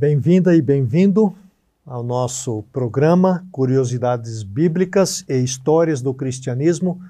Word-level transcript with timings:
Bem-vinda 0.00 0.56
e 0.56 0.62
bem-vindo 0.62 1.36
ao 1.84 2.02
nosso 2.02 2.62
programa 2.72 3.46
Curiosidades 3.52 4.42
Bíblicas 4.42 5.22
e 5.28 5.36
Histórias 5.36 6.00
do 6.00 6.14
Cristianismo, 6.14 7.04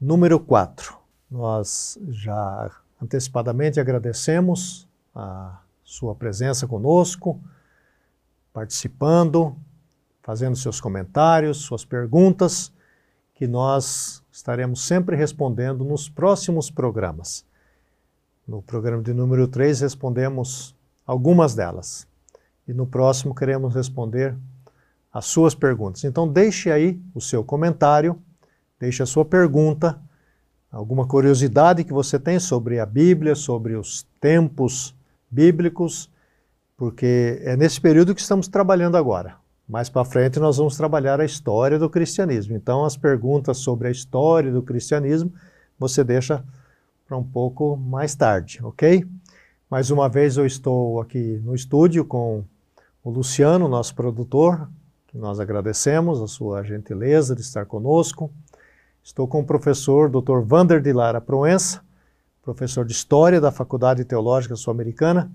número 0.00 0.40
4. 0.40 0.98
Nós 1.30 1.96
já 2.08 2.68
antecipadamente 3.00 3.78
agradecemos 3.78 4.88
a 5.14 5.60
sua 5.84 6.16
presença 6.16 6.66
conosco, 6.66 7.40
participando, 8.52 9.54
fazendo 10.20 10.56
seus 10.56 10.80
comentários, 10.80 11.58
suas 11.58 11.84
perguntas, 11.84 12.72
que 13.36 13.46
nós 13.46 14.20
estaremos 14.32 14.84
sempre 14.84 15.14
respondendo 15.14 15.84
nos 15.84 16.08
próximos 16.08 16.72
programas. 16.72 17.46
No 18.48 18.60
programa 18.62 19.00
de 19.00 19.14
número 19.14 19.46
3 19.46 19.82
respondemos 19.82 20.74
algumas 21.06 21.54
delas. 21.54 22.04
E 22.66 22.72
no 22.72 22.86
próximo 22.86 23.34
queremos 23.34 23.74
responder 23.74 24.36
as 25.12 25.26
suas 25.26 25.54
perguntas. 25.54 26.04
Então 26.04 26.28
deixe 26.28 26.70
aí 26.70 27.00
o 27.14 27.20
seu 27.20 27.42
comentário, 27.42 28.18
deixe 28.78 29.02
a 29.02 29.06
sua 29.06 29.24
pergunta, 29.24 29.98
alguma 30.70 31.06
curiosidade 31.06 31.84
que 31.84 31.92
você 31.92 32.18
tem 32.18 32.38
sobre 32.38 32.78
a 32.78 32.84
Bíblia, 32.84 33.34
sobre 33.34 33.76
os 33.76 34.06
tempos 34.20 34.94
bíblicos, 35.30 36.10
porque 36.76 37.40
é 37.42 37.56
nesse 37.56 37.80
período 37.80 38.14
que 38.14 38.20
estamos 38.20 38.48
trabalhando 38.48 38.96
agora. 38.96 39.36
Mais 39.68 39.88
para 39.88 40.04
frente 40.04 40.38
nós 40.38 40.58
vamos 40.58 40.76
trabalhar 40.76 41.20
a 41.20 41.24
história 41.24 41.78
do 41.78 41.88
cristianismo. 41.88 42.54
Então 42.54 42.84
as 42.84 42.96
perguntas 42.96 43.58
sobre 43.58 43.88
a 43.88 43.90
história 43.90 44.52
do 44.52 44.62
cristianismo 44.62 45.32
você 45.78 46.04
deixa 46.04 46.44
para 47.06 47.16
um 47.16 47.24
pouco 47.24 47.76
mais 47.76 48.14
tarde, 48.14 48.60
ok? 48.62 49.06
Mais 49.70 49.90
uma 49.90 50.08
vez 50.08 50.36
eu 50.36 50.46
estou 50.46 51.00
aqui 51.00 51.40
no 51.42 51.54
estúdio 51.54 52.04
com 52.04 52.44
o 53.06 53.10
Luciano, 53.10 53.68
nosso 53.68 53.94
produtor, 53.94 54.68
que 55.06 55.16
nós 55.16 55.38
agradecemos 55.38 56.20
a 56.20 56.26
sua 56.26 56.64
gentileza 56.64 57.36
de 57.36 57.40
estar 57.40 57.64
conosco. 57.64 58.32
Estou 59.00 59.28
com 59.28 59.42
o 59.42 59.44
professor 59.44 60.10
Dr. 60.10 60.40
Vander 60.40 60.82
de 60.82 60.92
Lara 60.92 61.20
Proença, 61.20 61.84
professor 62.42 62.84
de 62.84 62.90
História 62.90 63.40
da 63.40 63.52
Faculdade 63.52 64.04
Teológica 64.04 64.56
Sul-Americana. 64.56 65.30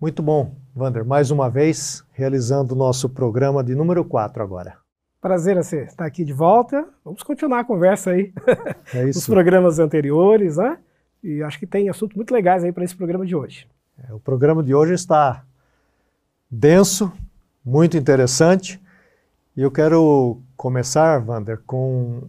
Muito 0.00 0.24
bom, 0.24 0.56
Vander, 0.74 1.04
mais 1.04 1.30
uma 1.30 1.48
vez 1.48 2.04
realizando 2.10 2.74
o 2.74 2.76
nosso 2.76 3.08
programa 3.08 3.62
de 3.62 3.76
número 3.76 4.04
4 4.04 4.42
agora. 4.42 4.76
Prazer 5.20 5.54
você 5.54 5.84
estar 5.84 6.04
aqui 6.04 6.24
de 6.24 6.32
volta. 6.32 6.84
Vamos 7.04 7.22
continuar 7.22 7.60
a 7.60 7.64
conversa 7.64 8.10
aí. 8.10 8.32
É 8.92 9.06
isso. 9.08 9.20
Os 9.20 9.26
programas 9.26 9.78
anteriores, 9.78 10.56
né? 10.56 10.78
E 11.22 11.44
acho 11.44 11.60
que 11.60 11.66
tem 11.66 11.88
assuntos 11.88 12.16
muito 12.16 12.34
legais 12.34 12.64
aí 12.64 12.72
para 12.72 12.82
esse 12.82 12.96
programa 12.96 13.24
de 13.24 13.36
hoje. 13.36 13.68
É, 14.02 14.12
o 14.12 14.18
programa 14.18 14.64
de 14.64 14.74
hoje 14.74 14.94
está 14.94 15.44
denso, 16.52 17.10
muito 17.64 17.96
interessante. 17.96 18.78
E 19.56 19.62
eu 19.62 19.70
quero 19.70 20.38
começar, 20.54 21.18
Vander, 21.20 21.62
com 21.66 22.24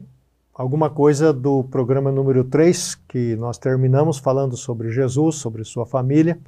alguma 0.54 0.90
coisa 0.90 1.34
do 1.34 1.66
programa 1.66 2.10
número 2.10 2.46
3, 2.46 2.96
que 3.08 3.36
nós 3.36 3.58
terminamos 3.58 4.18
falando 4.18 4.56
sobre 4.56 4.92
Jesus, 4.92 5.36
sobre 5.36 5.66
sua 5.66 5.86
família. 5.86 6.40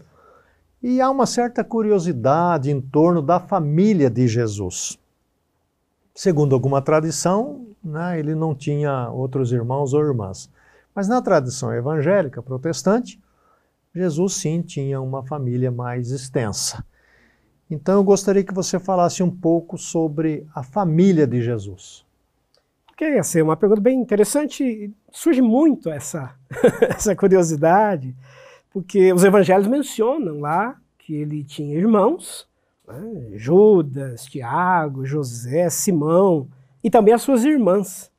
E 0.82 1.02
há 1.02 1.10
uma 1.10 1.26
certa 1.26 1.66
curiosidade 1.66 2.72
em 2.72 2.80
torno 2.80 3.22
da 3.22 3.42
família 3.42 4.10
de 4.10 4.26
Jesus. 4.26 4.98
Segundo 6.14 6.56
alguma 6.56 6.82
tradição, 6.82 7.68
né, 7.84 8.18
ele 8.18 8.36
não 8.36 8.56
tinha 8.56 9.10
outros 9.10 9.52
irmãos 9.52 9.94
ou 9.94 10.02
irmãs. 10.02 10.50
Mas 10.94 11.10
na 11.10 11.22
tradição 11.22 11.74
evangélica 11.74 12.42
protestante, 12.42 13.20
Jesus 13.94 14.36
sim 14.36 14.62
tinha 14.62 15.02
uma 15.02 15.24
família 15.24 15.72
mais 15.72 16.12
extensa. 16.12 16.86
Então 17.70 17.96
eu 17.96 18.04
gostaria 18.04 18.44
que 18.44 18.54
você 18.54 18.80
falasse 18.80 19.24
um 19.24 19.32
pouco 19.32 19.78
sobre 19.78 20.46
a 20.54 20.62
família 20.62 21.26
de 21.26 21.42
Jesus. 21.42 22.06
Ok, 22.92 23.08
essa 23.18 23.40
é 23.40 23.44
uma 23.44 23.58
pergunta 23.58 23.82
bem 23.82 24.00
interessante. 24.00 24.92
Surge 25.12 25.42
muito 25.42 25.90
essa, 25.90 26.36
essa 26.96 27.16
curiosidade, 27.16 28.16
porque 28.72 29.12
os 29.12 29.24
evangelhos 29.24 29.68
mencionam 29.68 30.40
lá 30.40 30.78
que 31.00 31.14
ele 31.14 31.44
tinha 31.44 31.76
irmãos, 31.76 32.48
né? 32.88 33.32
Judas, 33.34 34.26
Tiago, 34.26 35.06
José, 35.06 35.70
Simão 35.70 36.48
e 36.84 36.90
também 36.90 37.14
as 37.14 37.22
suas 37.22 37.44
irmãs. 37.44 38.12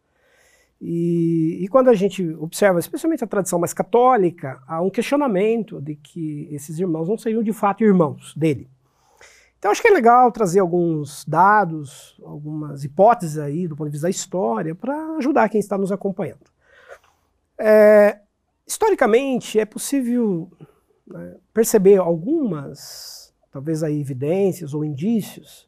E, 0.81 1.59
e, 1.63 1.69
quando 1.69 1.89
a 1.89 1.95
gente 1.95 2.23
observa, 2.35 2.79
especialmente 2.79 3.25
a 3.25 3.27
tradição 3.27 3.59
mais 3.59 3.73
católica, 3.73 4.61
há 4.67 4.83
um 4.83 4.91
questionamento 4.91 5.81
de 5.81 5.95
que 5.95 6.49
esses 6.51 6.79
irmãos 6.79 7.09
não 7.09 7.17
seriam 7.17 7.43
de 7.43 7.53
fato 7.53 7.83
irmãos 7.83 8.35
dele. 8.37 8.69
Então 9.59 9.71
acho 9.71 9.83
que 9.83 9.89
é 9.89 9.93
legal 9.93 10.31
trazer 10.31 10.61
alguns 10.61 11.25
dados, 11.25 12.21
algumas 12.25 12.85
hipóteses 12.85 13.39
aí 13.39 13.67
do 13.67 13.75
ponto 13.75 13.89
de 13.89 13.93
vista 13.93 14.07
da 14.07 14.11
história 14.11 14.75
para 14.75 15.17
ajudar 15.17 15.49
quem 15.49 15.59
está 15.59 15.77
nos 15.79 15.91
acompanhando. 15.91 16.51
É, 17.59 18.21
historicamente 18.67 19.59
é 19.59 19.65
possível 19.65 20.51
né, 21.07 21.37
perceber 21.55 21.99
algumas 21.99 23.35
talvez 23.51 23.83
aí 23.83 23.99
evidências 23.99 24.75
ou 24.75 24.85
indícios 24.85 25.67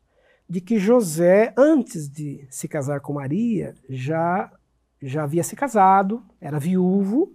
de 0.49 0.61
que 0.61 0.79
José, 0.79 1.53
antes 1.57 2.09
de 2.09 2.47
se 2.51 2.67
casar 2.67 3.01
com 3.01 3.15
Maria, 3.15 3.75
já, 3.89 4.51
já 5.01 5.25
havia 5.25 5.43
se 5.43 5.55
casado, 5.55 6.23
era 6.41 6.59
viúvo, 6.59 7.33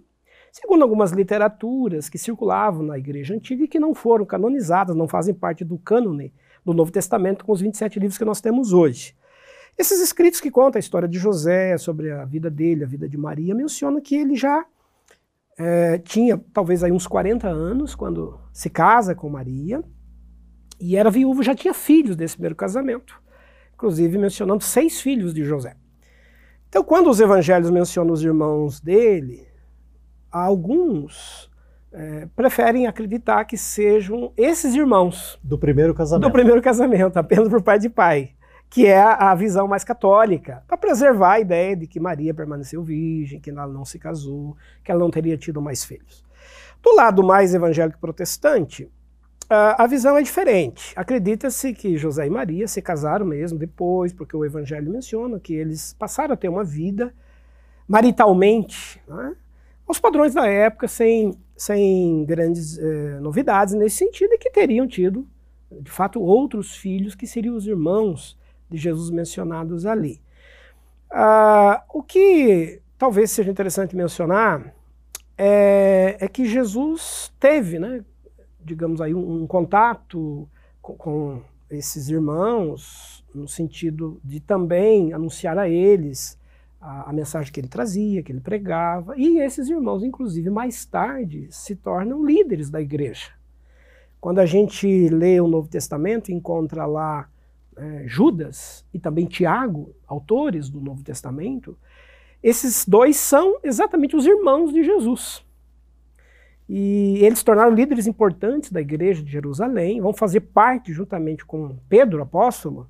segundo 0.50 0.82
algumas 0.82 1.12
literaturas 1.12 2.08
que 2.08 2.18
circulavam 2.18 2.82
na 2.84 2.98
igreja 2.98 3.34
antiga 3.34 3.64
e 3.64 3.68
que 3.68 3.78
não 3.78 3.94
foram 3.94 4.24
canonizadas, 4.24 4.96
não 4.96 5.06
fazem 5.06 5.34
parte 5.34 5.64
do 5.64 5.78
cânone 5.78 6.32
do 6.64 6.72
Novo 6.72 6.90
Testamento 6.90 7.44
com 7.44 7.52
os 7.52 7.60
27 7.60 7.98
livros 7.98 8.18
que 8.18 8.24
nós 8.24 8.40
temos 8.40 8.72
hoje. 8.72 9.14
Esses 9.76 10.00
escritos 10.00 10.40
que 10.40 10.50
contam 10.50 10.78
a 10.78 10.80
história 10.80 11.08
de 11.08 11.18
José, 11.18 11.76
sobre 11.78 12.10
a 12.12 12.24
vida 12.24 12.48
dele, 12.48 12.84
a 12.84 12.86
vida 12.86 13.08
de 13.08 13.16
Maria, 13.16 13.54
mencionam 13.54 14.00
que 14.00 14.14
ele 14.14 14.36
já 14.36 14.64
é, 15.58 15.98
tinha 15.98 16.40
talvez 16.52 16.84
aí 16.84 16.92
uns 16.92 17.06
40 17.06 17.48
anos 17.48 17.94
quando 17.94 18.38
se 18.52 18.70
casa 18.70 19.14
com 19.14 19.28
Maria, 19.28 19.82
e 20.80 20.96
era 20.96 21.10
viúvo, 21.10 21.42
já 21.42 21.54
tinha 21.54 21.74
filhos 21.74 22.16
desse 22.16 22.34
primeiro 22.34 22.56
casamento, 22.56 23.20
inclusive 23.74 24.16
mencionando 24.18 24.62
seis 24.62 25.00
filhos 25.00 25.34
de 25.34 25.44
José. 25.44 25.76
Então, 26.68 26.82
quando 26.82 27.08
os 27.08 27.20
evangelhos 27.20 27.70
mencionam 27.70 28.12
os 28.12 28.22
irmãos 28.22 28.80
dele, 28.80 29.46
alguns 30.30 31.48
é, 31.94 32.26
preferem 32.34 32.86
acreditar 32.86 33.44
que 33.44 33.56
sejam 33.56 34.32
esses 34.36 34.74
irmãos. 34.74 35.38
Do 35.42 35.56
primeiro 35.56 35.94
casamento. 35.94 36.28
Do 36.28 36.32
primeiro 36.32 36.60
casamento, 36.60 37.16
apenas 37.18 37.48
por 37.48 37.62
pai 37.62 37.78
de 37.78 37.88
pai. 37.88 38.32
Que 38.68 38.86
é 38.86 39.00
a, 39.00 39.32
visão 39.36 39.68
mais 39.68 39.84
católica, 39.84 40.64
para 40.66 40.76
preservar 40.76 41.34
a 41.34 41.40
ideia 41.40 41.76
de 41.76 41.86
que 41.86 42.00
Maria 42.00 42.34
permaneceu 42.34 42.82
virgem, 42.82 43.38
que 43.38 43.50
ela 43.50 43.68
não 43.68 43.84
se 43.84 43.98
casou, 43.98 44.56
que 44.82 44.90
ela 44.90 44.98
não 44.98 45.10
teria 45.10 45.36
tido 45.36 45.62
mais 45.62 45.84
filhos. 45.84 46.24
Do 46.82 46.94
lado 46.96 47.22
mais 47.22 47.54
evangélico 47.54 48.00
protestante, 48.00 48.90
a 49.48 49.86
visão 49.86 50.16
é 50.16 50.22
diferente. 50.22 50.92
Acredita-se 50.96 51.72
que 51.72 51.96
José 51.96 52.26
e 52.26 52.30
Maria 52.30 52.66
se 52.66 52.82
casaram 52.82 53.24
mesmo 53.24 53.58
depois, 53.58 54.12
porque 54.12 54.36
o 54.36 54.44
Evangelho 54.44 54.90
menciona 54.90 55.38
que 55.38 55.54
eles 55.54 55.94
passaram 55.96 56.34
a 56.34 56.36
ter 56.36 56.48
uma 56.48 56.64
vida 56.64 57.14
maritalmente, 57.86 59.00
né, 59.06 59.36
aos 59.86 60.00
padrões 60.00 60.34
da 60.34 60.46
época, 60.46 60.88
sem, 60.88 61.38
sem 61.56 62.24
grandes 62.24 62.78
eh, 62.78 63.18
novidades 63.20 63.74
nesse 63.74 63.96
sentido, 63.96 64.34
e 64.34 64.38
que 64.38 64.50
teriam 64.50 64.86
tido, 64.86 65.26
de 65.70 65.90
fato, 65.90 66.20
outros 66.20 66.76
filhos 66.76 67.14
que 67.14 67.26
seriam 67.26 67.56
os 67.56 67.66
irmãos 67.66 68.38
de 68.68 68.76
Jesus 68.76 69.10
mencionados 69.10 69.86
ali. 69.86 70.20
Ah, 71.10 71.84
o 71.92 72.02
que 72.02 72.80
talvez 72.98 73.30
seja 73.30 73.50
interessante 73.50 73.94
mencionar 73.94 74.74
é, 75.38 76.16
é 76.20 76.28
que 76.28 76.44
Jesus 76.44 77.32
teve, 77.38 77.78
né, 77.78 78.04
digamos 78.60 79.00
aí, 79.00 79.14
um, 79.14 79.42
um 79.42 79.46
contato 79.46 80.48
com, 80.80 80.94
com, 80.94 81.42
esses 81.70 82.08
irmãos, 82.08 83.24
no 83.34 83.48
sentido 83.48 84.20
de 84.22 84.38
também 84.38 85.12
anunciar 85.12 85.58
a 85.58 85.68
eles 85.68 86.38
a, 86.84 87.08
a, 87.08 87.12
mensagem 87.14 87.50
que 87.50 87.58
ele 87.58 87.68
trazia, 87.68 88.22
que 88.22 88.30
ele 88.30 88.40
pregava, 88.40 89.14
e 89.16 89.38
esses 89.38 89.70
irmãos, 89.70 90.04
inclusive, 90.04 90.50
mais 90.50 90.84
tarde, 90.84 91.48
se 91.50 91.74
tornam 91.74 92.24
líderes 92.24 92.68
da 92.68 92.80
igreja. 92.80 93.30
Quando 94.20 94.38
a 94.38 94.46
gente 94.46 95.08
lê 95.08 95.40
o 95.40 95.48
Novo 95.48 95.66
Testamento, 95.66 96.30
encontra 96.30 96.84
lá 96.84 97.28
é, 97.76 98.04
Judas 98.06 98.84
e 98.92 98.98
também 98.98 99.24
Tiago, 99.24 99.94
autores 100.06 100.68
do 100.68 100.80
Novo 100.80 101.02
Testamento, 101.02 101.76
esses 102.42 102.86
dois 102.86 103.16
são 103.16 103.58
exatamente 103.64 104.14
os 104.14 104.26
irmãos 104.26 104.70
de 104.70 104.84
Jesus. 104.84 105.42
E 106.68 107.18
eles 107.24 107.38
se 107.38 107.44
tornaram 107.44 107.74
líderes 107.74 108.06
importantes 108.06 108.70
da 108.70 108.80
igreja 108.80 109.22
de 109.22 109.30
Jerusalém, 109.32 110.02
vão 110.02 110.12
fazer 110.12 110.40
parte, 110.40 110.92
juntamente 110.92 111.44
com 111.44 111.76
Pedro, 111.88 112.22
apóstolo, 112.22 112.86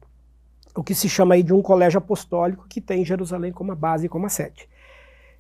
o 0.75 0.83
que 0.83 0.95
se 0.95 1.09
chama 1.09 1.35
aí 1.35 1.43
de 1.43 1.53
um 1.53 1.63
colégio 1.63 1.99
apostólico 1.99 2.67
que 2.69 2.81
tem 2.81 3.05
Jerusalém 3.05 3.53
como 3.53 3.73
a 3.73 3.75
base 3.75 4.07
e 4.07 4.09
como 4.09 4.27
a 4.27 4.29
sede. 4.29 4.69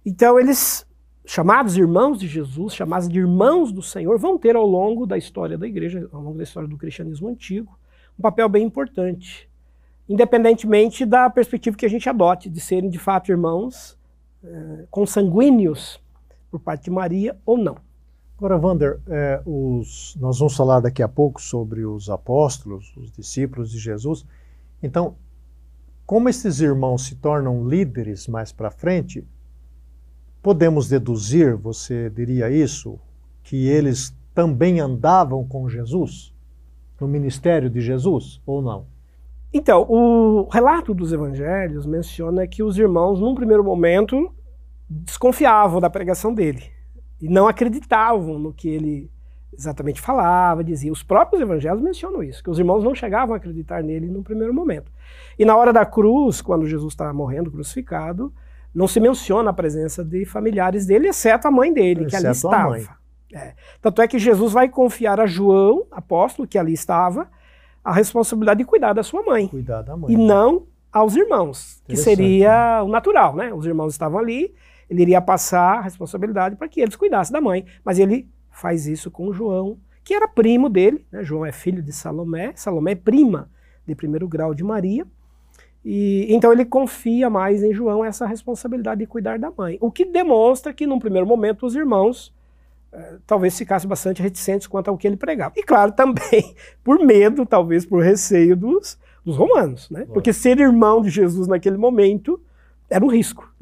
Então 0.04 0.38
eles 0.38 0.86
chamados 1.26 1.76
irmãos 1.76 2.18
de 2.18 2.28
Jesus, 2.28 2.74
chamados 2.74 3.08
de 3.08 3.18
irmãos 3.18 3.72
do 3.72 3.82
Senhor, 3.82 4.18
vão 4.18 4.38
ter 4.38 4.56
ao 4.56 4.66
longo 4.66 5.06
da 5.06 5.16
história 5.16 5.56
da 5.56 5.66
igreja, 5.66 6.08
ao 6.12 6.20
longo 6.20 6.36
da 6.36 6.44
história 6.44 6.68
do 6.68 6.76
cristianismo 6.76 7.28
antigo, 7.28 7.76
um 8.18 8.22
papel 8.22 8.48
bem 8.48 8.64
importante, 8.64 9.48
independentemente 10.08 11.06
da 11.06 11.28
perspectiva 11.30 11.76
que 11.76 11.86
a 11.86 11.90
gente 11.90 12.08
adote, 12.08 12.50
de 12.50 12.60
serem 12.60 12.90
de 12.90 12.98
fato 12.98 13.30
irmãos 13.30 13.98
eh, 14.44 14.84
consanguíneos 14.90 16.00
por 16.50 16.60
parte 16.60 16.84
de 16.84 16.90
Maria 16.90 17.36
ou 17.44 17.56
não. 17.56 17.76
Agora, 18.36 18.58
Wander, 18.58 19.00
é, 19.06 19.40
os, 19.46 20.16
nós 20.20 20.38
vamos 20.38 20.56
falar 20.56 20.80
daqui 20.80 21.02
a 21.02 21.08
pouco 21.08 21.40
sobre 21.40 21.86
os 21.86 22.10
apóstolos, 22.10 22.92
os 22.96 23.10
discípulos 23.12 23.70
de 23.70 23.78
Jesus. 23.78 24.26
Então, 24.82 25.16
como 26.06 26.28
esses 26.28 26.60
irmãos 26.60 27.06
se 27.06 27.16
tornam 27.16 27.66
líderes 27.66 28.28
mais 28.28 28.52
para 28.52 28.70
frente, 28.70 29.26
podemos 30.42 30.88
deduzir, 30.88 31.56
você 31.56 32.10
diria 32.10 32.50
isso, 32.50 32.98
que 33.42 33.68
eles 33.68 34.14
também 34.34 34.80
andavam 34.80 35.46
com 35.46 35.68
Jesus? 35.68 36.34
No 37.00 37.08
ministério 37.08 37.70
de 37.70 37.80
Jesus, 37.80 38.40
ou 38.44 38.60
não? 38.60 38.86
Então, 39.52 39.86
o 39.88 40.48
relato 40.50 40.92
dos 40.92 41.12
evangelhos 41.12 41.86
menciona 41.86 42.46
que 42.46 42.62
os 42.62 42.76
irmãos, 42.76 43.20
num 43.20 43.34
primeiro 43.34 43.62
momento, 43.62 44.34
desconfiavam 44.90 45.80
da 45.80 45.88
pregação 45.88 46.34
dele 46.34 46.64
e 47.20 47.28
não 47.28 47.46
acreditavam 47.46 48.38
no 48.38 48.52
que 48.52 48.68
ele 48.68 49.10
exatamente 49.58 50.00
falava, 50.00 50.62
dizia. 50.62 50.92
Os 50.92 51.02
próprios 51.02 51.40
evangelhos 51.40 51.80
mencionam 51.80 52.22
isso, 52.22 52.42
que 52.42 52.50
os 52.50 52.58
irmãos 52.58 52.82
não 52.82 52.94
chegavam 52.94 53.34
a 53.34 53.36
acreditar 53.36 53.82
nele 53.82 54.06
no 54.06 54.22
primeiro 54.22 54.52
momento. 54.52 54.90
E 55.38 55.44
na 55.44 55.56
hora 55.56 55.72
da 55.72 55.84
cruz, 55.84 56.40
quando 56.40 56.66
Jesus 56.66 56.92
está 56.92 57.12
morrendo 57.12 57.50
crucificado, 57.50 58.32
não 58.74 58.88
se 58.88 58.98
menciona 58.98 59.50
a 59.50 59.52
presença 59.52 60.04
de 60.04 60.24
familiares 60.24 60.86
dele, 60.86 61.08
exceto 61.08 61.46
a 61.46 61.50
mãe 61.50 61.72
dele, 61.72 62.04
exceto 62.04 62.10
que 62.10 62.26
ali 62.26 62.34
estava. 62.34 62.98
É. 63.32 63.54
Tanto 63.80 64.00
é 64.02 64.08
que 64.08 64.18
Jesus 64.18 64.52
vai 64.52 64.68
confiar 64.68 65.20
a 65.20 65.26
João, 65.26 65.86
apóstolo, 65.90 66.46
que 66.46 66.58
ali 66.58 66.72
estava, 66.72 67.28
a 67.82 67.92
responsabilidade 67.92 68.58
de 68.58 68.64
cuidar 68.64 68.92
da 68.92 69.02
sua 69.02 69.22
mãe. 69.22 69.48
Cuidar 69.48 69.82
da 69.82 69.96
mãe. 69.96 70.12
E 70.12 70.16
não 70.16 70.66
aos 70.92 71.16
irmãos, 71.16 71.82
que 71.86 71.96
seria 71.96 72.82
o 72.84 72.88
natural, 72.88 73.34
né? 73.34 73.52
Os 73.52 73.66
irmãos 73.66 73.92
estavam 73.92 74.18
ali, 74.18 74.54
ele 74.88 75.02
iria 75.02 75.20
passar 75.20 75.78
a 75.78 75.80
responsabilidade 75.80 76.54
para 76.54 76.68
que 76.68 76.80
eles 76.80 76.94
cuidassem 76.94 77.32
da 77.32 77.40
mãe. 77.40 77.66
Mas 77.84 77.98
ele 77.98 78.28
faz 78.54 78.86
isso 78.86 79.10
com 79.10 79.32
João, 79.32 79.76
que 80.02 80.14
era 80.14 80.28
primo 80.28 80.68
dele, 80.68 81.04
né? 81.10 81.24
João 81.24 81.44
é 81.44 81.52
filho 81.52 81.82
de 81.82 81.92
Salomé, 81.92 82.52
Salomé 82.54 82.92
é 82.92 82.96
prima 82.96 83.50
de 83.86 83.94
primeiro 83.94 84.28
grau 84.28 84.54
de 84.54 84.62
Maria. 84.62 85.06
E 85.84 86.26
então 86.30 86.52
ele 86.52 86.64
confia 86.64 87.28
mais 87.28 87.62
em 87.62 87.74
João 87.74 88.04
essa 88.04 88.26
responsabilidade 88.26 89.00
de 89.00 89.06
cuidar 89.06 89.38
da 89.38 89.50
mãe. 89.50 89.76
O 89.80 89.90
que 89.90 90.04
demonstra 90.04 90.72
que, 90.72 90.86
num 90.86 90.98
primeiro 90.98 91.26
momento, 91.26 91.66
os 91.66 91.74
irmãos 91.74 92.32
eh, 92.90 93.16
talvez 93.26 93.58
ficassem 93.58 93.88
bastante 93.88 94.22
reticentes 94.22 94.66
quanto 94.66 94.88
ao 94.88 94.96
que 94.96 95.06
ele 95.06 95.16
pregava. 95.16 95.52
E, 95.56 95.62
claro, 95.62 95.92
também 95.96 96.54
por 96.82 97.04
medo, 97.04 97.44
talvez 97.44 97.84
por 97.84 98.02
receio 98.02 98.56
dos, 98.56 98.98
dos 99.24 99.36
romanos. 99.36 99.90
Né? 99.90 100.06
Porque 100.06 100.32
ser 100.32 100.58
irmão 100.58 101.02
de 101.02 101.10
Jesus 101.10 101.46
naquele 101.46 101.76
momento 101.76 102.40
era 102.94 103.04
um 103.04 103.10
risco. 103.10 103.52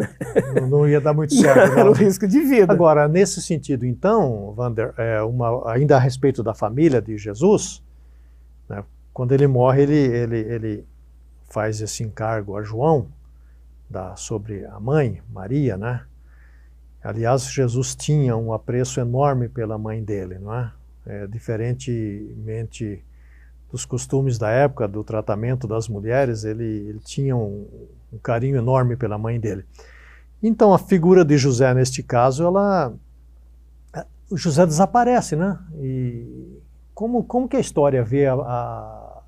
Não, 0.55 0.69
não 0.69 0.89
ia 0.89 1.01
dar 1.01 1.15
muito 1.15 1.33
certo. 1.35 1.79
era 1.79 1.89
um 1.89 1.95
risco 1.95 2.29
de 2.29 2.41
vida. 2.41 2.71
Agora, 2.71 3.09
nesse 3.09 3.41
sentido, 3.41 3.87
então, 3.87 4.55
Wander, 4.55 4.93
é 4.99 5.23
uma, 5.23 5.73
ainda 5.73 5.97
a 5.97 5.99
respeito 5.99 6.43
da 6.43 6.53
família 6.53 7.01
de 7.01 7.17
Jesus, 7.17 7.83
né, 8.69 8.85
quando 9.11 9.33
ele 9.33 9.47
morre, 9.47 9.85
ele, 9.85 9.97
ele, 9.97 10.39
ele 10.39 10.87
faz 11.49 11.81
esse 11.81 12.03
encargo 12.03 12.59
a 12.59 12.63
João 12.63 13.09
da, 13.89 14.15
sobre 14.17 14.67
a 14.67 14.79
mãe, 14.79 15.23
Maria, 15.33 15.79
né? 15.79 16.05
Aliás, 17.03 17.51
Jesus 17.51 17.97
tinha 17.97 18.37
um 18.37 18.53
apreço 18.53 19.01
enorme 19.01 19.49
pela 19.49 19.79
mãe 19.79 20.05
dele, 20.05 20.39
não 20.39 20.55
é? 20.55 20.73
é 21.07 21.27
diferentemente 21.27 23.03
dos 23.71 23.87
costumes 23.87 24.37
da 24.37 24.51
época, 24.51 24.87
do 24.87 25.03
tratamento 25.03 25.67
das 25.67 25.89
mulheres, 25.89 26.45
ele, 26.45 26.65
ele 26.65 27.01
tinha 27.01 27.35
um, 27.35 27.67
um, 28.13 28.19
carinho 28.19 28.57
enorme 28.57 28.97
pela 28.97 29.19
mãe 29.19 29.39
dele. 29.39 29.65
Então, 30.43 30.75
a 30.75 30.79
figura 30.79 31.25
de 31.25 31.37
José, 31.37 31.73
neste 31.75 32.03
caso, 32.03 32.45
ela. 32.45 32.95
O 34.31 34.37
José 34.37 34.65
desaparece, 34.65 35.37
né? 35.37 35.59
E 35.75 36.59
como, 36.95 37.23
como 37.25 37.49
que 37.49 37.57
a 37.57 37.61
história 37.61 38.03
vê 38.03 38.27
a, 38.27 38.35
a, 38.35 39.23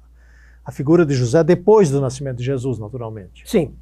a 0.65 0.73
figura 0.73 1.05
de 1.05 1.15
José 1.15 1.45
depois 1.45 1.91
do 1.91 2.01
nascimento 2.01 2.39
de 2.39 2.45
Jesus, 2.45 2.79
naturalmente? 2.79 3.43
Sim. 3.47 3.75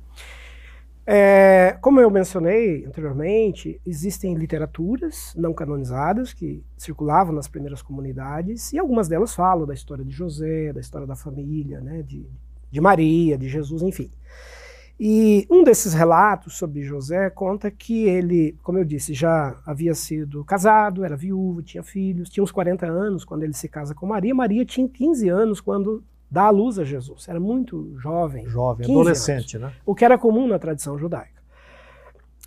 É, 1.05 1.77
como 1.81 2.01
eu 2.01 2.09
mencionei 2.09 2.85
anteriormente, 2.87 3.81
existem 3.85 4.35
literaturas 4.35 5.35
não 5.37 5.53
canonizadas 5.53 6.33
que 6.33 6.63
circulavam 6.79 7.35
nas 7.35 7.49
primeiras 7.49 7.83
comunidades 7.83 8.73
e 8.73 8.79
algumas 8.79 9.09
delas 9.09 9.35
falam 9.35 9.67
da 9.67 9.75
história 9.75 10.05
de 10.05 10.13
José, 10.13 10.73
da 10.73 10.81
história 10.81 11.07
da 11.07 11.17
família, 11.17 11.81
né, 11.81 12.03
de, 12.03 12.25
de 12.71 12.81
Maria, 12.81 13.37
de 13.37 13.49
Jesus, 13.49 13.83
enfim. 13.83 14.11
E 15.01 15.47
um 15.51 15.65
desses 15.65 15.95
relatos 15.95 16.57
sobre 16.57 16.83
José 16.83 17.29
conta 17.31 17.71
que 17.71 18.05
ele, 18.05 18.57
como 18.63 18.79
eu 18.79 18.85
disse, 18.85 19.15
já 19.15 19.57
havia 19.67 19.95
sido 19.95 20.45
casado, 20.45 21.05
era 21.05 21.17
viúvo, 21.17 21.63
tinha 21.63 21.83
filhos, 21.83 22.29
tinha 22.29 22.45
uns 22.45 22.53
40 22.53 22.87
anos 22.87 23.25
quando 23.25 23.43
ele 23.43 23.53
se 23.53 23.69
casa 23.69 23.95
com 23.95 24.07
Maria. 24.07 24.35
Maria 24.35 24.65
tinha 24.65 24.89
15 24.89 25.29
anos 25.29 25.61
quando 25.61 26.05
dá 26.31 26.45
à 26.45 26.51
luz 26.51 26.79
a 26.79 26.85
Jesus. 26.85 27.29
Era 27.29 27.41
muito 27.41 27.95
jovem. 27.99 28.47
Jovem, 28.47 28.87
adolescente, 28.87 29.57
anos, 29.57 29.71
né? 29.71 29.77
O 29.85 29.95
que 29.95 30.05
era 30.05 30.17
comum 30.17 30.47
na 30.47 30.59
tradição 30.59 30.97
judaica. 30.97 31.43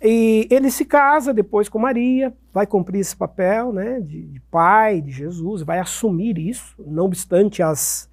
E 0.02 0.46
ele 0.50 0.70
se 0.70 0.84
casa 0.84 1.32
depois 1.32 1.68
com 1.68 1.78
Maria, 1.78 2.34
vai 2.52 2.66
cumprir 2.66 3.00
esse 3.00 3.16
papel 3.16 3.72
né, 3.72 4.00
de, 4.00 4.26
de 4.26 4.40
pai 4.50 5.00
de 5.00 5.10
Jesus, 5.10 5.62
vai 5.62 5.78
assumir 5.78 6.38
isso, 6.38 6.74
não 6.86 7.06
obstante 7.06 7.62
as, 7.62 8.10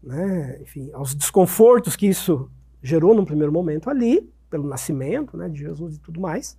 né, 0.00 0.58
enfim, 0.62 0.88
aos 0.92 1.14
desconfortos 1.14 1.96
que 1.96 2.06
isso 2.06 2.48
gerou 2.86 3.14
num 3.14 3.24
primeiro 3.24 3.52
momento 3.52 3.90
ali, 3.90 4.32
pelo 4.48 4.68
nascimento 4.68 5.36
né, 5.36 5.48
de 5.48 5.58
Jesus 5.58 5.96
e 5.96 6.00
tudo 6.00 6.20
mais. 6.20 6.56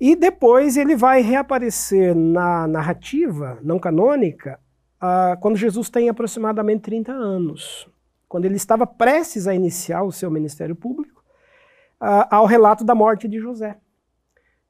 E 0.00 0.16
depois 0.16 0.76
ele 0.76 0.96
vai 0.96 1.20
reaparecer 1.20 2.14
na 2.14 2.66
narrativa 2.66 3.58
não 3.62 3.78
canônica 3.78 4.58
ah, 5.00 5.36
quando 5.40 5.56
Jesus 5.56 5.90
tem 5.90 6.08
aproximadamente 6.08 6.82
30 6.82 7.12
anos, 7.12 7.88
quando 8.26 8.46
ele 8.46 8.56
estava 8.56 8.86
prestes 8.86 9.46
a 9.46 9.54
iniciar 9.54 10.02
o 10.02 10.10
seu 10.10 10.30
ministério 10.30 10.74
público, 10.74 11.22
ah, 12.00 12.36
ao 12.36 12.46
relato 12.46 12.82
da 12.82 12.94
morte 12.94 13.28
de 13.28 13.38
José. 13.38 13.78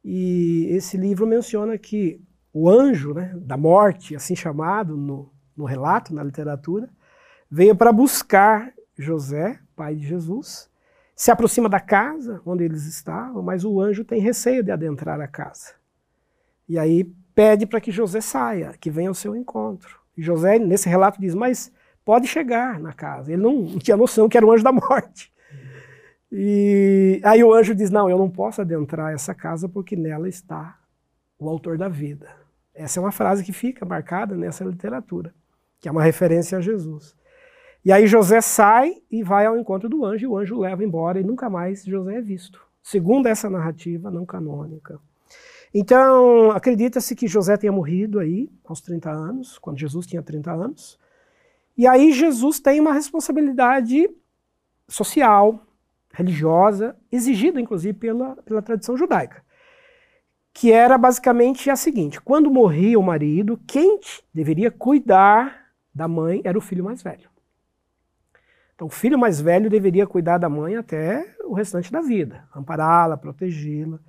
E 0.04 0.66
esse 0.70 0.96
livro 0.96 1.26
menciona 1.26 1.78
que 1.78 2.20
o 2.52 2.68
anjo 2.68 3.14
né, 3.14 3.32
da 3.36 3.56
morte, 3.56 4.14
assim 4.14 4.36
chamado 4.36 4.96
no, 4.96 5.32
no 5.56 5.64
relato, 5.64 6.12
na 6.12 6.22
literatura, 6.22 6.90
veio 7.50 7.74
para 7.74 7.92
buscar 7.92 8.72
José, 8.96 9.58
pai 9.74 9.94
de 9.94 10.06
Jesus, 10.06 10.70
se 11.14 11.30
aproxima 11.30 11.68
da 11.68 11.80
casa 11.80 12.40
onde 12.44 12.64
eles 12.64 12.86
estavam, 12.86 13.42
mas 13.42 13.64
o 13.64 13.80
anjo 13.80 14.04
tem 14.04 14.20
receio 14.20 14.62
de 14.62 14.70
adentrar 14.70 15.20
a 15.20 15.28
casa. 15.28 15.74
E 16.68 16.78
aí 16.78 17.04
pede 17.34 17.66
para 17.66 17.80
que 17.80 17.92
José 17.92 18.20
saia, 18.20 18.74
que 18.80 18.90
venha 18.90 19.08
ao 19.08 19.14
seu 19.14 19.36
encontro. 19.36 20.00
E 20.16 20.22
José, 20.22 20.58
nesse 20.58 20.88
relato, 20.88 21.20
diz: 21.20 21.34
Mas 21.34 21.72
pode 22.04 22.26
chegar 22.26 22.80
na 22.80 22.92
casa. 22.92 23.32
Ele 23.32 23.42
não 23.42 23.78
tinha 23.78 23.96
noção 23.96 24.28
que 24.28 24.36
era 24.36 24.46
o 24.46 24.52
anjo 24.52 24.64
da 24.64 24.72
morte. 24.72 25.32
E 26.30 27.20
aí 27.22 27.44
o 27.44 27.52
anjo 27.52 27.74
diz: 27.74 27.90
Não, 27.90 28.08
eu 28.08 28.18
não 28.18 28.30
posso 28.30 28.60
adentrar 28.60 29.12
essa 29.12 29.34
casa 29.34 29.68
porque 29.68 29.94
nela 29.94 30.28
está 30.28 30.78
o 31.38 31.48
autor 31.48 31.78
da 31.78 31.88
vida. 31.88 32.28
Essa 32.74 32.98
é 32.98 33.00
uma 33.00 33.12
frase 33.12 33.44
que 33.44 33.52
fica 33.52 33.84
marcada 33.84 34.36
nessa 34.36 34.64
literatura, 34.64 35.32
que 35.78 35.88
é 35.88 35.92
uma 35.92 36.02
referência 36.02 36.58
a 36.58 36.60
Jesus. 36.60 37.14
E 37.84 37.92
aí 37.92 38.06
José 38.06 38.40
sai 38.40 39.02
e 39.10 39.22
vai 39.22 39.44
ao 39.44 39.58
encontro 39.58 39.88
do 39.88 40.04
anjo, 40.04 40.24
e 40.24 40.26
o 40.26 40.38
anjo 40.38 40.58
leva 40.58 40.82
embora, 40.82 41.20
e 41.20 41.24
nunca 41.24 41.50
mais 41.50 41.84
José 41.84 42.16
é 42.16 42.20
visto. 42.20 42.60
Segundo 42.82 43.26
essa 43.26 43.50
narrativa 43.50 44.10
não 44.10 44.24
canônica. 44.24 44.98
Então, 45.72 46.50
acredita-se 46.52 47.14
que 47.14 47.26
José 47.26 47.56
tenha 47.56 47.72
morrido 47.72 48.20
aí 48.20 48.48
aos 48.64 48.80
30 48.80 49.10
anos, 49.10 49.58
quando 49.58 49.78
Jesus 49.78 50.06
tinha 50.06 50.22
30 50.22 50.52
anos. 50.52 50.98
E 51.76 51.86
aí 51.86 52.12
Jesus 52.12 52.60
tem 52.60 52.80
uma 52.80 52.92
responsabilidade 52.92 54.08
social, 54.88 55.60
religiosa, 56.12 56.96
exigida 57.10 57.60
inclusive 57.60 57.98
pela, 57.98 58.36
pela 58.36 58.62
tradição 58.62 58.96
judaica, 58.96 59.42
que 60.52 60.70
era 60.70 60.96
basicamente 60.96 61.68
a 61.68 61.76
seguinte: 61.76 62.20
quando 62.20 62.50
morria 62.50 62.98
o 62.98 63.02
marido, 63.02 63.60
quem 63.66 63.98
deveria 64.32 64.70
cuidar 64.70 65.72
da 65.92 66.06
mãe 66.06 66.40
era 66.44 66.56
o 66.56 66.62
filho 66.62 66.84
mais 66.84 67.02
velho. 67.02 67.33
Então, 68.74 68.88
o 68.88 68.90
filho 68.90 69.18
mais 69.18 69.40
velho 69.40 69.70
deveria 69.70 70.06
cuidar 70.06 70.38
da 70.38 70.48
mãe 70.48 70.76
até 70.76 71.36
o 71.44 71.54
restante 71.54 71.92
da 71.92 72.00
vida, 72.00 72.44
ampará-la, 72.54 73.16
protegê-la. 73.16 74.00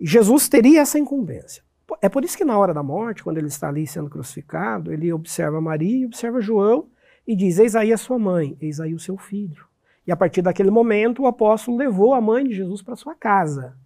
E 0.00 0.06
Jesus 0.06 0.48
teria 0.48 0.80
essa 0.80 0.98
incumbência. 0.98 1.62
É 2.02 2.08
por 2.08 2.24
isso 2.24 2.36
que 2.36 2.44
na 2.44 2.58
hora 2.58 2.74
da 2.74 2.82
morte, 2.82 3.22
quando 3.22 3.38
ele 3.38 3.48
está 3.48 3.68
ali 3.68 3.86
sendo 3.86 4.10
crucificado, 4.10 4.92
ele 4.92 5.12
observa 5.12 5.60
Maria, 5.60 6.06
observa 6.06 6.40
João 6.40 6.88
e 7.26 7.36
diz: 7.36 7.58
Eis 7.58 7.76
aí 7.76 7.92
a 7.92 7.96
sua 7.96 8.18
mãe, 8.18 8.56
eis 8.60 8.80
aí 8.80 8.94
o 8.94 8.98
seu 8.98 9.16
filho. 9.16 9.64
E 10.06 10.12
a 10.12 10.16
partir 10.16 10.42
daquele 10.42 10.70
momento, 10.70 11.22
o 11.22 11.26
apóstolo 11.26 11.76
levou 11.76 12.14
a 12.14 12.20
mãe 12.20 12.44
de 12.44 12.54
Jesus 12.54 12.82
para 12.82 12.96
sua 12.96 13.14
casa. 13.14 13.76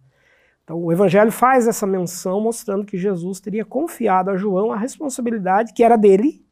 Então, 0.63 0.83
o 0.83 0.91
Evangelho 0.91 1.31
faz 1.31 1.67
essa 1.67 1.87
menção 1.87 2.41
mostrando 2.41 2.87
que 2.87 2.97
Jesus 2.97 3.41
teria 3.41 3.65
confiado 3.65 4.31
a 4.31 4.37
João 4.37 4.73
a 4.73 4.77
responsabilidade 4.77 5.75
que 5.75 5.83
era 5.83 5.97
dele 5.97 6.44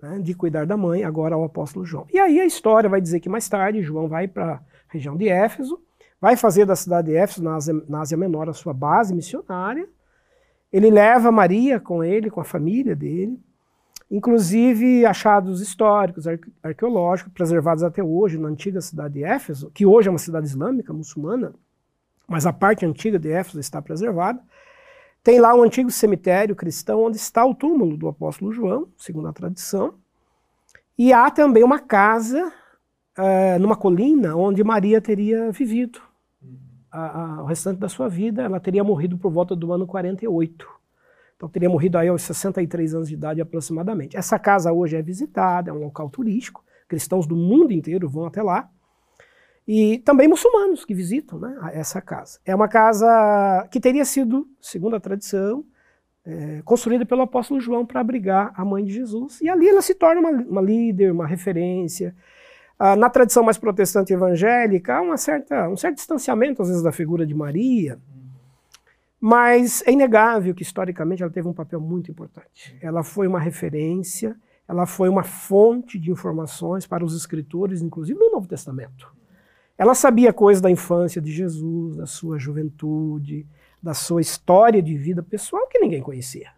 né, 0.00 0.18
de 0.20 0.34
cuidar 0.34 0.66
da 0.66 0.76
mãe, 0.76 1.04
agora 1.04 1.34
ao 1.34 1.44
apóstolo 1.44 1.84
João. 1.84 2.06
E 2.12 2.18
aí 2.18 2.40
a 2.40 2.46
história 2.46 2.88
vai 2.88 3.00
dizer 3.00 3.20
que 3.20 3.28
mais 3.28 3.48
tarde 3.48 3.82
João 3.82 4.08
vai 4.08 4.28
para 4.28 4.54
a 4.54 4.60
região 4.88 5.16
de 5.16 5.28
Éfeso, 5.28 5.80
vai 6.20 6.36
fazer 6.36 6.64
da 6.64 6.76
cidade 6.76 7.08
de 7.08 7.16
Éfeso, 7.16 7.42
na 7.42 7.56
Ásia, 7.56 7.74
na 7.88 8.00
Ásia 8.00 8.16
Menor, 8.16 8.48
a 8.48 8.52
sua 8.52 8.72
base 8.72 9.14
missionária. 9.14 9.88
Ele 10.72 10.90
leva 10.90 11.32
Maria 11.32 11.80
com 11.80 12.04
ele, 12.04 12.30
com 12.30 12.40
a 12.40 12.44
família 12.44 12.94
dele, 12.94 13.38
inclusive 14.10 15.04
achados 15.04 15.60
históricos, 15.60 16.26
arqueológicos, 16.62 17.32
preservados 17.32 17.82
até 17.82 18.02
hoje 18.02 18.38
na 18.38 18.48
antiga 18.48 18.80
cidade 18.80 19.14
de 19.14 19.24
Éfeso, 19.24 19.70
que 19.72 19.86
hoje 19.86 20.08
é 20.08 20.10
uma 20.10 20.18
cidade 20.18 20.46
islâmica, 20.46 20.92
muçulmana, 20.92 21.52
mas 22.26 22.46
a 22.46 22.52
parte 22.52 22.84
antiga 22.84 23.18
de 23.18 23.30
Éfeso 23.30 23.60
está 23.60 23.80
preservada. 23.80 24.40
Tem 25.22 25.40
lá 25.40 25.54
um 25.54 25.62
antigo 25.62 25.90
cemitério 25.90 26.56
cristão 26.56 27.04
onde 27.04 27.16
está 27.16 27.44
o 27.44 27.54
túmulo 27.54 27.96
do 27.96 28.08
apóstolo 28.08 28.52
João, 28.52 28.88
segundo 28.96 29.28
a 29.28 29.32
tradição. 29.32 29.94
E 30.96 31.12
há 31.12 31.30
também 31.30 31.62
uma 31.62 31.78
casa 31.78 32.52
uh, 33.18 33.58
numa 33.60 33.76
colina 33.76 34.36
onde 34.36 34.64
Maria 34.64 35.00
teria 35.00 35.50
vivido. 35.50 36.00
A, 36.90 37.38
a, 37.38 37.42
o 37.42 37.46
restante 37.46 37.78
da 37.78 37.88
sua 37.88 38.08
vida, 38.08 38.42
ela 38.42 38.58
teria 38.58 38.82
morrido 38.82 39.18
por 39.18 39.30
volta 39.30 39.54
do 39.54 39.72
ano 39.72 39.86
48. 39.86 40.66
Então 41.36 41.48
teria 41.48 41.68
morrido 41.68 41.96
aí 41.98 42.08
aos 42.08 42.22
63 42.22 42.94
anos 42.94 43.08
de 43.08 43.14
idade 43.14 43.40
aproximadamente. 43.40 44.16
Essa 44.16 44.38
casa 44.38 44.72
hoje 44.72 44.96
é 44.96 45.02
visitada, 45.02 45.70
é 45.70 45.72
um 45.72 45.78
local 45.78 46.10
turístico. 46.10 46.64
Cristãos 46.88 47.26
do 47.26 47.36
mundo 47.36 47.72
inteiro 47.72 48.08
vão 48.08 48.26
até 48.26 48.42
lá. 48.42 48.68
E 49.68 49.98
também 49.98 50.26
muçulmanos 50.26 50.82
que 50.86 50.94
visitam 50.94 51.38
né, 51.38 51.54
essa 51.74 52.00
casa. 52.00 52.40
É 52.42 52.54
uma 52.54 52.66
casa 52.66 53.68
que 53.70 53.78
teria 53.78 54.02
sido, 54.06 54.48
segundo 54.62 54.96
a 54.96 55.00
tradição, 55.00 55.62
é, 56.24 56.62
construída 56.64 57.04
pelo 57.04 57.20
apóstolo 57.20 57.60
João 57.60 57.84
para 57.84 58.00
abrigar 58.00 58.50
a 58.56 58.64
mãe 58.64 58.82
de 58.82 58.94
Jesus. 58.94 59.42
E 59.42 59.48
ali 59.48 59.68
ela 59.68 59.82
se 59.82 59.94
torna 59.94 60.22
uma, 60.22 60.30
uma 60.30 60.62
líder, 60.62 61.12
uma 61.12 61.26
referência. 61.26 62.16
Ah, 62.78 62.96
na 62.96 63.10
tradição 63.10 63.42
mais 63.42 63.58
protestante 63.58 64.10
evangélica, 64.10 64.96
há 64.96 65.02
uma 65.02 65.18
certa, 65.18 65.68
um 65.68 65.76
certo 65.76 65.96
distanciamento, 65.96 66.62
às 66.62 66.68
vezes, 66.68 66.82
da 66.82 66.92
figura 66.92 67.26
de 67.26 67.34
Maria. 67.34 67.98
Mas 69.20 69.82
é 69.86 69.92
inegável 69.92 70.54
que, 70.54 70.62
historicamente, 70.62 71.22
ela 71.22 71.32
teve 71.32 71.46
um 71.46 71.52
papel 71.52 71.78
muito 71.78 72.10
importante. 72.10 72.78
Ela 72.80 73.02
foi 73.02 73.26
uma 73.26 73.38
referência, 73.38 74.34
ela 74.66 74.86
foi 74.86 75.10
uma 75.10 75.24
fonte 75.24 75.98
de 75.98 76.10
informações 76.10 76.86
para 76.86 77.04
os 77.04 77.14
escritores, 77.14 77.82
inclusive 77.82 78.18
no 78.18 78.30
Novo 78.30 78.48
Testamento. 78.48 79.17
Ela 79.78 79.94
sabia 79.94 80.32
coisas 80.32 80.60
da 80.60 80.70
infância 80.70 81.22
de 81.22 81.32
Jesus, 81.32 81.96
da 81.96 82.06
sua 82.06 82.38
juventude, 82.38 83.46
da 83.80 83.94
sua 83.94 84.20
história 84.20 84.82
de 84.82 84.96
vida 84.96 85.22
pessoal 85.22 85.66
que 85.68 85.78
ninguém 85.78 86.02
conhecia. 86.02 86.50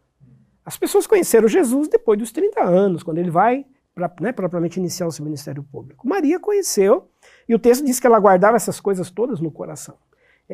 As 0.65 0.77
pessoas 0.77 1.07
conheceram 1.07 1.47
Jesus 1.47 1.87
depois 1.87 2.19
dos 2.19 2.33
30 2.33 2.63
anos, 2.63 3.03
quando 3.03 3.19
ele 3.19 3.31
vai 3.31 3.67
pra, 3.95 4.11
né, 4.21 4.33
propriamente 4.33 4.81
iniciar 4.81 5.07
o 5.07 5.13
seu 5.13 5.25
ministério 5.25 5.63
público. 5.63 6.09
Maria 6.09 6.41
conheceu, 6.41 7.09
e 7.49 7.55
o 7.55 7.59
texto 7.59 7.85
diz 7.85 8.01
que 8.01 8.07
ela 8.07 8.19
guardava 8.19 8.57
essas 8.57 8.81
coisas 8.81 9.11
todas 9.11 9.41
no 9.41 9.51
coração 9.51 9.97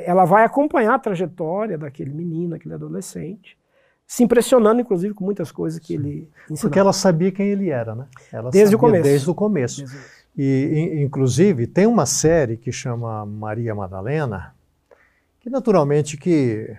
ela 0.05 0.25
vai 0.25 0.45
acompanhar 0.45 0.95
a 0.95 0.99
trajetória 0.99 1.79
daquele 1.79 2.13
menino, 2.13 2.55
aquele 2.55 2.75
adolescente, 2.75 3.57
se 4.07 4.23
impressionando, 4.23 4.81
inclusive, 4.81 5.15
com 5.15 5.25
muitas 5.25 5.51
coisas 5.51 5.81
que 5.81 5.89
Sim. 5.89 5.95
ele 5.95 6.31
ensinava. 6.45 6.61
Porque 6.61 6.79
ela 6.79 6.93
sabia 6.93 7.33
quem 7.33 7.49
ele 7.49 7.71
era, 7.71 7.95
né? 7.95 8.07
Ela 8.31 8.51
desde 8.51 8.77
o 8.77 8.79
começo. 8.79 9.03
Desde 9.03 9.31
o 9.31 9.35
começo. 9.35 9.79
Desde 9.79 9.97
e, 10.37 11.03
inclusive, 11.03 11.67
tem 11.67 11.87
uma 11.87 12.05
série 12.05 12.57
que 12.57 12.71
chama 12.71 13.25
Maria 13.25 13.75
Madalena, 13.75 14.55
que 15.41 15.49
naturalmente 15.49 16.17
que 16.17 16.77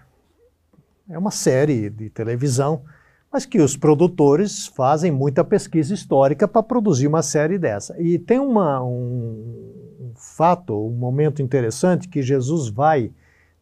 é 1.09 1.17
uma 1.17 1.31
série 1.31 1.89
de 1.89 2.09
televisão, 2.09 2.83
mas 3.31 3.45
que 3.45 3.59
os 3.59 3.75
produtores 3.75 4.67
fazem 4.67 5.11
muita 5.11 5.43
pesquisa 5.43 5.93
histórica 5.93 6.47
para 6.47 6.63
produzir 6.63 7.07
uma 7.07 7.23
série 7.23 7.57
dessa. 7.57 7.99
E 8.01 8.19
tem 8.19 8.39
uma, 8.39 8.83
um, 8.83 9.97
um 9.99 10.13
fato, 10.15 10.87
um 10.87 10.91
momento 10.91 11.41
interessante 11.41 12.07
que 12.07 12.21
Jesus 12.21 12.69
vai 12.69 13.11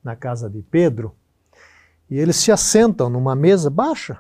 na 0.04 0.16
casa 0.16 0.50
de 0.50 0.62
Pedro 0.62 1.14
e 2.10 2.20
eles 2.20 2.36
se 2.36 2.52
assentam 2.52 3.10
numa 3.10 3.36
mesa 3.36 3.70
baixa 3.70 4.20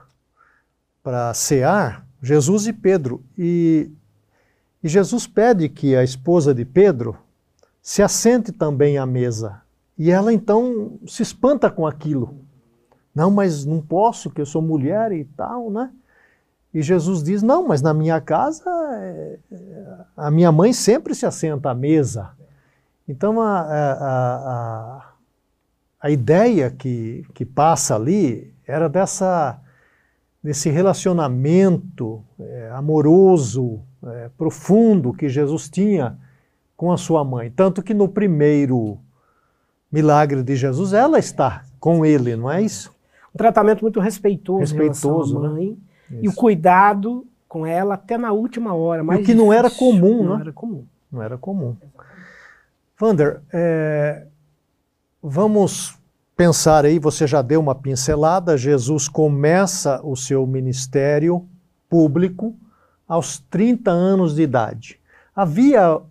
para 1.03 1.33
cear, 1.33 2.05
Jesus 2.21 2.65
e 2.65 2.73
Pedro. 2.73 3.23
E, 3.37 3.91
e 4.85 4.87
Jesus 4.87 5.25
pede 5.25 5.67
que 5.67 5.95
a 5.95 6.03
esposa 6.03 6.53
de 6.53 6.63
Pedro 6.63 7.17
se 7.81 8.03
assente 8.03 8.51
também 8.51 8.99
à 8.99 9.05
mesa. 9.07 9.63
E 9.97 10.11
ela 10.11 10.31
então 10.31 10.99
se 11.07 11.23
espanta 11.23 11.71
com 11.71 11.87
aquilo. 11.87 12.35
Não, 13.15 13.31
mas 13.31 13.65
não 13.65 13.81
posso, 13.81 14.29
que 14.29 14.39
eu 14.39 14.45
sou 14.45 14.61
mulher 14.61 15.11
e 15.11 15.25
tal, 15.25 15.71
né? 15.71 15.91
E 16.71 16.83
Jesus 16.83 17.23
diz: 17.23 17.41
Não, 17.41 17.67
mas 17.67 17.81
na 17.81 17.95
minha 17.95 18.21
casa, 18.21 18.69
é, 19.01 19.39
a 20.15 20.29
minha 20.29 20.51
mãe 20.51 20.71
sempre 20.71 21.15
se 21.15 21.25
assenta 21.25 21.71
à 21.71 21.73
mesa. 21.73 22.29
Então, 23.09 23.41
a, 23.41 23.61
a, 23.61 23.93
a, 24.99 25.13
a 25.99 26.11
ideia 26.11 26.69
que, 26.69 27.25
que 27.33 27.43
passa 27.43 27.95
ali 27.95 28.53
era 28.67 28.87
dessa, 28.87 29.59
desse 30.43 30.69
relacionamento 30.69 32.23
é, 32.39 32.69
amoroso, 32.71 33.81
é, 34.05 34.29
profundo 34.37 35.13
que 35.13 35.27
Jesus 35.27 35.69
tinha 35.69 36.17
com 36.75 36.91
a 36.91 36.97
sua 36.97 37.23
mãe. 37.23 37.51
Tanto 37.51 37.81
que 37.81 37.93
no 37.93 38.07
primeiro 38.07 38.97
milagre 39.91 40.43
de 40.43 40.55
Jesus, 40.55 40.93
ela 40.93 41.17
está 41.17 41.63
com 41.79 42.05
ele, 42.05 42.35
não 42.35 42.51
é 42.51 42.61
isso? 42.61 42.93
Um 43.33 43.37
tratamento 43.37 43.81
muito 43.81 43.99
respeitoso, 43.99 44.59
respeitoso 44.59 45.37
à 45.37 45.41
né? 45.41 45.49
mãe. 45.49 45.77
Né? 46.09 46.19
E 46.23 46.29
o 46.29 46.33
cuidado 46.33 47.25
com 47.47 47.65
ela 47.65 47.95
até 47.95 48.17
na 48.17 48.31
última 48.31 48.73
hora. 48.73 49.03
o 49.03 49.07
que 49.07 49.17
difícil. 49.17 49.37
não 49.37 49.53
era 49.53 49.69
comum, 49.69 50.23
não 50.23 50.35
né? 50.35 50.41
era 50.41 50.53
comum. 50.53 50.85
Não 51.11 51.21
era 51.21 51.37
comum. 51.37 51.75
Vander, 52.99 53.41
é, 53.53 54.25
vamos 55.21 55.97
pensar 56.35 56.85
aí, 56.85 56.99
você 56.99 57.25
já 57.25 57.41
deu 57.41 57.61
uma 57.61 57.75
pincelada, 57.75 58.57
Jesus 58.57 59.07
começa 59.07 60.01
o 60.03 60.15
seu 60.15 60.45
ministério 60.45 61.45
público 61.89 62.55
aos 63.07 63.39
30 63.39 63.91
anos 63.91 64.35
de 64.35 64.41
idade. 64.41 64.99
Havia 65.35 66.01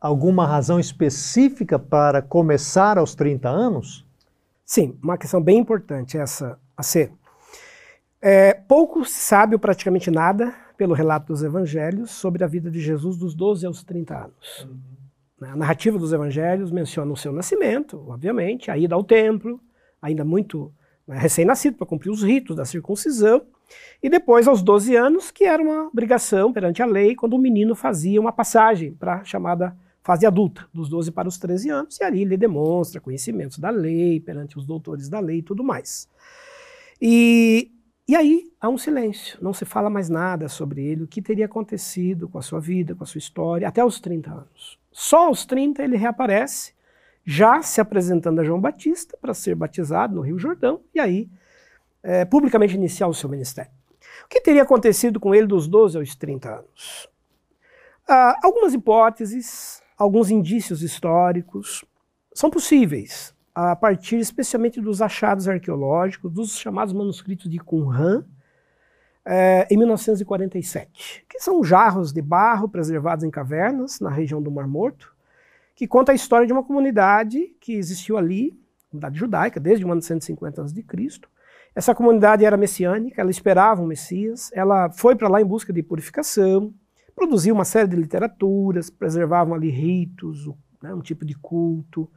alguma 0.00 0.46
razão 0.46 0.80
específica 0.80 1.78
para 1.78 2.20
começar 2.20 2.98
aos 2.98 3.14
30 3.14 3.48
anos? 3.48 4.06
Sim, 4.64 4.96
uma 5.02 5.18
questão 5.18 5.40
bem 5.40 5.58
importante 5.58 6.16
essa 6.16 6.58
a 6.76 6.82
ser. 6.82 7.12
É, 8.20 8.54
pouco 8.54 9.04
se 9.04 9.18
sabe, 9.18 9.54
ou 9.54 9.58
praticamente 9.58 10.10
nada, 10.10 10.54
pelo 10.76 10.94
relato 10.94 11.26
dos 11.32 11.42
evangelhos, 11.42 12.10
sobre 12.10 12.42
a 12.44 12.46
vida 12.46 12.70
de 12.70 12.80
Jesus 12.80 13.16
dos 13.16 13.34
12 13.34 13.66
aos 13.66 13.82
30 13.82 14.16
anos. 14.16 14.68
Uhum. 14.68 15.48
A 15.48 15.56
narrativa 15.56 15.98
dos 15.98 16.12
evangelhos 16.12 16.70
menciona 16.70 17.12
o 17.12 17.16
seu 17.16 17.32
nascimento, 17.32 18.02
obviamente, 18.08 18.70
a 18.70 18.78
ida 18.78 18.94
ao 18.94 19.02
templo, 19.02 19.60
ainda 20.00 20.24
muito 20.24 20.72
né, 21.06 21.18
recém-nascido 21.18 21.76
para 21.76 21.86
cumprir 21.86 22.10
os 22.10 22.22
ritos 22.22 22.56
da 22.56 22.64
circuncisão, 22.64 23.42
e 24.02 24.10
depois 24.10 24.46
aos 24.46 24.62
12 24.62 24.94
anos, 24.96 25.30
que 25.30 25.44
era 25.44 25.62
uma 25.62 25.88
obrigação 25.88 26.52
perante 26.52 26.82
a 26.82 26.86
lei, 26.86 27.14
quando 27.14 27.34
o 27.34 27.38
menino 27.38 27.74
fazia 27.74 28.20
uma 28.20 28.32
passagem 28.32 28.92
para 28.92 29.16
a 29.16 29.24
chamada 29.24 29.76
fase 30.02 30.26
adulta, 30.26 30.66
dos 30.74 30.88
12 30.88 31.12
para 31.12 31.28
os 31.28 31.38
13 31.38 31.70
anos, 31.70 31.98
e 31.98 32.04
ali 32.04 32.22
ele 32.22 32.36
demonstra 32.36 33.00
conhecimentos 33.00 33.58
da 33.58 33.70
lei 33.70 34.20
perante 34.20 34.58
os 34.58 34.66
doutores 34.66 35.08
da 35.08 35.20
lei 35.20 35.38
e 35.38 35.42
tudo 35.42 35.62
mais. 35.62 36.08
E 37.00 37.70
e 38.06 38.16
aí 38.16 38.52
há 38.60 38.68
um 38.68 38.76
silêncio, 38.76 39.38
não 39.40 39.52
se 39.52 39.64
fala 39.64 39.88
mais 39.88 40.08
nada 40.08 40.48
sobre 40.48 40.84
ele, 40.84 41.04
o 41.04 41.06
que 41.06 41.22
teria 41.22 41.46
acontecido 41.46 42.28
com 42.28 42.36
a 42.36 42.42
sua 42.42 42.60
vida, 42.60 42.94
com 42.94 43.04
a 43.04 43.06
sua 43.06 43.20
história, 43.20 43.66
até 43.68 43.84
os 43.84 44.00
30 44.00 44.30
anos. 44.30 44.78
Só 44.90 45.28
aos 45.28 45.46
30 45.46 45.82
ele 45.82 45.96
reaparece, 45.96 46.74
já 47.24 47.62
se 47.62 47.80
apresentando 47.80 48.40
a 48.40 48.44
João 48.44 48.60
Batista 48.60 49.16
para 49.20 49.34
ser 49.34 49.54
batizado 49.54 50.14
no 50.14 50.20
Rio 50.20 50.38
Jordão 50.38 50.80
e 50.94 51.00
aí 51.00 51.30
é, 52.02 52.24
publicamente 52.24 52.74
iniciar 52.74 53.06
o 53.06 53.14
seu 53.14 53.28
ministério. 53.28 53.70
O 54.24 54.28
que 54.28 54.40
teria 54.40 54.62
acontecido 54.62 55.20
com 55.20 55.34
ele 55.34 55.46
dos 55.46 55.68
12 55.68 55.98
aos 55.98 56.16
30 56.16 56.48
anos? 56.48 57.08
Ah, 58.08 58.36
algumas 58.42 58.74
hipóteses, 58.74 59.82
alguns 59.96 60.30
indícios 60.30 60.82
históricos 60.82 61.84
são 62.34 62.50
possíveis 62.50 63.34
a 63.54 63.76
partir 63.76 64.16
especialmente 64.16 64.80
dos 64.80 65.02
achados 65.02 65.46
arqueológicos, 65.46 66.32
dos 66.32 66.58
chamados 66.58 66.92
manuscritos 66.92 67.50
de 67.50 67.58
Qumran, 67.58 68.24
é, 69.24 69.68
em 69.70 69.76
1947, 69.76 71.24
que 71.28 71.38
são 71.38 71.62
jarros 71.62 72.12
de 72.12 72.20
barro 72.20 72.68
preservados 72.68 73.24
em 73.24 73.30
cavernas 73.30 74.00
na 74.00 74.10
região 74.10 74.42
do 74.42 74.50
Mar 74.50 74.66
Morto, 74.66 75.14
que 75.74 75.86
conta 75.86 76.12
a 76.12 76.14
história 76.14 76.46
de 76.46 76.52
uma 76.52 76.62
comunidade 76.62 77.54
que 77.60 77.74
existiu 77.74 78.16
ali, 78.16 78.58
comunidade 78.90 79.18
judaica, 79.18 79.58
desde 79.58 79.84
o 79.84 79.90
ano 79.90 80.02
150 80.02 80.62
a.C. 80.62 80.84
Essa 81.74 81.94
comunidade 81.94 82.44
era 82.44 82.56
messiânica, 82.56 83.20
ela 83.20 83.30
esperava 83.30 83.80
um 83.80 83.86
Messias, 83.86 84.50
ela 84.52 84.90
foi 84.90 85.16
para 85.16 85.28
lá 85.28 85.40
em 85.40 85.44
busca 85.44 85.72
de 85.72 85.82
purificação, 85.82 86.72
produziu 87.14 87.54
uma 87.54 87.64
série 87.64 87.88
de 87.88 87.96
literaturas, 87.96 88.90
preservavam 88.90 89.54
ali 89.54 89.70
ritos, 89.70 90.48
né, 90.82 90.92
um 90.92 91.00
tipo 91.00 91.24
de 91.24 91.34
culto, 91.34 92.10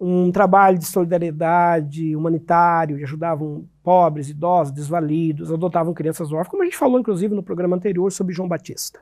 um 0.00 0.32
trabalho 0.32 0.78
de 0.78 0.86
solidariedade 0.86 2.16
humanitário, 2.16 2.96
ajudavam 3.02 3.68
pobres, 3.82 4.30
idosos, 4.30 4.72
desvalidos, 4.72 5.52
adotavam 5.52 5.92
crianças 5.92 6.32
órfãs, 6.32 6.50
como 6.50 6.62
a 6.62 6.66
gente 6.66 6.76
falou 6.76 6.98
inclusive 6.98 7.34
no 7.34 7.42
programa 7.42 7.76
anterior 7.76 8.10
sobre 8.10 8.34
João 8.34 8.48
Batista. 8.48 9.00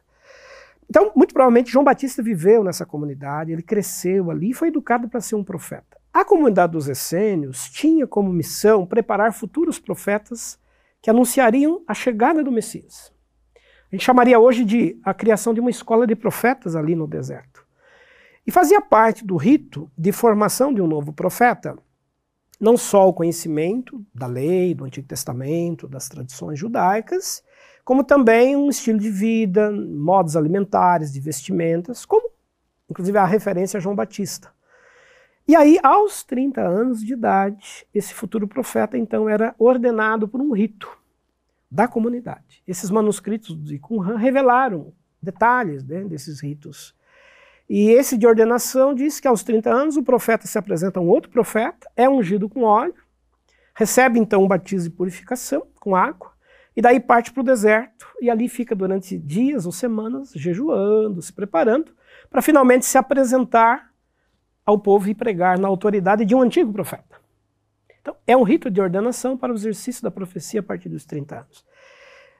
Então, 0.93 1.11
muito 1.17 1.33
provavelmente, 1.33 1.73
João 1.73 1.87
Batista 1.87 2.23
viveu 2.23 2.63
nessa 2.63 2.85
comunidade, 2.85 3.51
ele 3.51 3.63
cresceu 3.63 4.31
ali 4.31 4.51
e 4.51 4.53
foi 4.53 4.69
educado 4.69 5.09
para 5.09 5.23
ser 5.23 5.37
um 5.37 5.43
profeta. 5.43 5.99
A 6.13 6.23
comunidade 6.23 6.73
dos 6.73 6.87
essênios 6.87 7.71
tinha 7.71 8.07
como 8.07 8.31
missão 8.31 8.85
preparar 8.85 9.33
futuros 9.33 9.79
profetas 9.79 10.59
que 11.01 11.09
anunciariam 11.09 11.83
a 11.89 11.95
chegada 11.95 12.45
do 12.45 12.53
Messias. 12.53 13.11
A 13.91 13.97
gente 13.97 14.05
chamaria 14.05 14.39
hoje 14.39 14.67
de 14.67 15.01
a 15.03 15.15
criação 15.15 15.55
de 15.55 15.61
uma 15.61 15.71
escola 15.71 16.07
de 16.07 16.15
profetas 16.15 16.77
ali 16.77 16.95
no 16.95 17.07
deserto. 17.07 17.67
E 18.47 18.51
fazia 18.51 18.83
parte 18.83 19.25
do 19.25 19.39
rito 19.39 19.91
de 19.97 20.13
formação 20.13 20.75
de 20.75 20.83
um 20.83 20.87
novo 20.87 21.11
profeta, 21.11 21.75
não 22.61 22.77
só 22.77 23.09
o 23.09 23.15
conhecimento 23.15 24.05
da 24.15 24.27
lei, 24.27 24.75
do 24.75 24.85
Antigo 24.85 25.09
Testamento, 25.09 25.89
das 25.89 26.07
tradições 26.07 26.59
judaicas, 26.59 27.43
como 27.85 28.05
também 28.05 28.57
um 28.57 28.69
estilo 28.69 28.99
de 28.99 29.11
vida, 29.11 29.71
modos 29.71 30.37
alimentares, 30.37 31.13
de 31.13 31.21
vestimentas, 31.21 32.05
como 32.05 32.31
inclusive 32.89 33.17
a 33.19 33.25
referência 33.25 33.79
a 33.79 33.81
João 33.81 33.97
Batista. 33.97 34.53
E 35.49 35.57
aí, 35.57 35.79
aos 35.83 36.23
30 36.23 36.61
anos 36.61 37.03
de 37.03 37.15
idade, 37.15 37.87
esse 37.93 38.15
futuro 38.15 38.47
profeta 38.47 38.97
então 38.97 39.29
era 39.29 39.55
ordenado 39.59 40.29
por 40.29 40.41
um 40.41 40.53
rito 40.53 40.89
da 41.71 41.89
comunidade. 41.89 42.63
Esses 42.67 42.91
manuscritos 42.91 43.57
de 43.65 43.79
Qumran 43.79 44.17
revelaram 44.17 44.93
detalhes 45.21 45.85
né, 45.85 46.05
desses 46.05 46.41
ritos. 46.41 46.95
E 47.69 47.91
esse 47.91 48.19
de 48.19 48.27
ordenação 48.27 48.95
diz 48.95 49.19
que 49.19 49.27
aos 49.27 49.43
30 49.43 49.71
anos 49.73 49.97
o 49.97 50.03
profeta 50.03 50.47
se 50.47 50.59
apresenta 50.59 51.01
a 51.01 51.03
um 51.03 51.09
outro 51.09 51.31
profeta, 51.31 51.91
é 51.97 52.09
ungido 52.09 52.49
com 52.49 52.63
óleo, 52.63 52.95
recebe 53.75 54.19
então 54.19 54.45
um 54.45 54.49
batismo 54.49 54.91
de 54.91 54.97
purificação 54.97 55.67
com 55.81 55.97
água, 55.97 56.32
e 56.77 56.81
daí 56.81 56.99
parte 56.99 57.33
para 57.33 57.41
o 57.41 57.45
deserto, 57.45 58.07
e 58.21 58.31
ali 58.31 58.49
fica 58.49 58.75
durante 58.75 59.19
dias 59.19 59.67
ou 59.67 59.73
semanas 59.73 60.33
jejuando, 60.35 61.21
se 61.21 61.33
preparando, 61.33 61.93
para 62.31 62.41
finalmente 62.41 62.87
se 62.87 62.97
apresentar 62.97 63.91
ao 64.65 64.79
povo 64.79 65.09
e 65.09 65.15
pregar 65.15 65.59
na 65.59 65.69
autoridade 65.69 66.25
de 66.25 66.35
um 66.35 66.41
antigo 66.41 66.73
profeta. 66.73 67.21
Então, 68.01 68.17
é 68.27 68.37
um 68.37 68.43
rito 68.43 68.71
de 68.71 68.81
ordenação 68.81 69.37
para 69.37 69.53
o 69.53 69.57
exercício 69.57 70.03
da 70.03 70.11
profecia 70.11 70.61
a 70.61 70.63
partir 70.63 70.89
dos 70.89 71.05
30 71.05 71.41
anos. 71.41 71.65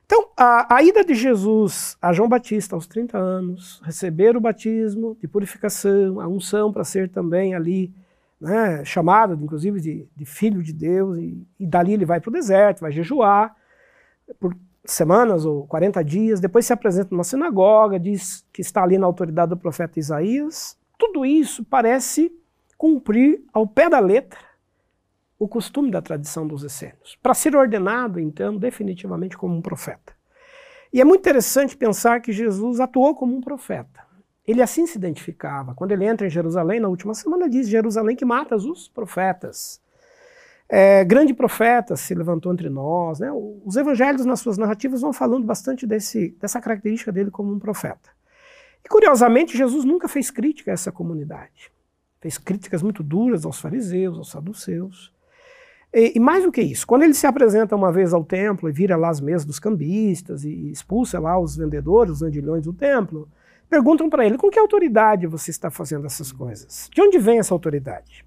Então, 0.05 0.29
a, 0.37 0.77
a, 0.77 0.83
ida 0.83 1.05
de 1.05 1.15
Jesus 1.15 1.97
a 2.03 2.13
João 2.13 2.29
Batista 2.29 2.75
aos 2.75 2.87
30 2.87 3.17
anos, 3.17 3.81
receber 3.85 4.37
o 4.37 4.41
batismo 4.41 5.17
de 5.21 5.29
purificação, 5.29 6.21
a 6.21 6.27
unção 6.27 6.73
para 6.73 6.85
ser 6.85 7.09
também 7.09 7.55
ali 7.55 7.95
né, 8.41 8.85
chamado, 8.85 9.35
inclusive, 9.35 9.81
de, 9.81 10.09
de, 10.17 10.25
filho 10.25 10.63
de 10.63 10.73
Deus, 10.73 11.17
e, 11.19 11.47
e 11.61 11.67
dali 11.67 11.93
ele 11.93 12.05
vai 12.05 12.21
para 12.21 12.29
o 12.29 12.33
deserto, 12.33 12.81
vai 12.81 12.91
jejuar 12.91 13.55
por 14.39 14.57
semanas 14.85 15.45
ou 15.45 15.67
40 15.67 16.03
dias, 16.03 16.41
depois 16.41 16.67
se 16.67 16.73
apresenta 16.73 17.09
numa 17.11 17.25
sinagoga, 17.25 17.99
diz 17.99 18.45
que 18.53 18.61
está 18.61 18.83
ali 18.83 18.99
na 18.99 19.07
autoridade 19.07 19.51
do 19.51 19.57
profeta 19.57 19.99
Isaías. 19.99 20.77
Tudo 20.99 21.25
isso 21.25 21.65
parece 21.65 22.33
cumprir 22.77 23.45
ao 23.53 23.67
pé 23.67 23.89
da 23.89 24.01
letra 24.01 24.39
o 25.39 25.49
costume 25.49 25.91
da 25.91 26.01
tradição 26.01 26.47
dos 26.47 26.63
essênios, 26.63 27.19
para 27.21 27.35
ser 27.35 27.57
ordenado, 27.57 28.21
então, 28.21 28.57
definitivamente 28.57 29.37
como 29.37 29.57
um 29.57 29.61
profeta. 29.61 30.15
E 30.93 31.01
é 31.01 31.05
muito 31.05 31.21
interessante 31.21 31.77
pensar 31.77 32.21
que 32.21 32.33
Jesus 32.33 32.79
atuou 32.79 33.13
como 33.17 33.35
um 33.35 33.41
profeta. 33.41 34.07
Ele 34.47 34.63
assim 34.63 34.87
se 34.87 34.97
identificava. 34.97 35.75
Quando 35.75 35.91
ele 35.91 36.05
entra 36.05 36.29
em 36.29 36.31
Jerusalém, 36.31 36.79
na 36.79 36.87
última 36.87 37.13
semana, 37.13 37.49
diz 37.49 37.69
Jerusalém 37.69 38.15
que 38.15 38.25
mata 38.25 38.55
os 38.55 38.89
profetas. 38.89 39.82
É, 40.69 41.05
grande 41.05 41.35
profeta 41.35 41.97
se 41.97 42.15
levantou 42.15 42.53
entre 42.53 42.71
nós. 42.71 43.21
Né? 43.21 43.31
Os 43.65 43.77
evangelhos, 43.77 44.25
nas 44.25 44.41
suas 44.41 44.57
narrativas, 44.57 45.01
vão 45.01 45.13
falando 45.13 45.45
bastante 45.45 45.87
desse, 45.87 46.37
dessa 46.41 46.61
característica 46.61 47.13
dele 47.13 47.31
como 47.31 47.53
um 47.53 47.59
profeta. 47.59 48.11
E, 48.85 48.89
curiosamente, 48.89 49.57
Jesus 49.57 49.85
nunca 49.85 50.09
fez 50.09 50.31
crítica 50.31 50.71
a 50.71 50.75
essa 50.75 50.91
comunidade. 50.91 51.71
Fez 52.21 52.39
críticas 52.39 52.83
muito 52.83 53.03
duras 53.03 53.45
aos 53.45 53.61
fariseus, 53.61 54.17
aos 54.17 54.31
saduceus. 54.31 55.13
E, 55.93 56.13
e, 56.17 56.21
mais 56.21 56.43
do 56.43 56.51
que 56.51 56.63
isso, 56.63 56.87
quando 56.87 57.03
ele 57.03 57.13
se 57.13 57.27
apresenta 57.27 57.77
uma 57.77 57.93
vez 57.93 58.15
ao 58.15 58.25
templo 58.25 58.69
e 58.69 58.73
vira 58.73 58.97
lá 58.97 59.11
as 59.11 59.21
mesas 59.21 59.45
dos 59.45 59.59
cambistas 59.59 60.43
e 60.45 60.71
expulsa 60.71 61.21
lá 61.21 61.39
os 61.39 61.55
vendedores, 61.57 62.15
os 62.15 62.21
vendilhões 62.21 62.65
do 62.65 62.73
templo, 62.73 63.29
perguntam 63.69 64.09
para 64.09 64.25
ele 64.25 64.39
com 64.39 64.49
que 64.49 64.59
autoridade 64.59 65.27
você 65.27 65.51
está 65.51 65.71
fazendo 65.71 66.07
essas 66.07 66.33
coisas? 66.33 66.89
De 66.93 67.01
onde 67.03 67.19
vem 67.19 67.39
essa 67.39 67.53
autoridade? 67.53 68.25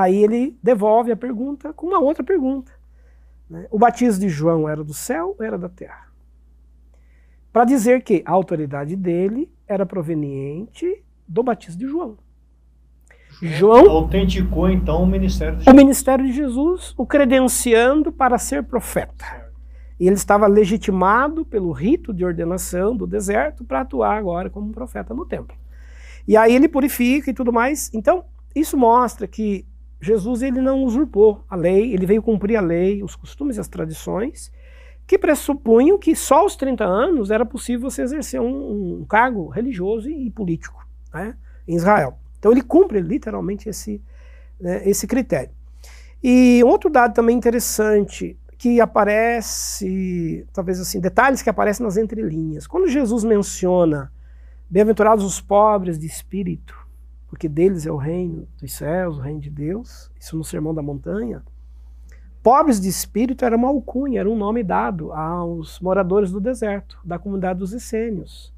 Aí 0.00 0.24
ele 0.24 0.58
devolve 0.62 1.12
a 1.12 1.16
pergunta 1.16 1.74
com 1.74 1.88
uma 1.88 2.00
outra 2.00 2.24
pergunta. 2.24 2.72
Né? 3.50 3.66
O 3.70 3.78
batismo 3.78 4.18
de 4.22 4.30
João 4.30 4.66
era 4.66 4.82
do 4.82 4.94
céu 4.94 5.36
ou 5.38 5.44
era 5.44 5.58
da 5.58 5.68
terra? 5.68 6.06
Para 7.52 7.66
dizer 7.66 8.02
que 8.02 8.22
a 8.24 8.30
autoridade 8.30 8.96
dele 8.96 9.52
era 9.68 9.84
proveniente 9.84 11.04
do 11.28 11.42
batismo 11.42 11.80
de 11.80 11.86
João. 11.86 12.16
João 13.42 13.90
autenticou 13.90 14.70
então 14.70 15.02
o 15.02 15.06
ministério 15.06 15.58
de 15.58 15.64
Jesus. 15.64 15.74
O 15.74 15.76
ministério 15.76 16.24
de 16.24 16.32
Jesus, 16.32 16.94
o 16.96 17.04
credenciando 17.04 18.10
para 18.10 18.38
ser 18.38 18.62
profeta. 18.62 19.50
E 19.98 20.06
ele 20.06 20.16
estava 20.16 20.46
legitimado 20.46 21.44
pelo 21.44 21.72
rito 21.72 22.14
de 22.14 22.24
ordenação 22.24 22.96
do 22.96 23.06
deserto 23.06 23.64
para 23.64 23.82
atuar 23.82 24.16
agora 24.16 24.48
como 24.48 24.68
um 24.68 24.72
profeta 24.72 25.12
no 25.12 25.26
templo. 25.26 25.54
E 26.26 26.38
aí 26.38 26.54
ele 26.54 26.68
purifica 26.68 27.30
e 27.30 27.34
tudo 27.34 27.52
mais. 27.52 27.90
Então, 27.92 28.24
isso 28.54 28.78
mostra 28.78 29.26
que 29.26 29.66
Jesus 30.00 30.42
ele 30.42 30.60
não 30.60 30.82
usurpou 30.82 31.44
a 31.48 31.54
lei, 31.54 31.92
ele 31.92 32.06
veio 32.06 32.22
cumprir 32.22 32.56
a 32.56 32.60
lei, 32.60 33.02
os 33.02 33.14
costumes 33.14 33.56
e 33.56 33.60
as 33.60 33.68
tradições, 33.68 34.50
que 35.06 35.18
pressupunham 35.18 35.98
que 35.98 36.14
só 36.14 36.40
aos 36.40 36.56
30 36.56 36.84
anos 36.84 37.30
era 37.30 37.44
possível 37.44 37.90
você 37.90 38.02
exercer 38.02 38.40
um, 38.40 39.00
um 39.00 39.04
cargo 39.04 39.48
religioso 39.48 40.08
e 40.08 40.30
político 40.30 40.86
né, 41.12 41.36
em 41.66 41.74
Israel. 41.74 42.18
Então 42.38 42.52
ele 42.52 42.62
cumpre 42.62 43.00
literalmente 43.00 43.68
esse, 43.68 44.00
né, 44.58 44.88
esse 44.88 45.06
critério. 45.06 45.52
E 46.22 46.62
outro 46.64 46.88
dado 46.88 47.14
também 47.14 47.36
interessante 47.36 48.38
que 48.56 48.80
aparece, 48.80 50.46
talvez 50.52 50.78
assim, 50.80 51.00
detalhes 51.00 51.42
que 51.42 51.50
aparecem 51.50 51.84
nas 51.84 51.96
entrelinhas. 51.96 52.66
Quando 52.66 52.88
Jesus 52.88 53.24
menciona 53.24 54.12
bem-aventurados 54.68 55.24
os 55.24 55.40
pobres 55.40 55.98
de 55.98 56.06
espírito, 56.06 56.76
porque 57.30 57.48
deles 57.48 57.86
é 57.86 57.92
o 57.92 57.96
reino 57.96 58.46
dos 58.60 58.72
céus, 58.72 59.16
o 59.16 59.20
reino 59.20 59.40
de 59.40 59.48
Deus, 59.48 60.10
isso 60.18 60.36
no 60.36 60.42
Sermão 60.42 60.74
da 60.74 60.82
Montanha. 60.82 61.42
Pobres 62.42 62.80
de 62.80 62.88
espírito 62.88 63.44
era 63.44 63.56
uma 63.56 63.68
alcunha, 63.68 64.18
era 64.18 64.28
um 64.28 64.36
nome 64.36 64.64
dado 64.64 65.12
aos 65.12 65.78
moradores 65.78 66.32
do 66.32 66.40
deserto, 66.40 66.98
da 67.04 67.20
comunidade 67.20 67.60
dos 67.60 67.72
essênios. 67.72 68.52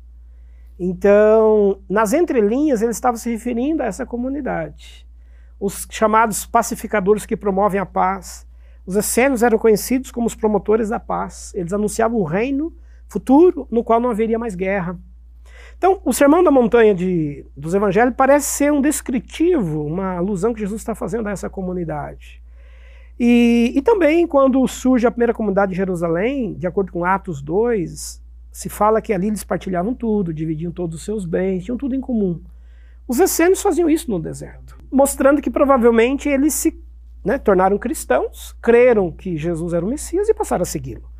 Então, 0.78 1.80
nas 1.86 2.14
entrelinhas, 2.14 2.80
ele 2.80 2.92
estava 2.92 3.18
se 3.18 3.30
referindo 3.30 3.82
a 3.82 3.86
essa 3.86 4.06
comunidade. 4.06 5.06
Os 5.60 5.86
chamados 5.90 6.46
pacificadores 6.46 7.26
que 7.26 7.36
promovem 7.36 7.80
a 7.80 7.86
paz. 7.86 8.46
Os 8.86 8.96
essênios 8.96 9.42
eram 9.42 9.58
conhecidos 9.58 10.10
como 10.10 10.26
os 10.26 10.34
promotores 10.34 10.88
da 10.88 10.98
paz. 10.98 11.52
Eles 11.54 11.72
anunciavam 11.74 12.18
um 12.18 12.24
reino 12.24 12.74
futuro 13.06 13.68
no 13.70 13.84
qual 13.84 14.00
não 14.00 14.10
haveria 14.10 14.38
mais 14.38 14.54
guerra. 14.54 14.98
Então, 15.82 16.00
o 16.04 16.12
Sermão 16.12 16.44
da 16.44 16.50
Montanha 16.52 16.94
de, 16.94 17.44
dos 17.56 17.74
Evangelhos 17.74 18.14
parece 18.16 18.46
ser 18.46 18.72
um 18.72 18.80
descritivo, 18.80 19.84
uma 19.84 20.16
alusão 20.16 20.54
que 20.54 20.60
Jesus 20.60 20.80
está 20.80 20.94
fazendo 20.94 21.26
a 21.26 21.32
essa 21.32 21.50
comunidade. 21.50 22.40
E, 23.18 23.72
e 23.74 23.82
também, 23.82 24.24
quando 24.24 24.64
surge 24.68 25.08
a 25.08 25.10
primeira 25.10 25.34
comunidade 25.34 25.72
de 25.72 25.76
Jerusalém, 25.76 26.54
de 26.54 26.68
acordo 26.68 26.92
com 26.92 27.04
Atos 27.04 27.42
2, 27.42 28.22
se 28.52 28.68
fala 28.68 29.02
que 29.02 29.12
ali 29.12 29.26
eles 29.26 29.42
partilhavam 29.42 29.92
tudo, 29.92 30.32
dividiam 30.32 30.70
todos 30.70 30.98
os 30.98 31.04
seus 31.04 31.24
bens, 31.24 31.64
tinham 31.64 31.76
tudo 31.76 31.96
em 31.96 32.00
comum. 32.00 32.40
Os 33.08 33.18
essênios 33.18 33.60
faziam 33.60 33.90
isso 33.90 34.08
no 34.08 34.20
deserto, 34.20 34.78
mostrando 34.88 35.42
que 35.42 35.50
provavelmente 35.50 36.28
eles 36.28 36.54
se 36.54 36.80
né, 37.24 37.38
tornaram 37.38 37.76
cristãos, 37.76 38.56
creram 38.62 39.10
que 39.10 39.36
Jesus 39.36 39.74
era 39.74 39.84
o 39.84 39.88
Messias 39.88 40.28
e 40.28 40.34
passaram 40.34 40.62
a 40.62 40.64
segui-lo. 40.64 41.10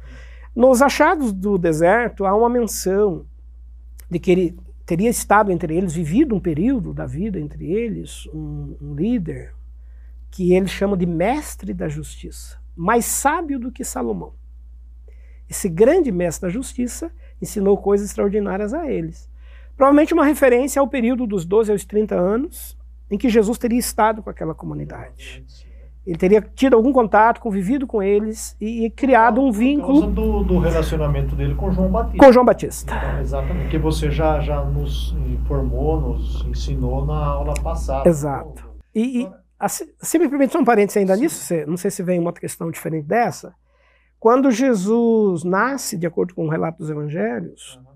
Nos 0.55 0.81
achados 0.81 1.33
do 1.33 1.59
deserto 1.59 2.25
há 2.25 2.37
uma 2.37 2.48
menção 2.48 3.27
de 4.12 4.18
que 4.18 4.31
ele 4.31 4.59
teria 4.85 5.09
estado 5.09 5.51
entre 5.51 5.75
eles, 5.75 5.94
vivido 5.94 6.35
um 6.35 6.40
período 6.40 6.92
da 6.92 7.07
vida 7.07 7.40
entre 7.40 7.72
eles, 7.72 8.27
um, 8.27 8.77
um 8.79 8.94
líder 8.94 9.55
que 10.31 10.53
ele 10.53 10.68
chama 10.68 10.98
de 10.98 11.07
mestre 11.07 11.72
da 11.72 11.88
justiça, 11.88 12.61
mais 12.77 13.07
sábio 13.07 13.59
do 13.59 13.72
que 13.72 13.83
Salomão. 13.83 14.35
Esse 15.48 15.66
grande 15.66 16.12
mestre 16.12 16.46
da 16.46 16.53
justiça 16.53 17.11
ensinou 17.40 17.79
coisas 17.79 18.09
extraordinárias 18.09 18.75
a 18.75 18.90
eles. 18.90 19.31
Provavelmente 19.79 20.12
uma 20.12 20.27
referência 20.27 20.81
ao 20.81 20.88
período 20.88 21.27
dos 21.27 21.46
12 21.46 21.72
aos 21.72 21.85
30 21.87 22.14
anos, 22.14 22.77
em 23.11 23.16
que 23.16 23.31
Jesus 23.31 23.57
teria 23.57 23.79
estado 23.79 24.22
com 24.22 24.29
aquela 24.29 24.55
comunidade. 24.55 25.42
Ele 26.05 26.19
teria 26.19 26.41
tido 26.41 26.75
algum 26.75 26.93
contato, 26.93 27.41
convivido 27.41 27.87
com 27.87 28.03
eles 28.03 28.57
e, 28.61 28.87
e 28.87 28.91
criado 28.91 29.41
um 29.41 29.53
vínculo. 29.53 30.01
Por 30.01 30.15
causa 30.15 30.15
do, 30.15 30.45
do, 30.45 30.59
relacionamento 30.59 31.37
dele 31.37 31.55
com 31.55 31.71
João 31.71 31.91
Batista. 31.91 32.19
Com 32.19 32.33
João 32.33 32.45
Batista. 32.45 32.95
Então, 32.95 33.21
exatamente. 33.21 33.71
Que 33.71 33.79
você 33.79 34.11
já, 34.11 34.41
já 34.41 34.65
nos 34.65 35.15
informou, 35.29 36.01
nos 36.01 36.45
ensinou 36.47 37.07
na 37.07 37.25
aula 37.25 37.55
passada. 37.55 38.09
Exato. 38.09 38.69
E, 38.93 39.23
e 39.23 39.31
se 40.01 40.19
me 40.19 40.29
permite 40.29 40.57
um 40.57 40.65
parênteses 40.65 40.97
ainda 40.97 41.15
Sim. 41.15 41.23
nisso, 41.23 41.55
não 41.69 41.77
sei 41.77 41.91
se 41.91 42.03
vem 42.03 42.19
uma 42.19 42.33
questão 42.33 42.69
diferente 42.69 43.07
dessa. 43.07 43.55
Quando 44.19 44.51
Jesus 44.51 45.45
nasce, 45.45 45.97
de 45.97 46.07
acordo 46.07 46.35
com 46.35 46.47
o 46.47 46.49
relato 46.49 46.79
dos 46.79 46.91
evangelhos, 46.91 47.77
uhum. 47.77 47.93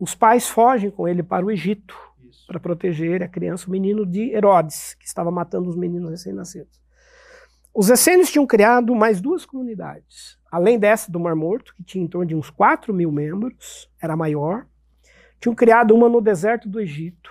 os 0.00 0.14
pais 0.14 0.48
fogem 0.48 0.90
com 0.90 1.06
ele 1.06 1.22
para 1.22 1.44
o 1.44 1.50
Egito 1.50 1.94
para 2.46 2.58
proteger 2.58 3.22
a 3.22 3.28
criança, 3.28 3.68
o 3.68 3.70
menino 3.70 4.04
de 4.04 4.32
Herodes, 4.34 4.94
que 4.94 5.06
estava 5.06 5.30
matando 5.30 5.68
os 5.68 5.76
meninos 5.76 6.10
recém-nascidos. 6.10 6.79
Os 7.74 7.88
essênios 7.88 8.30
tinham 8.30 8.46
criado 8.46 8.94
mais 8.94 9.20
duas 9.20 9.46
comunidades. 9.46 10.38
Além 10.50 10.78
dessa 10.78 11.10
do 11.10 11.20
Mar 11.20 11.36
Morto, 11.36 11.74
que 11.76 11.84
tinha 11.84 12.04
em 12.04 12.08
torno 12.08 12.26
de 12.26 12.34
uns 12.34 12.50
4 12.50 12.92
mil 12.92 13.12
membros, 13.12 13.88
era 14.02 14.16
maior, 14.16 14.66
tinham 15.40 15.54
criado 15.54 15.94
uma 15.94 16.08
no 16.08 16.20
deserto 16.20 16.68
do 16.68 16.80
Egito, 16.80 17.30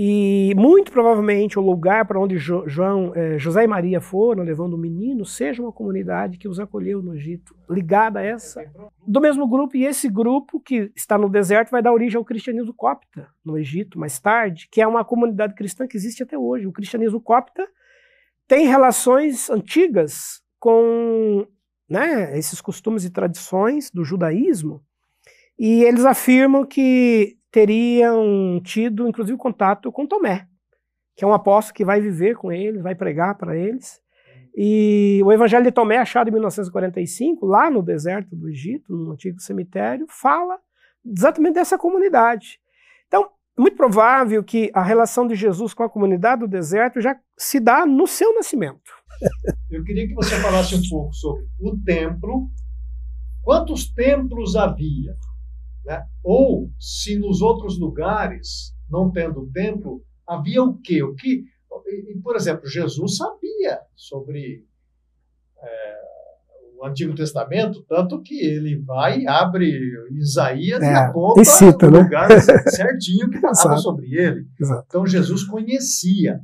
e 0.00 0.54
muito 0.56 0.92
provavelmente 0.92 1.58
o 1.58 1.62
lugar 1.62 2.06
para 2.06 2.20
onde 2.20 2.38
jo, 2.38 2.62
João, 2.68 3.12
eh, 3.16 3.36
José 3.36 3.64
e 3.64 3.66
Maria 3.66 4.00
foram 4.00 4.44
levando 4.44 4.74
o 4.74 4.78
menino 4.78 5.24
seja 5.24 5.60
uma 5.60 5.72
comunidade 5.72 6.38
que 6.38 6.46
os 6.46 6.60
acolheu 6.60 7.02
no 7.02 7.16
Egito, 7.16 7.56
ligada 7.68 8.20
a 8.20 8.22
essa, 8.22 8.64
do 9.04 9.20
mesmo 9.20 9.48
grupo. 9.48 9.76
E 9.76 9.84
esse 9.84 10.08
grupo 10.08 10.60
que 10.60 10.92
está 10.94 11.18
no 11.18 11.28
deserto 11.28 11.72
vai 11.72 11.82
dar 11.82 11.92
origem 11.92 12.16
ao 12.16 12.24
cristianismo 12.24 12.72
copta 12.72 13.26
no 13.44 13.58
Egito 13.58 13.98
mais 13.98 14.20
tarde, 14.20 14.68
que 14.70 14.80
é 14.80 14.86
uma 14.86 15.04
comunidade 15.04 15.56
cristã 15.56 15.84
que 15.84 15.96
existe 15.96 16.22
até 16.22 16.38
hoje. 16.38 16.68
O 16.68 16.72
cristianismo 16.72 17.20
copta 17.20 17.68
tem 18.48 18.66
relações 18.66 19.50
antigas 19.50 20.42
com 20.58 21.46
né, 21.88 22.36
esses 22.36 22.60
costumes 22.60 23.04
e 23.04 23.10
tradições 23.10 23.90
do 23.90 24.04
judaísmo. 24.04 24.82
E 25.58 25.84
eles 25.84 26.04
afirmam 26.04 26.64
que 26.64 27.36
teriam 27.50 28.60
tido, 28.64 29.06
inclusive, 29.06 29.36
contato 29.36 29.92
com 29.92 30.06
Tomé, 30.06 30.48
que 31.14 31.24
é 31.24 31.26
um 31.26 31.32
apóstolo 31.34 31.74
que 31.74 31.84
vai 31.84 32.00
viver 32.00 32.36
com 32.36 32.50
eles, 32.50 32.82
vai 32.82 32.94
pregar 32.94 33.36
para 33.36 33.56
eles. 33.56 34.00
E 34.56 35.20
o 35.24 35.32
Evangelho 35.32 35.64
de 35.64 35.70
Tomé, 35.70 35.98
achado 35.98 36.28
em 36.28 36.32
1945, 36.32 37.44
lá 37.44 37.70
no 37.70 37.82
deserto 37.82 38.34
do 38.34 38.48
Egito, 38.48 38.96
no 38.96 39.12
antigo 39.12 39.40
cemitério, 39.40 40.06
fala 40.08 40.58
exatamente 41.04 41.54
dessa 41.54 41.78
comunidade. 41.78 42.60
Então, 43.06 43.30
é 43.58 43.60
muito 43.60 43.76
provável 43.76 44.44
que 44.44 44.70
a 44.72 44.82
relação 44.82 45.26
de 45.26 45.34
Jesus 45.34 45.74
com 45.74 45.82
a 45.82 45.90
comunidade 45.90 46.42
do 46.42 46.48
deserto 46.48 47.00
já 47.00 47.18
se 47.36 47.58
dá 47.58 47.84
no 47.84 48.06
seu 48.06 48.32
nascimento. 48.34 48.92
Eu 49.68 49.82
queria 49.82 50.06
que 50.06 50.14
você 50.14 50.36
falasse 50.40 50.76
um 50.76 50.82
pouco 50.88 51.12
sobre 51.12 51.44
o 51.60 51.76
templo. 51.78 52.48
Quantos 53.42 53.92
templos 53.92 54.54
havia? 54.54 55.16
Né? 55.84 56.06
Ou 56.22 56.70
se 56.78 57.18
nos 57.18 57.42
outros 57.42 57.80
lugares, 57.80 58.76
não 58.88 59.10
tendo 59.10 59.50
templo, 59.52 60.04
havia 60.24 60.62
o 60.62 60.78
quê? 60.78 61.02
O 61.02 61.16
que, 61.16 61.44
por 62.22 62.36
exemplo, 62.36 62.68
Jesus 62.68 63.16
sabia 63.16 63.80
sobre 63.96 64.64
é, 65.60 66.00
o 66.78 66.86
Antigo 66.86 67.14
Testamento, 67.14 67.84
tanto 67.88 68.22
que 68.22 68.38
ele 68.38 68.80
vai, 68.80 69.26
abre 69.26 69.70
Isaías 70.12 70.80
é, 70.82 70.92
e 70.92 70.94
aponta 70.94 71.44
cita, 71.44 71.88
o 71.88 71.90
né? 71.90 71.98
lugar 72.00 72.28
certinho 72.70 73.28
que 73.28 73.40
falava 73.40 73.76
sobre 73.78 74.14
ele. 74.14 74.46
Exato. 74.58 74.84
Então 74.86 75.06
Jesus 75.06 75.44
conhecia. 75.44 76.40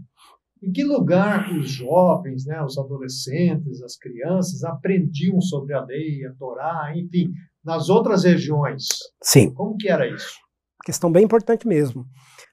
Em 0.63 0.73
que 0.73 0.83
lugar 0.83 1.53
os 1.53 1.69
jovens, 1.69 2.47
né, 2.47 2.63
os 2.63 2.79
adolescentes, 2.79 3.83
as 3.83 3.97
crianças 3.97 4.65
aprendiam 4.65 5.39
sobre 5.41 5.75
a 5.75 5.85
lei, 5.85 6.25
a 6.25 6.33
Torá, 6.33 6.91
enfim, 6.97 7.33
nas 7.63 7.91
outras 7.91 8.25
regiões. 8.25 8.87
Sim. 9.23 9.53
Como 9.53 9.77
que 9.77 9.89
era 9.89 10.09
isso? 10.09 10.39
Questão 10.83 11.13
bem 11.13 11.25
importante 11.25 11.69
mesmo. 11.69 12.07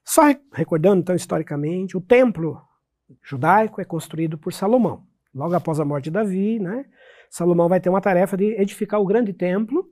Só 0.04 0.24
recordando, 0.54 1.02
então, 1.02 1.16
historicamente, 1.16 1.96
o 1.96 2.02
templo 2.02 2.60
judaico 3.24 3.80
é 3.80 3.86
construído 3.86 4.38
por 4.38 4.52
Salomão. 4.52 5.04
Logo 5.34 5.56
após 5.56 5.80
a 5.80 5.86
morte 5.86 6.06
de 6.06 6.12
Davi, 6.12 6.60
né, 6.60 6.86
Salomão 7.32 7.68
vai 7.68 7.80
ter 7.80 7.90
uma 7.90 8.02
tarefa 8.02 8.38
de 8.38 8.54
edificar 8.62 9.02
o 9.02 9.06
grande 9.06 9.34
templo, 9.34 9.90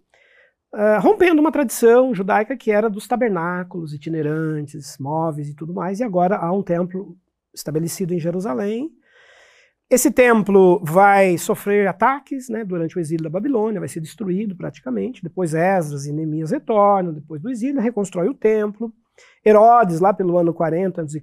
uh, 0.73 1.01
rompendo 1.01 1.41
uma 1.41 1.51
tradição 1.51 2.13
judaica 2.13 2.55
que 2.55 2.69
era 2.69 2.89
dos 2.89 3.07
tabernáculos 3.07 3.93
itinerantes, 3.93 4.97
móveis 4.99 5.49
e 5.49 5.55
tudo 5.55 5.73
mais, 5.73 5.99
e 5.99 6.03
agora 6.03 6.35
há 6.35 6.51
um 6.51 6.61
templo 6.61 7.17
estabelecido 7.53 8.13
em 8.13 8.19
Jerusalém, 8.19 8.91
esse 9.89 10.11
templo 10.11 10.79
vai 10.83 11.35
sofrer 11.39 11.87
ataques 11.87 12.47
né, 12.47 12.63
durante 12.63 12.95
o 12.95 12.99
exílio 12.99 13.23
da 13.23 13.29
Babilônia, 13.29 13.79
vai 13.79 13.89
ser 13.89 13.99
destruído 13.99 14.55
praticamente. 14.55 15.23
Depois 15.23 15.55
Esdras 15.55 16.05
e 16.05 16.13
Neemias 16.13 16.51
retornam, 16.51 17.11
depois 17.11 17.41
do 17.41 17.49
exílio, 17.49 17.81
reconstrói 17.81 18.29
o 18.29 18.35
templo. 18.35 18.93
Herodes, 19.43 19.99
lá 19.99 20.13
pelo 20.13 20.37
ano 20.37 20.53
40 20.53 21.01
a.C., 21.01 21.19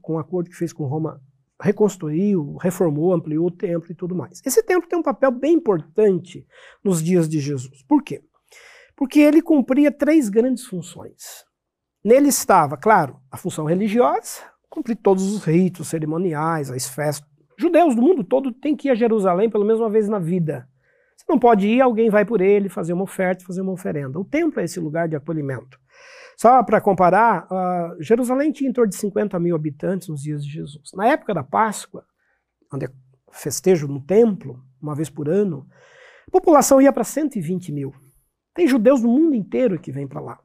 com 0.00 0.14
um 0.14 0.18
acordo 0.18 0.48
que 0.48 0.56
fez 0.56 0.72
com 0.72 0.86
Roma, 0.86 1.20
reconstruiu, 1.60 2.56
reformou, 2.56 3.12
ampliou 3.12 3.46
o 3.46 3.50
templo 3.50 3.90
e 3.90 3.94
tudo 3.94 4.14
mais. 4.14 4.40
Esse 4.44 4.62
templo 4.62 4.88
tem 4.88 4.98
um 4.98 5.02
papel 5.02 5.30
bem 5.30 5.54
importante 5.54 6.46
nos 6.84 7.02
dias 7.02 7.28
de 7.28 7.40
Jesus. 7.40 7.82
Por 7.84 8.02
quê? 8.02 8.22
Porque 8.94 9.20
ele 9.20 9.42
cumpria 9.42 9.90
três 9.90 10.28
grandes 10.28 10.64
funções. 10.64 11.44
Nele 12.04 12.28
estava, 12.28 12.76
claro, 12.76 13.18
a 13.30 13.36
função 13.36 13.64
religiosa, 13.64 14.42
cumprir 14.68 14.96
todos 14.96 15.24
os 15.32 15.44
ritos 15.44 15.88
cerimoniais, 15.88 16.70
as 16.70 16.86
festas, 16.86 17.28
Judeus 17.58 17.94
do 17.94 18.02
mundo 18.02 18.22
todo 18.22 18.52
têm 18.52 18.76
que 18.76 18.88
ir 18.88 18.90
a 18.90 18.94
Jerusalém 18.94 19.48
pelo 19.48 19.64
menos 19.64 19.80
uma 19.80 19.88
vez 19.88 20.08
na 20.08 20.18
vida. 20.18 20.68
Você 21.16 21.24
não 21.28 21.38
pode 21.38 21.66
ir, 21.66 21.80
alguém 21.80 22.10
vai 22.10 22.24
por 22.24 22.40
ele, 22.42 22.68
fazer 22.68 22.92
uma 22.92 23.04
oferta, 23.04 23.44
fazer 23.44 23.62
uma 23.62 23.72
oferenda. 23.72 24.18
O 24.18 24.24
templo 24.24 24.60
é 24.60 24.64
esse 24.64 24.78
lugar 24.78 25.08
de 25.08 25.16
acolhimento. 25.16 25.78
Só 26.36 26.62
para 26.62 26.80
comparar, 26.80 27.46
uh, 27.46 28.02
Jerusalém 28.02 28.52
tinha 28.52 28.68
em 28.68 28.72
torno 28.72 28.90
de 28.90 28.96
50 28.96 29.38
mil 29.40 29.56
habitantes 29.56 30.08
nos 30.08 30.22
dias 30.22 30.44
de 30.44 30.50
Jesus. 30.50 30.90
Na 30.94 31.06
época 31.08 31.32
da 31.32 31.42
Páscoa, 31.42 32.04
onde 32.72 32.84
é 32.84 32.88
festejo 33.32 33.88
no 33.88 34.00
templo, 34.00 34.62
uma 34.80 34.94
vez 34.94 35.08
por 35.08 35.28
ano, 35.28 35.66
a 36.28 36.30
população 36.30 36.80
ia 36.80 36.92
para 36.92 37.04
120 37.04 37.72
mil. 37.72 37.94
Tem 38.54 38.66
judeus 38.66 39.00
do 39.00 39.08
mundo 39.08 39.34
inteiro 39.34 39.78
que 39.78 39.90
vêm 39.90 40.06
para 40.06 40.20
lá, 40.20 40.38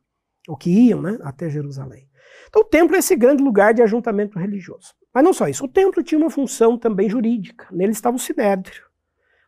ou 0.48 0.56
que 0.56 0.70
iam 0.70 1.02
né, 1.02 1.18
até 1.24 1.50
Jerusalém. 1.50 2.10
Então 2.48 2.62
o 2.62 2.66
templo 2.66 2.96
é 2.96 3.00
esse 3.00 3.16
grande 3.16 3.44
lugar 3.44 3.74
de 3.74 3.82
ajuntamento 3.82 4.40
religioso. 4.40 4.94
Mas 5.14 5.24
não 5.24 5.34
só 5.34 5.48
isso, 5.48 5.66
o 5.66 5.68
templo 5.68 6.02
tinha 6.02 6.20
uma 6.20 6.30
função 6.30 6.78
também 6.78 7.10
jurídica. 7.10 7.68
Nele 7.70 7.92
estava 7.92 8.16
o 8.16 8.20
sinédrio. 8.20 8.84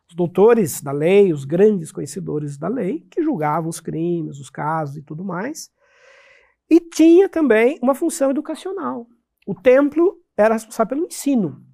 Os 0.08 0.14
doutores 0.14 0.82
da 0.82 0.92
lei, 0.92 1.32
os 1.32 1.46
grandes 1.46 1.90
conhecedores 1.90 2.58
da 2.58 2.68
lei, 2.68 3.06
que 3.10 3.22
julgavam 3.22 3.70
os 3.70 3.80
crimes, 3.80 4.38
os 4.38 4.50
casos 4.50 4.98
e 4.98 5.02
tudo 5.02 5.24
mais. 5.24 5.70
E 6.74 6.80
tinha 6.80 7.28
também 7.28 7.78
uma 7.80 7.94
função 7.94 8.32
educacional. 8.32 9.06
O 9.46 9.54
templo 9.54 10.20
era 10.36 10.54
responsável 10.54 10.96
pelo 10.96 11.06
ensino. 11.06 11.64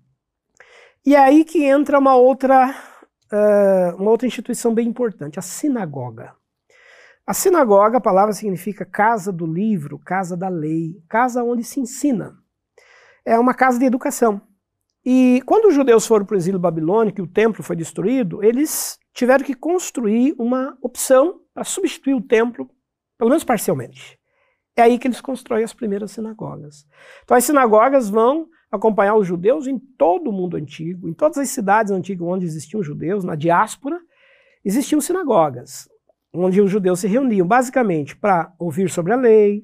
E 1.06 1.16
é 1.16 1.18
aí 1.18 1.42
que 1.42 1.64
entra 1.64 1.98
uma 1.98 2.16
outra, 2.16 2.68
uh, 3.32 3.96
uma 3.96 4.10
outra 4.10 4.26
instituição 4.26 4.74
bem 4.74 4.86
importante, 4.86 5.38
a 5.38 5.42
sinagoga. 5.42 6.34
A 7.26 7.32
sinagoga, 7.32 7.96
a 7.96 8.02
palavra 8.02 8.34
significa 8.34 8.84
casa 8.84 9.32
do 9.32 9.46
livro, 9.46 9.98
casa 9.98 10.36
da 10.36 10.50
lei, 10.50 11.02
casa 11.08 11.42
onde 11.42 11.64
se 11.64 11.80
ensina 11.80 12.38
é 13.24 13.38
uma 13.38 13.54
casa 13.54 13.78
de 13.78 13.86
educação. 13.86 14.42
E 15.02 15.42
quando 15.46 15.68
os 15.68 15.74
judeus 15.74 16.06
foram 16.06 16.26
para 16.26 16.34
o 16.34 16.36
exílio 16.36 16.60
babilônico 16.60 17.22
e 17.22 17.24
o 17.24 17.26
templo 17.26 17.62
foi 17.62 17.74
destruído, 17.74 18.44
eles 18.44 18.98
tiveram 19.14 19.42
que 19.46 19.54
construir 19.54 20.34
uma 20.38 20.76
opção 20.82 21.40
para 21.54 21.64
substituir 21.64 22.12
o 22.12 22.20
templo, 22.20 22.68
pelo 23.16 23.30
menos 23.30 23.44
parcialmente. 23.44 24.19
É 24.76 24.82
aí 24.82 24.98
que 24.98 25.06
eles 25.06 25.20
constroem 25.20 25.64
as 25.64 25.74
primeiras 25.74 26.12
sinagogas. 26.12 26.86
Então 27.24 27.36
as 27.36 27.44
sinagogas 27.44 28.08
vão 28.08 28.48
acompanhar 28.70 29.16
os 29.16 29.26
judeus 29.26 29.66
em 29.66 29.78
todo 29.78 30.30
o 30.30 30.32
mundo 30.32 30.56
antigo, 30.56 31.08
em 31.08 31.12
todas 31.12 31.38
as 31.38 31.50
cidades 31.50 31.90
antigas 31.90 32.26
onde 32.26 32.46
existiam 32.46 32.82
judeus, 32.82 33.24
na 33.24 33.34
diáspora, 33.34 34.00
existiam 34.64 35.00
sinagogas, 35.00 35.88
onde 36.32 36.60
os 36.60 36.70
judeus 36.70 37.00
se 37.00 37.08
reuniam 37.08 37.46
basicamente 37.46 38.16
para 38.16 38.52
ouvir 38.58 38.88
sobre 38.88 39.12
a 39.12 39.16
lei. 39.16 39.62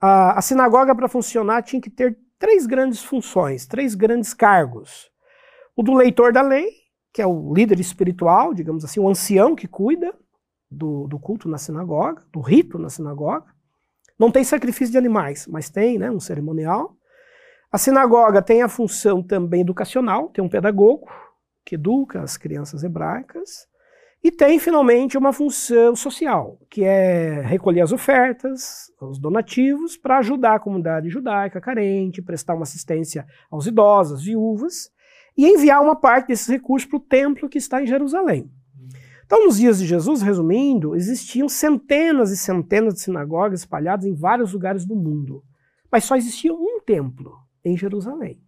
A, 0.00 0.38
a 0.38 0.42
sinagoga, 0.42 0.94
para 0.94 1.08
funcionar, 1.08 1.62
tinha 1.62 1.80
que 1.80 1.90
ter 1.90 2.18
três 2.38 2.66
grandes 2.66 3.04
funções, 3.04 3.66
três 3.66 3.94
grandes 3.94 4.34
cargos. 4.34 5.10
O 5.76 5.82
do 5.82 5.94
leitor 5.94 6.32
da 6.32 6.42
lei, 6.42 6.68
que 7.12 7.22
é 7.22 7.26
o 7.26 7.54
líder 7.54 7.78
espiritual, 7.78 8.52
digamos 8.52 8.84
assim, 8.84 8.98
o 8.98 9.08
ancião 9.08 9.54
que 9.54 9.68
cuida 9.68 10.12
do, 10.70 11.06
do 11.06 11.18
culto 11.18 11.48
na 11.48 11.58
sinagoga, 11.58 12.24
do 12.32 12.40
rito 12.40 12.78
na 12.78 12.88
sinagoga. 12.88 13.44
Não 14.20 14.30
tem 14.30 14.44
sacrifício 14.44 14.92
de 14.92 14.98
animais, 14.98 15.46
mas 15.46 15.70
tem 15.70 15.98
né, 15.98 16.10
um 16.10 16.20
cerimonial. 16.20 16.94
A 17.72 17.78
sinagoga 17.78 18.42
tem 18.42 18.60
a 18.60 18.68
função 18.68 19.22
também 19.22 19.62
educacional, 19.62 20.28
tem 20.28 20.44
um 20.44 20.48
pedagogo 20.48 21.08
que 21.64 21.76
educa 21.76 22.20
as 22.20 22.36
crianças 22.36 22.84
hebraicas. 22.84 23.66
E 24.22 24.30
tem, 24.30 24.58
finalmente, 24.58 25.16
uma 25.16 25.32
função 25.32 25.96
social, 25.96 26.58
que 26.68 26.84
é 26.84 27.40
recolher 27.40 27.80
as 27.80 27.92
ofertas, 27.92 28.92
os 29.00 29.18
donativos, 29.18 29.96
para 29.96 30.18
ajudar 30.18 30.56
a 30.56 30.60
comunidade 30.60 31.08
judaica 31.08 31.58
carente, 31.58 32.20
prestar 32.20 32.52
uma 32.52 32.64
assistência 32.64 33.26
aos 33.50 33.66
idosos, 33.66 34.22
viúvas, 34.22 34.90
e 35.34 35.46
enviar 35.46 35.80
uma 35.80 35.96
parte 35.96 36.28
desses 36.28 36.48
recursos 36.48 36.86
para 36.86 36.98
o 36.98 37.00
templo 37.00 37.48
que 37.48 37.56
está 37.56 37.82
em 37.82 37.86
Jerusalém. 37.86 38.50
Então, 39.30 39.44
nos 39.44 39.58
dias 39.58 39.78
de 39.78 39.86
Jesus, 39.86 40.22
resumindo, 40.22 40.96
existiam 40.96 41.48
centenas 41.48 42.32
e 42.32 42.36
centenas 42.36 42.94
de 42.94 43.00
sinagogas 43.02 43.60
espalhadas 43.60 44.04
em 44.04 44.12
vários 44.12 44.52
lugares 44.52 44.84
do 44.84 44.96
mundo, 44.96 45.44
mas 45.88 46.02
só 46.02 46.16
existia 46.16 46.52
um 46.52 46.80
templo 46.84 47.38
em 47.64 47.76
Jerusalém. 47.76 48.42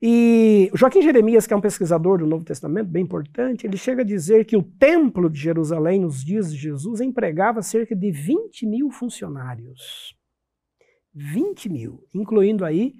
E 0.00 0.70
Joaquim 0.74 1.02
Jeremias, 1.02 1.44
que 1.44 1.52
é 1.52 1.56
um 1.56 1.60
pesquisador 1.60 2.18
do 2.18 2.26
Novo 2.26 2.44
Testamento, 2.44 2.88
bem 2.88 3.02
importante, 3.02 3.66
ele 3.66 3.76
chega 3.76 4.02
a 4.02 4.06
dizer 4.06 4.44
que 4.44 4.56
o 4.56 4.62
templo 4.62 5.28
de 5.28 5.40
Jerusalém, 5.40 5.98
nos 5.98 6.24
dias 6.24 6.52
de 6.52 6.56
Jesus, 6.56 7.00
empregava 7.00 7.60
cerca 7.60 7.96
de 7.96 8.12
20 8.12 8.66
mil 8.66 8.92
funcionários. 8.92 10.16
20 11.12 11.68
mil, 11.68 12.06
incluindo 12.14 12.64
aí 12.64 12.94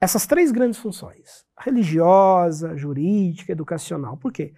essas 0.00 0.26
três 0.26 0.50
grandes 0.50 0.78
funções: 0.78 1.44
religiosa, 1.58 2.74
jurídica, 2.74 3.52
educacional. 3.52 4.16
Por 4.16 4.32
quê? 4.32 4.54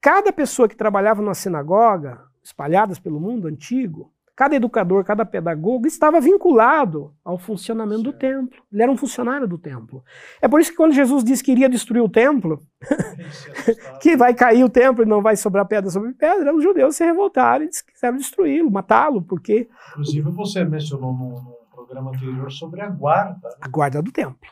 Cada 0.00 0.32
pessoa 0.32 0.68
que 0.68 0.76
trabalhava 0.76 1.22
numa 1.22 1.34
sinagoga, 1.34 2.20
espalhadas 2.42 2.98
pelo 2.98 3.20
mundo 3.20 3.48
antigo, 3.48 4.12
cada 4.36 4.54
educador, 4.54 5.02
cada 5.02 5.24
pedagogo 5.24 5.86
estava 5.86 6.20
vinculado 6.20 7.12
ao 7.24 7.38
funcionamento 7.38 8.02
do 8.02 8.12
templo. 8.12 8.62
Ele 8.70 8.82
era 8.82 8.92
um 8.92 8.96
funcionário 8.96 9.48
do 9.48 9.56
templo. 9.56 10.04
É 10.42 10.46
por 10.46 10.60
isso 10.60 10.70
que 10.70 10.76
quando 10.76 10.92
Jesus 10.92 11.24
disse 11.24 11.42
que 11.42 11.50
iria 11.50 11.70
destruir 11.70 12.02
o 12.02 12.08
templo, 12.08 12.60
que 14.00 14.14
vai 14.14 14.34
cair 14.34 14.62
o 14.62 14.68
templo 14.68 15.02
e 15.02 15.08
não 15.08 15.22
vai 15.22 15.36
sobrar 15.36 15.66
pedra 15.66 15.90
sobre 15.90 16.12
pedra, 16.12 16.54
os 16.54 16.62
judeus 16.62 16.94
se 16.94 17.04
revoltaram 17.04 17.64
e 17.64 17.68
quiseram 17.68 18.18
destruí-lo, 18.18 18.70
matá-lo, 18.70 19.22
porque... 19.22 19.68
Inclusive 19.92 20.30
você 20.30 20.62
mencionou 20.64 21.14
no, 21.14 21.30
no 21.30 21.56
programa 21.74 22.10
anterior 22.10 22.52
sobre 22.52 22.82
a 22.82 22.88
guarda. 22.90 23.40
Né? 23.42 23.56
A 23.62 23.68
guarda 23.68 24.02
do 24.02 24.12
templo. 24.12 24.50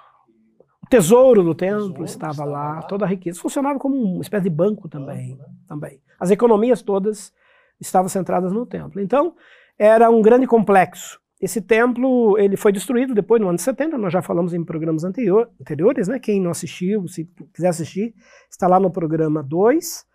Tesouro 0.94 1.42
do 1.42 1.56
templo 1.56 2.04
estava, 2.04 2.44
lá, 2.44 2.80
toda 2.82 3.04
a 3.04 3.08
riqueza. 3.08 3.40
Funcionava 3.40 3.80
como 3.80 3.96
uma 3.96 4.22
espécie 4.22 4.44
de 4.44 4.50
banco 4.50 4.88
também. 4.88 5.36
Né? 5.36 5.44
também. 5.66 6.00
As 6.20 6.30
economias 6.30 6.82
todas 6.82 7.32
estavam 7.80 8.08
centradas 8.08 8.52
no 8.52 8.64
templo. 8.64 9.00
Então, 9.00 9.34
era 9.76 10.08
um 10.08 10.22
grande 10.22 10.46
complexo. 10.46 11.18
Esse 11.40 11.60
templo 11.60 12.38
ele 12.38 12.56
foi 12.56 12.70
destruído 12.70 13.12
depois, 13.12 13.42
no 13.42 13.48
ano 13.48 13.58
70, 13.58 13.98
nós 13.98 14.12
já 14.12 14.22
falamos 14.22 14.54
em 14.54 14.64
programas 14.64 15.02
anterior, 15.02 15.50
anteriores, 15.60 16.06
né? 16.06 16.20
quem 16.20 16.40
não 16.40 16.52
assistiu, 16.52 17.08
se 17.08 17.28
quiser 17.52 17.68
assistir, 17.68 18.14
está 18.48 18.68
lá 18.68 18.78
no 18.78 18.88
programa 18.88 19.42
2. 19.42 20.06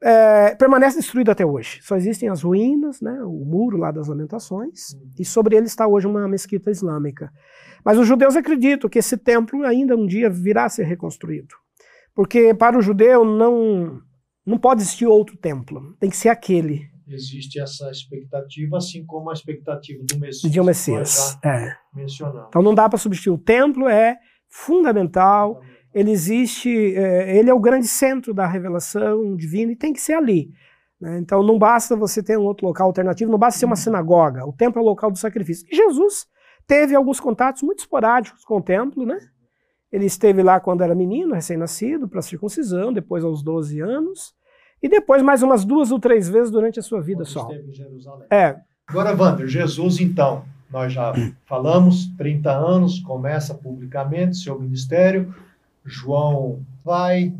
É, 0.00 0.54
permanece 0.54 0.96
destruído 0.96 1.30
até 1.30 1.44
hoje. 1.44 1.80
Só 1.82 1.96
existem 1.96 2.28
as 2.28 2.42
ruínas, 2.42 3.00
né, 3.00 3.20
o 3.24 3.44
muro 3.44 3.76
lá 3.76 3.90
das 3.90 4.06
lamentações, 4.06 4.92
uhum. 4.94 5.10
e 5.18 5.24
sobre 5.24 5.56
ele 5.56 5.66
está 5.66 5.88
hoje 5.88 6.06
uma 6.06 6.28
mesquita 6.28 6.70
islâmica. 6.70 7.32
Mas 7.84 7.98
os 7.98 8.06
judeus 8.06 8.36
acreditam 8.36 8.88
que 8.88 8.98
esse 8.98 9.16
templo 9.16 9.64
ainda 9.64 9.96
um 9.96 10.06
dia 10.06 10.30
virá 10.30 10.66
a 10.66 10.68
ser 10.68 10.84
reconstruído. 10.84 11.54
Porque 12.14 12.54
para 12.54 12.78
o 12.78 12.82
judeu 12.82 13.24
não, 13.24 14.00
não 14.46 14.58
pode 14.58 14.82
existir 14.82 15.06
outro 15.06 15.36
templo, 15.36 15.96
tem 15.98 16.10
que 16.10 16.16
ser 16.16 16.28
aquele. 16.28 16.88
Existe 17.06 17.60
essa 17.60 17.90
expectativa, 17.90 18.76
assim 18.76 19.04
como 19.06 19.30
a 19.30 19.32
expectativa 19.32 20.04
do 20.04 20.18
Messias. 20.18 20.52
De 20.52 20.60
um 20.60 20.64
Messias, 20.64 21.38
é. 21.44 21.74
Então 22.48 22.62
não 22.62 22.74
dá 22.74 22.88
para 22.88 22.98
substituir. 22.98 23.32
O 23.32 23.38
templo 23.38 23.88
é 23.88 24.18
fundamental, 24.48 25.60
ele 25.94 26.10
existe, 26.10 26.94
é, 26.94 27.36
ele 27.36 27.50
é 27.50 27.54
o 27.54 27.60
grande 27.60 27.88
centro 27.88 28.34
da 28.34 28.46
revelação 28.46 29.34
divina 29.36 29.72
e 29.72 29.76
tem 29.76 29.92
que 29.92 30.00
ser 30.00 30.14
ali. 30.14 30.50
Né? 31.00 31.18
Então 31.18 31.42
não 31.42 31.58
basta 31.58 31.96
você 31.96 32.22
ter 32.22 32.38
um 32.38 32.44
outro 32.44 32.66
local 32.66 32.86
alternativo, 32.86 33.30
não 33.30 33.38
basta 33.38 33.58
ser 33.58 33.66
uma 33.66 33.72
uhum. 33.72 33.76
sinagoga, 33.76 34.46
o 34.46 34.52
templo 34.52 34.80
é 34.80 34.82
o 34.82 34.86
local 34.86 35.10
do 35.10 35.18
sacrifício. 35.18 35.66
E 35.70 35.76
Jesus 35.76 36.26
teve 36.66 36.94
alguns 36.94 37.20
contatos 37.20 37.62
muito 37.62 37.80
esporádicos 37.80 38.44
com 38.44 38.58
o 38.58 38.62
templo, 38.62 39.06
né? 39.06 39.18
Ele 39.90 40.04
esteve 40.04 40.42
lá 40.42 40.60
quando 40.60 40.82
era 40.82 40.94
menino, 40.94 41.34
recém-nascido, 41.34 42.06
para 42.06 42.20
circuncisão, 42.20 42.92
depois 42.92 43.24
aos 43.24 43.42
12 43.42 43.80
anos, 43.80 44.34
e 44.82 44.88
depois 44.88 45.22
mais 45.22 45.42
umas 45.42 45.64
duas 45.64 45.90
ou 45.90 45.98
três 45.98 46.28
vezes 46.28 46.50
durante 46.50 46.78
a 46.78 46.82
sua 46.82 47.00
vida 47.00 47.20
quando 47.20 47.28
só. 47.28 47.42
Esteve 47.48 47.70
em 47.70 47.72
Jerusalém. 47.72 48.26
É. 48.30 48.56
Agora, 48.86 49.16
Wander, 49.16 49.46
Jesus 49.46 49.98
então, 49.98 50.44
nós 50.70 50.92
já 50.92 51.12
falamos, 51.46 52.06
30 52.16 52.50
anos, 52.50 53.00
começa 53.00 53.54
publicamente 53.54 54.36
seu 54.36 54.60
ministério, 54.60 55.34
João 55.88 56.64
vai 56.84 57.34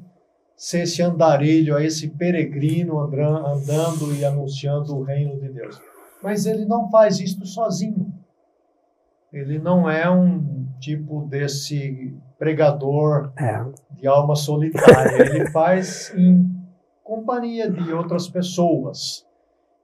ser 0.56 0.82
esse 0.82 1.00
andarilho, 1.00 1.78
esse 1.78 2.08
peregrino 2.08 2.98
andando 2.98 4.14
e 4.18 4.24
anunciando 4.24 4.96
o 4.96 5.02
reino 5.02 5.38
de 5.38 5.48
Deus. 5.50 5.80
Mas 6.22 6.46
ele 6.46 6.64
não 6.64 6.90
faz 6.90 7.20
isso 7.20 7.46
sozinho. 7.46 8.12
Ele 9.32 9.58
não 9.58 9.88
é 9.88 10.10
um 10.10 10.66
tipo 10.80 11.26
desse 11.26 12.16
pregador 12.38 13.32
é. 13.36 13.64
de 13.94 14.06
alma 14.06 14.34
solitária. 14.34 15.22
Ele 15.22 15.50
faz 15.52 16.12
em 16.16 16.50
companhia 17.04 17.70
de 17.70 17.92
outras 17.92 18.28
pessoas. 18.28 19.26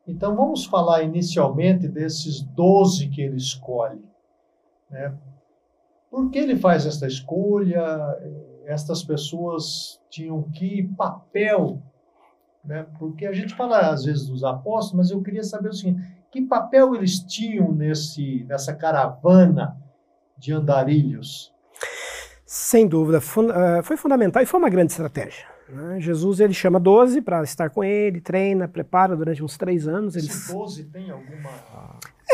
Então 0.06 0.34
vamos 0.34 0.66
falar 0.66 1.02
inicialmente 1.02 1.88
desses 1.88 2.42
doze 2.42 3.08
que 3.08 3.22
ele 3.22 3.36
escolhe. 3.36 4.04
Né? 4.90 5.14
Por 6.10 6.30
que 6.30 6.38
ele 6.38 6.56
faz 6.56 6.84
esta 6.84 7.06
escolha? 7.06 7.82
Estas 8.66 9.02
pessoas 9.02 10.00
tinham 10.10 10.42
que 10.42 10.84
papel? 10.96 11.82
Né? 12.64 12.86
Porque 12.98 13.26
a 13.26 13.32
gente 13.32 13.54
fala 13.54 13.90
às 13.90 14.04
vezes 14.04 14.26
dos 14.26 14.42
apóstolos, 14.42 14.94
mas 14.94 15.10
eu 15.10 15.22
queria 15.22 15.42
saber 15.42 15.68
o 15.68 15.72
seguinte: 15.72 16.02
que 16.30 16.42
papel 16.42 16.94
eles 16.94 17.20
tinham 17.20 17.72
nesse, 17.72 18.44
nessa 18.48 18.74
caravana 18.74 19.76
de 20.36 20.52
andarilhos? 20.52 21.52
Sem 22.46 22.86
dúvida, 22.86 23.18
eh, 23.18 23.82
foi 23.82 23.96
fundamental 23.96 24.42
e 24.42 24.46
foi 24.46 24.60
uma 24.60 24.70
grande 24.70 24.92
estratégia. 24.92 25.44
Né? 25.68 26.00
Jesus 26.00 26.40
ele 26.40 26.52
chama 26.52 26.78
12 26.78 27.20
para 27.20 27.42
estar 27.42 27.70
com 27.70 27.82
ele, 27.82 28.20
treina, 28.20 28.68
prepara 28.68 29.16
durante 29.16 29.42
uns 29.42 29.56
três 29.56 29.88
anos. 29.88 30.14
Eles... 30.16 30.48
12 30.48 30.84
tem 30.84 31.10
alguma. 31.10 31.50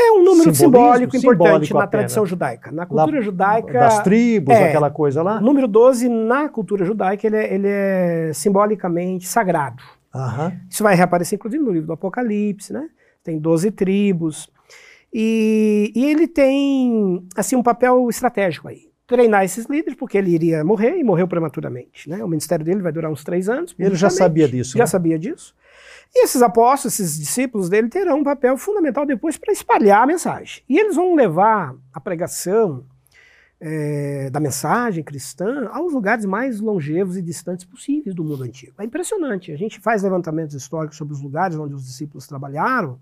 É 0.00 0.12
um 0.12 0.24
número 0.24 0.54
simbólico 0.54 1.16
importante 1.16 1.66
simbólico 1.66 1.78
na 1.78 1.86
tradição 1.86 2.24
judaica. 2.24 2.72
Na 2.72 2.86
cultura 2.86 3.18
lá, 3.18 3.22
judaica. 3.22 3.72
Das 3.72 4.00
tribos, 4.00 4.54
é, 4.54 4.68
aquela 4.68 4.90
coisa 4.90 5.22
lá? 5.22 5.38
O 5.38 5.40
número 5.40 5.68
12, 5.68 6.08
na 6.08 6.48
cultura 6.48 6.84
judaica, 6.84 7.26
ele 7.26 7.36
é, 7.36 7.54
ele 7.54 7.68
é 7.68 8.30
simbolicamente 8.32 9.26
sagrado. 9.26 9.82
Uhum. 10.14 10.52
Isso 10.68 10.82
vai 10.82 10.94
reaparecer, 10.94 11.36
inclusive, 11.36 11.62
no 11.62 11.70
livro 11.70 11.86
do 11.86 11.92
Apocalipse, 11.92 12.72
né? 12.72 12.88
Tem 13.22 13.38
12 13.38 13.70
tribos. 13.72 14.50
E, 15.12 15.92
e 15.94 16.06
ele 16.06 16.26
tem, 16.26 17.26
assim, 17.36 17.56
um 17.56 17.62
papel 17.62 18.08
estratégico 18.08 18.68
aí 18.68 18.90
treinar 19.10 19.44
esses 19.44 19.66
líderes, 19.66 19.98
porque 19.98 20.16
ele 20.16 20.30
iria 20.30 20.64
morrer 20.64 20.96
e 20.96 21.02
morreu 21.02 21.26
prematuramente. 21.26 22.08
Né? 22.08 22.22
O 22.22 22.28
ministério 22.28 22.64
dele 22.64 22.80
vai 22.80 22.92
durar 22.92 23.10
uns 23.10 23.24
três 23.24 23.48
anos. 23.48 23.74
Ele 23.76 23.96
já 23.96 24.08
sabia 24.08 24.48
disso. 24.48 24.78
Já 24.78 24.84
né? 24.84 24.86
sabia 24.86 25.18
disso. 25.18 25.52
E 26.14 26.24
esses 26.24 26.42
apóstolos, 26.42 26.98
esses 26.98 27.18
discípulos 27.18 27.68
dele, 27.68 27.88
terão 27.88 28.18
um 28.18 28.24
papel 28.24 28.56
fundamental 28.56 29.06
depois 29.06 29.36
para 29.36 29.52
espalhar 29.52 30.02
a 30.02 30.06
mensagem. 30.06 30.62
E 30.68 30.78
eles 30.78 30.96
vão 30.96 31.14
levar 31.14 31.74
a 31.92 32.00
pregação 32.00 32.84
é, 33.60 34.30
da 34.30 34.40
mensagem 34.40 35.04
cristã 35.04 35.68
aos 35.70 35.92
lugares 35.92 36.24
mais 36.24 36.60
longevos 36.60 37.16
e 37.16 37.22
distantes 37.22 37.64
possíveis 37.64 38.14
do 38.14 38.24
mundo 38.24 38.42
antigo. 38.42 38.74
É 38.78 38.84
impressionante. 38.84 39.52
A 39.52 39.56
gente 39.56 39.78
faz 39.78 40.02
levantamentos 40.02 40.54
históricos 40.54 40.96
sobre 40.96 41.14
os 41.14 41.20
lugares 41.20 41.56
onde 41.56 41.74
os 41.74 41.84
discípulos 41.84 42.26
trabalharam. 42.26 42.98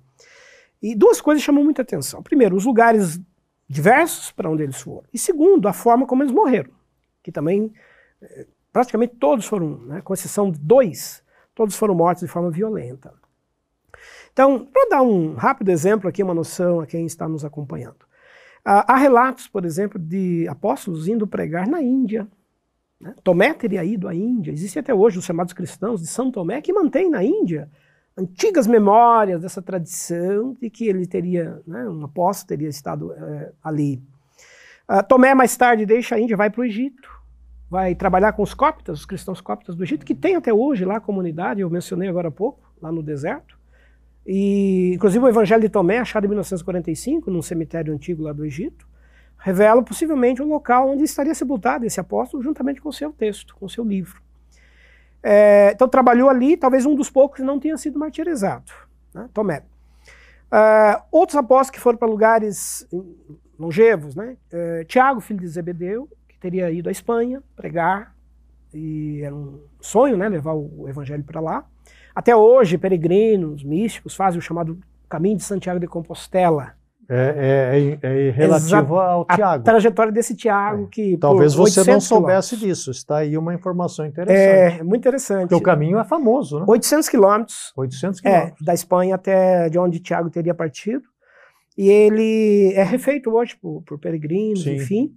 E 0.83 0.95
duas 0.95 1.21
coisas 1.21 1.43
chamam 1.43 1.65
muita 1.65 1.83
atenção. 1.83 2.23
Primeiro, 2.23 2.57
os 2.57 2.65
lugares 2.65 3.21
diversos 3.69 4.31
para 4.33 4.51
onde 4.51 4.63
eles 4.63 4.81
foram. 4.81 5.05
E 5.13 5.19
segundo, 5.19 5.69
a 5.69 5.73
forma 5.73 6.07
como 6.07 6.23
eles 6.23 6.33
morreram, 6.33 6.71
que 7.23 7.31
também 7.31 7.73
eh, 8.23 8.47
praticamente 8.73 9.17
todos 9.17 9.45
foram, 9.45 9.79
né, 9.81 10.01
com 10.01 10.15
exceção 10.15 10.51
de 10.51 10.59
dois, 10.59 11.23
todos 11.59 11.75
foram 11.75 11.93
mortos 11.93 12.23
de 12.23 12.31
forma 12.31 12.53
violenta. 12.53 13.13
Então, 14.33 14.65
para 14.65 14.91
dar 14.91 15.03
um 15.03 15.35
rápido 15.35 15.73
exemplo 15.73 16.09
aqui, 16.09 16.23
uma 16.23 16.33
noção 16.33 16.79
a 16.81 16.87
quem 16.87 17.05
está 17.05 17.29
nos 17.29 17.45
acompanhando. 17.45 18.07
há 18.65 18.97
relatos, 18.97 19.49
por 19.49 19.65
exemplo, 19.65 19.99
de 19.99 20.47
apóstolos 20.47 21.09
indo 21.09 21.27
pregar 21.27 21.67
na 21.67 21.83
Índia. 21.83 22.29
Né? 23.01 23.13
Tomé 23.25 23.53
teria 23.55 23.85
ido 23.85 24.07
à 24.07 24.15
Índia. 24.15 24.53
Existem 24.53 24.79
até 24.79 24.95
hoje 24.95 25.19
os 25.19 25.25
chamados 25.25 25.53
cristãos 25.53 26.01
de 26.01 26.07
São 26.07 26.31
Tomé 26.31 26.63
que 26.63 26.73
mantém 26.73 27.11
na 27.11 27.25
Índia 27.25 27.69
antigas 28.17 28.69
memórias 28.69 29.41
dessa 29.41 29.61
tradição 29.61 30.57
de 30.61 30.71
que 30.71 30.87
ele 30.87 31.07
teria, 31.07 31.61
né, 31.67 31.89
um 31.89 32.05
apóstolo 32.05 32.49
teria 32.51 32.69
estado 32.69 33.13
é, 33.13 33.53
ali. 33.65 34.01
Uh, 34.89 35.03
Tomé 35.09 35.35
mais 35.35 35.57
tarde 35.57 35.85
deixa 35.85 36.15
a 36.15 36.21
Índia, 36.21 36.37
vai 36.37 36.51
para 36.51 36.61
o 36.61 36.65
Egito, 36.65 37.11
vai 37.71 37.95
trabalhar 37.95 38.33
com 38.33 38.43
os 38.43 38.55
coptas, 38.55 39.01
os 39.01 39.07
cristãos 39.07 39.41
coptas 39.41 39.75
do 39.75 39.83
Egito, 39.83 40.07
que 40.07 40.15
tem 40.15 40.37
até 40.37 40.53
hoje 40.53 40.85
lá 40.85 40.97
a 40.97 41.01
comunidade, 41.01 41.61
eu 41.61 41.69
mencionei 41.69 42.09
agora 42.09 42.29
há 42.29 42.31
pouco, 42.31 42.61
lá 42.81 42.91
no 42.91 43.03
deserto. 43.03 43.59
E, 44.27 44.93
inclusive, 44.95 45.25
o 45.25 45.29
Evangelho 45.29 45.63
de 45.63 45.69
Tomé, 45.69 45.99
achado 45.99 46.25
em 46.25 46.29
1945, 46.29 47.31
num 47.31 47.43
cemitério 47.43 47.95
antigo 47.95 48.23
lá 48.23 48.33
do 48.33 48.45
Egito, 48.45 48.87
revela 49.39 49.83
possivelmente 49.83 50.43
o 50.43 50.47
local 50.47 50.91
onde 50.91 51.05
estaria 51.05 51.35
sepultado 51.35 51.85
esse 51.85 52.01
apóstolo, 52.01 52.43
juntamente 52.43 52.81
com 52.81 52.89
o 52.89 52.93
seu 52.93 53.13
texto, 53.13 53.55
com 53.57 53.67
o 53.67 53.71
seu 53.71 53.85
livro. 53.85 54.21
É, 55.23 55.73
então 55.75 55.89
trabalhou 55.89 56.29
ali, 56.29 56.57
talvez 56.57 56.87
um 56.87 56.95
dos 56.95 57.11
poucos 57.11 57.39
que 57.39 57.43
não 57.43 57.59
tenha 57.59 57.77
sido 57.77 57.99
martirizado, 57.99 58.73
né? 59.15 59.29
Tomé. 59.33 59.63
Uh, 60.51 61.03
outros 61.11 61.37
apóstolos 61.37 61.71
que 61.71 61.81
foram 61.81 61.99
para 61.99 62.09
lugares 62.09 62.89
longevos, 63.59 64.15
né? 64.15 64.37
Uh, 64.53 64.85
Tiago, 64.85 65.21
filho 65.21 65.41
de 65.41 65.49
Zebedeu, 65.49 66.09
que 66.39 66.41
teria 66.41 66.71
ido 66.71 66.89
à 66.89 66.93
Espanha 66.93 67.43
pregar, 67.57 68.15
e 68.73 69.21
era 69.23 69.35
um 69.35 69.61
sonho, 69.81 70.17
né, 70.17 70.29
levar 70.29 70.55
o 70.55 70.87
evangelho 70.89 71.25
para 71.25 71.41
lá. 71.41 71.67
Até 72.15 72.35
hoje, 72.35 72.79
peregrinos, 72.79 73.65
místicos 73.65 74.15
fazem 74.15 74.39
o 74.39 74.43
chamado 74.43 74.79
caminho 75.09 75.37
de 75.37 75.45
Santiago 75.45 75.81
de 75.81 75.87
Compostela. 75.87 76.75
É, 77.11 77.99
é, 78.03 78.07
é, 78.07 78.29
é 78.29 78.31
relativo 78.31 78.99
ao 78.99 79.25
Tiago. 79.25 79.63
A 79.63 79.65
trajetória 79.65 80.13
desse 80.13 80.37
Tiago 80.37 80.85
é. 80.85 80.89
que. 80.91 81.17
Talvez 81.17 81.55
você 81.55 81.83
não 81.91 82.03
soubesse 82.03 82.55
disso. 82.55 82.91
Está 82.91 83.19
aí 83.19 83.39
uma 83.39 83.55
informação 83.55 84.05
interessante. 84.05 84.81
É, 84.81 84.83
muito 84.83 85.01
interessante. 85.01 85.43
Porque 85.43 85.55
o 85.55 85.63
caminho 85.63 85.99
é 85.99 86.05
famoso, 86.05 86.59
né? 86.61 86.67
800 86.69 87.09
quilômetros. 87.09 87.73
800 87.75 88.21
quilômetros. 88.21 88.61
É, 88.61 88.65
da 88.65 88.75
Espanha 88.75 89.15
até 89.15 89.71
de 89.71 89.79
onde 89.79 90.01
Tiago 90.01 90.29
teria 90.29 90.55
partido. 90.55 91.03
E 91.79 91.89
ele 91.89 92.75
é 92.75 92.83
refeito 92.83 93.31
hoje 93.31 93.57
por, 93.57 93.83
por 93.87 93.99
peregrinos, 93.99 94.65
Sim. 94.65 94.75
enfim. 94.75 95.15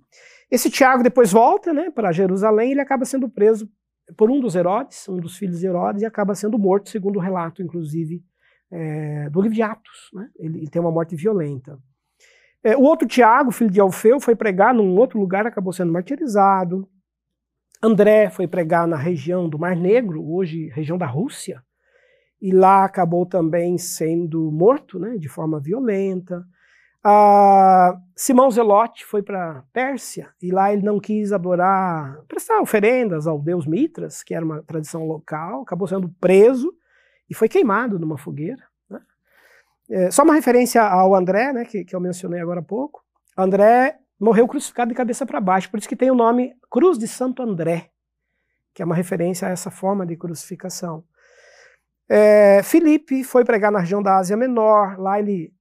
Esse 0.51 0.69
Tiago 0.69 1.01
depois 1.01 1.31
volta 1.31 1.71
né, 1.71 1.89
para 1.89 2.11
Jerusalém 2.11 2.69
e 2.69 2.71
ele 2.73 2.81
acaba 2.81 3.05
sendo 3.05 3.29
preso 3.29 3.71
por 4.17 4.29
um 4.29 4.41
dos 4.41 4.53
Herodes, 4.53 5.07
um 5.07 5.15
dos 5.15 5.37
filhos 5.37 5.61
de 5.61 5.65
Herodes, 5.65 6.01
e 6.01 6.05
acaba 6.05 6.35
sendo 6.35 6.59
morto, 6.59 6.89
segundo 6.89 7.15
o 7.15 7.21
relato, 7.21 7.63
inclusive, 7.63 8.21
é, 8.69 9.29
do 9.29 9.41
livro 9.41 9.55
de 9.55 9.61
Atos. 9.61 10.09
Né? 10.13 10.29
Ele, 10.37 10.57
ele, 10.59 10.69
tem 10.69 10.81
uma 10.81 10.91
morte 10.91 11.15
violenta. 11.15 11.79
É, 12.61 12.75
o 12.75 12.81
outro 12.81 13.07
Tiago, 13.07 13.51
filho 13.51 13.71
de 13.71 13.79
Alfeu, 13.79 14.19
foi 14.19 14.35
pregar 14.35 14.73
num 14.73 14.97
outro 14.97 15.17
lugar, 15.17 15.47
acabou 15.47 15.71
sendo 15.71 15.93
martirizado. 15.93 16.87
André 17.81 18.29
foi 18.29 18.45
pregar 18.45 18.85
na 18.85 18.97
região 18.97 19.49
do 19.49 19.57
Mar 19.57 19.75
Negro, 19.75 20.23
hoje 20.23 20.67
região 20.69 20.97
da 20.97 21.07
Rússia, 21.07 21.63
e 22.41 22.51
lá 22.51 22.83
acabou 22.83 23.25
também 23.25 23.77
sendo 23.77 24.51
morto 24.51 24.99
né, 24.99 25.17
de 25.17 25.29
forma 25.29 25.59
violenta. 25.59 26.45
Ah, 27.03 27.99
Simão 28.15 28.51
Zelote 28.51 29.03
foi 29.05 29.23
para 29.23 29.63
Pérsia 29.73 30.29
e 30.41 30.51
lá 30.51 30.71
ele 30.71 30.83
não 30.83 30.99
quis 30.99 31.31
adorar, 31.33 32.21
prestar 32.27 32.61
oferendas 32.61 33.25
ao 33.25 33.39
deus 33.39 33.65
Mitras, 33.65 34.21
que 34.21 34.35
era 34.35 34.45
uma 34.45 34.61
tradição 34.61 35.07
local, 35.07 35.63
acabou 35.63 35.87
sendo 35.87 36.09
preso 36.19 36.71
e 37.27 37.33
foi 37.33 37.49
queimado 37.49 37.97
numa 37.97 38.17
fogueira. 38.17 38.63
Né? 38.87 39.01
É, 39.89 40.11
só 40.11 40.23
uma 40.23 40.35
referência 40.35 40.83
ao 40.83 41.15
André, 41.15 41.51
né, 41.51 41.65
que, 41.65 41.83
que 41.83 41.95
eu 41.95 41.99
mencionei 41.99 42.39
agora 42.39 42.59
há 42.59 42.63
pouco. 42.63 43.03
André 43.35 43.97
morreu 44.19 44.47
crucificado 44.47 44.89
de 44.89 44.95
cabeça 44.95 45.25
para 45.25 45.41
baixo, 45.41 45.71
por 45.71 45.79
isso 45.79 45.89
que 45.89 45.95
tem 45.95 46.11
o 46.11 46.15
nome 46.15 46.53
Cruz 46.69 46.99
de 46.99 47.07
Santo 47.07 47.41
André, 47.41 47.89
que 48.75 48.83
é 48.83 48.85
uma 48.85 48.93
referência 48.93 49.47
a 49.47 49.51
essa 49.51 49.71
forma 49.71 50.05
de 50.05 50.15
crucificação. 50.15 51.03
É, 52.07 52.61
Filipe 52.61 53.23
foi 53.23 53.43
pregar 53.43 53.71
na 53.71 53.79
região 53.79 54.03
da 54.03 54.17
Ásia 54.17 54.37
Menor, 54.37 54.99
lá 54.99 55.17
ele 55.17 55.51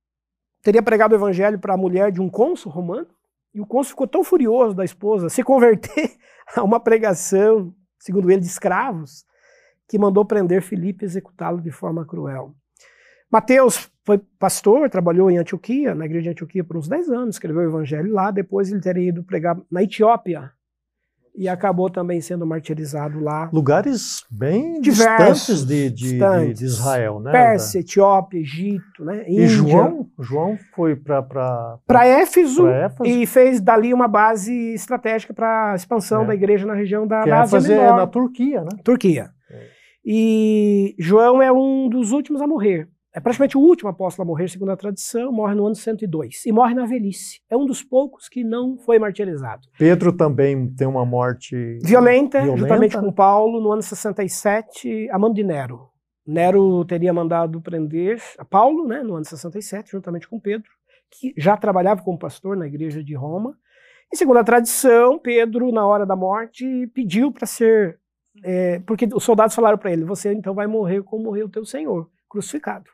teria 0.63 0.83
pregado 0.83 1.13
o 1.13 1.19
evangelho 1.19 1.59
para 1.59 1.75
a 1.75 1.77
mulher 1.77 2.13
de 2.13 2.21
um 2.21 2.29
cônsul 2.29 2.71
romano, 2.71 3.09
e 3.55 3.61
o 3.61 3.67
cônsul 3.67 3.91
ficou 3.91 4.07
tão 4.07 4.23
furioso 4.23 4.75
da 4.75 4.85
esposa 4.85 5.29
se 5.29 5.43
converter 5.43 6.13
a 6.55 6.63
uma 6.63 6.79
pregação, 6.79 7.75
segundo 7.99 8.31
ele, 8.31 8.41
de 8.41 8.47
escravos, 8.47 9.25
que 9.89 9.99
mandou 9.99 10.25
prender 10.25 10.63
Filipe 10.63 11.05
e 11.05 11.07
executá-lo 11.07 11.61
de 11.61 11.71
forma 11.71 12.07
cruel. 12.07 12.55
Mateus 13.31 13.91
foi 14.05 14.19
pastor, 14.39 14.89
trabalhou 14.91 15.31
em 15.31 15.39
Antioquia, 15.39 15.95
na 15.95 16.05
igreja 16.05 16.25
de 16.25 16.31
Antioquia 16.31 16.65
por 16.65 16.77
uns 16.77 16.89
10 16.89 17.11
anos, 17.11 17.37
escreveu 17.37 17.63
o 17.63 17.67
evangelho 17.67 18.13
lá, 18.13 18.31
depois 18.31 18.71
ele 18.71 18.81
teria 18.81 19.09
ido 19.09 19.23
pregar 19.23 19.61
na 19.71 19.83
Etiópia, 19.83 20.53
e 21.35 21.49
acabou 21.49 21.89
também 21.89 22.21
sendo 22.21 22.47
martirizado 22.47 23.21
lá. 23.21 23.49
Lugares 23.53 24.25
bem 24.31 24.81
Diversos, 24.81 25.59
distantes 25.59 25.67
de, 25.67 25.91
de, 25.91 26.11
distantes. 26.11 26.59
de, 26.59 26.65
Israel, 26.65 27.21
né? 27.21 27.33
Pérsia, 27.33 27.81
Etiópia, 27.81 28.39
Egito, 28.41 29.05
né? 29.05 29.25
Índia. 29.29 29.45
E 29.45 29.49
João, 29.49 30.09
João 30.19 30.59
foi 30.75 30.97
para 30.97 31.23
para 31.87 32.07
Éfeso, 32.07 32.67
Éfeso, 32.67 33.05
e 33.05 33.27
fez 33.27 33.61
dali 33.61 33.95
uma 33.95 34.09
base 34.09 34.53
estratégica 34.75 35.33
para 35.33 35.73
a 35.73 35.77
expansão 35.77 36.23
é. 36.23 36.27
da 36.27 36.35
igreja 36.35 36.67
na 36.67 36.75
região 36.75 37.07
da, 37.07 37.23
que 37.23 37.31
da 37.31 37.43
Ásia 37.43 37.61
fazer 37.61 37.77
Menor. 37.77 37.97
na 37.97 38.07
Turquia, 38.07 38.63
né? 38.63 38.71
Turquia. 38.85 39.31
É. 39.51 39.67
E 40.05 40.95
João 40.99 41.43
é 41.43 41.53
um 41.53 41.89
dos 41.89 42.13
últimos 42.13 42.41
a 42.41 42.47
morrer 42.47 42.89
é 43.13 43.19
praticamente 43.19 43.59
o 43.59 43.61
último 43.61 43.91
apóstolo 43.91 44.25
a 44.25 44.31
morrer, 44.31 44.49
segundo 44.49 44.71
a 44.71 44.77
tradição, 44.77 45.33
morre 45.33 45.55
no 45.55 45.67
ano 45.67 45.75
102 45.75 46.47
e 46.47 46.53
morre 46.53 46.75
na 46.75 46.87
velhice. 46.87 47.41
É 47.51 47.57
um 47.57 47.67
dos 47.67 47.83
poucos 47.83 48.29
que 48.29 48.45
não 48.45 48.79
foi 48.79 49.01
martirizado. 49.01 49.67
Pedro 49.77 50.13
também 50.13 50.73
tem 50.75 50.87
uma 50.87 51.05
morte 51.05 51.79
violenta, 51.83 52.41
violenta. 52.41 52.63
juntamente 52.63 52.97
com 52.97 53.13
Paulo, 53.13 53.61
no 53.61 53.73
ano 53.73 53.83
67, 53.83 55.09
a 55.11 55.19
mão 55.19 55.33
de 55.33 55.43
Nero. 55.43 55.89
Nero 56.25 56.85
teria 56.85 57.13
mandado 57.13 57.61
prender 57.61 58.23
Paulo, 58.49 58.87
né, 58.87 59.03
no 59.03 59.17
ano 59.17 59.25
67, 59.25 59.91
juntamente 59.91 60.29
com 60.29 60.39
Pedro, 60.39 60.71
que 61.11 61.35
já 61.37 61.57
trabalhava 61.57 62.03
como 62.03 62.17
pastor 62.17 62.57
na 62.57 62.69
igreja 62.69 63.03
de 63.03 63.15
Roma. 63.15 63.57
E 64.13 64.17
segundo 64.17 64.39
a 64.39 64.45
tradição, 64.45 65.19
Pedro, 65.19 65.73
na 65.73 65.85
hora 65.85 66.07
da 66.07 66.15
morte, 66.15 66.87
pediu 66.95 67.33
para 67.33 67.47
ser. 67.47 67.99
É, 68.45 68.79
porque 68.87 69.09
os 69.13 69.25
soldados 69.25 69.57
falaram 69.57 69.79
para 69.79 69.91
ele: 69.91 70.05
Você 70.05 70.33
então 70.33 70.55
vai 70.55 70.69
morrer 70.69 71.03
como 71.03 71.25
morreu 71.25 71.47
o 71.47 71.51
teu 71.51 71.65
Senhor, 71.65 72.09
crucificado. 72.29 72.89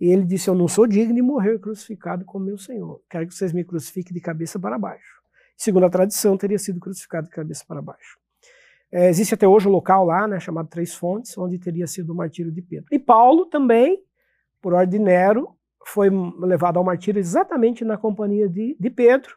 E 0.00 0.08
ele 0.10 0.24
disse: 0.24 0.48
Eu 0.48 0.54
não 0.54 0.68
sou 0.68 0.86
digno 0.86 1.14
de 1.14 1.22
morrer 1.22 1.58
crucificado 1.58 2.24
como 2.24 2.44
meu 2.44 2.58
Senhor. 2.58 3.00
Quero 3.08 3.26
que 3.26 3.34
vocês 3.34 3.52
me 3.52 3.64
crucifiquem 3.64 4.12
de 4.12 4.20
cabeça 4.20 4.58
para 4.58 4.78
baixo. 4.78 5.22
Segundo 5.56 5.86
a 5.86 5.90
tradição, 5.90 6.36
teria 6.36 6.58
sido 6.58 6.78
crucificado 6.78 7.28
de 7.28 7.32
cabeça 7.32 7.64
para 7.66 7.80
baixo. 7.80 8.18
É, 8.92 9.08
existe 9.08 9.34
até 9.34 9.48
hoje 9.48 9.66
um 9.66 9.72
local 9.72 10.04
lá, 10.04 10.28
né, 10.28 10.38
chamado 10.38 10.68
Três 10.68 10.94
Fontes, 10.94 11.36
onde 11.36 11.58
teria 11.58 11.86
sido 11.86 12.12
o 12.12 12.14
martírio 12.14 12.52
de 12.52 12.62
Pedro. 12.62 12.86
E 12.92 12.98
Paulo 12.98 13.46
também, 13.46 14.02
por 14.60 14.74
ordem 14.74 14.98
de 14.98 15.04
Nero, 15.04 15.56
foi 15.84 16.10
levado 16.40 16.78
ao 16.78 16.84
martírio 16.84 17.18
exatamente 17.18 17.84
na 17.84 17.96
companhia 17.96 18.48
de, 18.48 18.76
de 18.78 18.90
Pedro. 18.90 19.34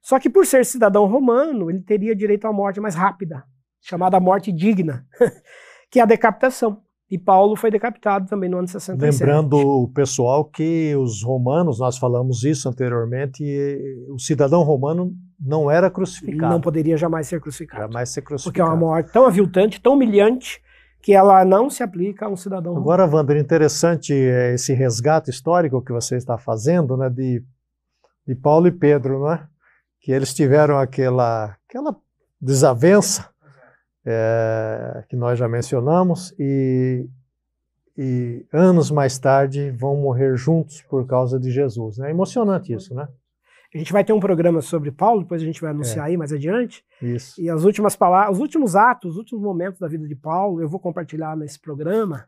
Só 0.00 0.18
que 0.18 0.28
por 0.28 0.44
ser 0.46 0.64
cidadão 0.66 1.06
romano, 1.06 1.70
ele 1.70 1.80
teria 1.80 2.14
direito 2.14 2.46
à 2.46 2.52
morte 2.52 2.80
mais 2.80 2.94
rápida, 2.94 3.44
chamada 3.80 4.18
morte 4.18 4.52
digna, 4.52 5.06
que 5.90 6.00
é 6.00 6.02
a 6.02 6.06
decapitação. 6.06 6.82
E 7.12 7.18
Paulo 7.18 7.54
foi 7.56 7.70
decapitado 7.70 8.26
também 8.26 8.48
no 8.48 8.56
ano 8.56 8.66
67. 8.66 9.20
Lembrando 9.20 9.58
o 9.58 9.86
pessoal 9.86 10.46
que 10.46 10.96
os 10.96 11.22
romanos, 11.22 11.78
nós 11.78 11.98
falamos 11.98 12.42
isso 12.42 12.66
anteriormente, 12.70 13.44
o 14.08 14.18
cidadão 14.18 14.62
romano 14.62 15.12
não 15.38 15.70
era 15.70 15.90
crucificado. 15.90 16.50
Não 16.50 16.58
poderia 16.58 16.96
jamais 16.96 17.26
ser 17.26 17.38
crucificado. 17.38 17.82
Jamais 17.82 18.08
ser 18.08 18.22
crucificado. 18.22 18.50
Porque 18.50 18.62
é 18.62 18.64
uma 18.64 18.74
morte 18.74 19.12
tão 19.12 19.26
aviltante, 19.26 19.78
tão 19.78 19.92
humilhante, 19.92 20.58
que 21.02 21.12
ela 21.12 21.44
não 21.44 21.68
se 21.68 21.82
aplica 21.82 22.24
a 22.24 22.28
um 22.30 22.36
cidadão 22.36 22.72
romano. 22.72 22.90
Agora, 22.90 23.06
Wander, 23.06 23.36
interessante 23.36 24.14
é, 24.14 24.54
esse 24.54 24.72
resgate 24.72 25.28
histórico 25.28 25.82
que 25.84 25.92
você 25.92 26.16
está 26.16 26.38
fazendo, 26.38 26.96
né, 26.96 27.10
de, 27.10 27.44
de 28.26 28.34
Paulo 28.34 28.68
e 28.68 28.72
Pedro, 28.72 29.26
né? 29.26 29.46
Que 30.00 30.12
eles 30.12 30.32
tiveram 30.32 30.78
aquela, 30.78 31.58
aquela 31.68 31.94
desavença 32.40 33.31
é, 34.04 35.04
que 35.08 35.16
nós 35.16 35.38
já 35.38 35.48
mencionamos, 35.48 36.34
e, 36.38 37.06
e, 37.96 38.44
anos 38.52 38.90
mais 38.90 39.18
tarde 39.18 39.70
vão 39.70 39.96
morrer 39.96 40.36
juntos 40.36 40.82
por 40.82 41.06
causa 41.06 41.38
de 41.38 41.50
Jesus. 41.50 41.98
Né? 41.98 42.08
É 42.08 42.10
emocionante 42.10 42.72
isso, 42.72 42.94
né? 42.94 43.08
A 43.74 43.78
gente 43.78 43.92
vai 43.92 44.04
ter 44.04 44.12
um 44.12 44.20
programa 44.20 44.60
sobre 44.60 44.90
Paulo, 44.90 45.22
depois 45.22 45.40
a 45.40 45.46
gente 45.46 45.60
vai 45.60 45.70
anunciar 45.70 46.06
é. 46.06 46.10
aí 46.10 46.16
mais 46.16 46.30
adiante. 46.30 46.84
Isso. 47.00 47.40
E 47.40 47.48
as 47.48 47.64
últimas 47.64 47.96
palavras, 47.96 48.36
os 48.36 48.40
últimos 48.40 48.76
atos, 48.76 49.12
os 49.12 49.16
últimos 49.16 49.42
momentos 49.42 49.80
da 49.80 49.88
vida 49.88 50.06
de 50.06 50.14
Paulo, 50.14 50.60
eu 50.60 50.68
vou 50.68 50.78
compartilhar 50.78 51.34
nesse 51.34 51.58
programa. 51.58 52.26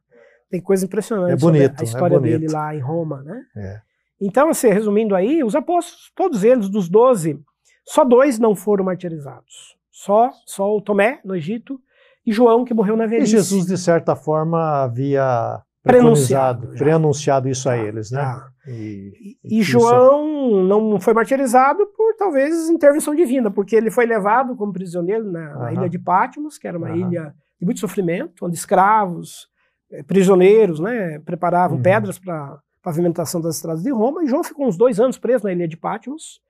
Tem 0.50 0.58
coisa 0.58 0.86
impressionante 0.86 1.32
é 1.32 1.36
bonito, 1.36 1.80
a 1.80 1.82
é 1.82 1.84
história 1.84 2.16
é 2.16 2.20
dele 2.20 2.48
lá 2.48 2.74
em 2.74 2.80
Roma, 2.80 3.22
né? 3.22 3.42
É. 3.56 3.80
Então, 4.20 4.48
assim, 4.48 4.68
resumindo 4.68 5.14
aí, 5.14 5.44
os 5.44 5.54
apóstolos, 5.54 6.10
todos 6.14 6.44
eles, 6.44 6.70
dos 6.70 6.88
doze, 6.88 7.38
só 7.84 8.04
dois 8.04 8.38
não 8.38 8.54
foram 8.54 8.84
martirizados. 8.84 9.73
Só, 10.04 10.30
só 10.44 10.76
o 10.76 10.82
Tomé, 10.82 11.18
no 11.24 11.34
Egito, 11.34 11.80
e 12.26 12.30
João, 12.30 12.62
que 12.62 12.74
morreu 12.74 12.94
na 12.94 13.06
velhice. 13.06 13.34
E 13.34 13.38
Jesus, 13.38 13.64
de 13.64 13.78
certa 13.78 14.14
forma, 14.14 14.82
havia 14.82 15.62
preanunciado, 15.82 16.68
preanunciado 16.76 17.48
isso 17.48 17.70
a 17.70 17.78
eles, 17.78 18.10
né? 18.10 18.20
Ah. 18.20 18.46
E, 18.68 19.38
e, 19.42 19.60
e 19.60 19.62
João 19.62 20.62
não 20.64 21.00
foi 21.00 21.14
martirizado 21.14 21.86
por 21.96 22.14
talvez 22.18 22.68
intervenção 22.68 23.14
divina, 23.14 23.50
porque 23.50 23.74
ele 23.74 23.90
foi 23.90 24.04
levado 24.04 24.54
como 24.56 24.74
prisioneiro 24.74 25.30
na, 25.32 25.54
na 25.58 25.72
ilha 25.72 25.88
de 25.88 25.98
Patmos, 25.98 26.58
que 26.58 26.68
era 26.68 26.76
uma 26.76 26.94
ilha 26.94 27.34
de 27.58 27.64
muito 27.64 27.80
sofrimento, 27.80 28.44
onde 28.44 28.56
escravos, 28.56 29.48
eh, 29.90 30.02
prisioneiros, 30.02 30.80
né, 30.80 31.18
preparavam 31.20 31.78
uhum. 31.78 31.82
pedras 31.82 32.18
para 32.18 32.58
pavimentação 32.82 33.40
das 33.40 33.56
estradas 33.56 33.82
de 33.82 33.90
Roma. 33.90 34.22
E 34.22 34.26
João 34.26 34.44
ficou 34.44 34.66
uns 34.66 34.76
dois 34.76 35.00
anos 35.00 35.18
preso 35.18 35.44
na 35.44 35.52
ilha 35.52 35.66
de 35.66 35.78
Patmos, 35.78 36.40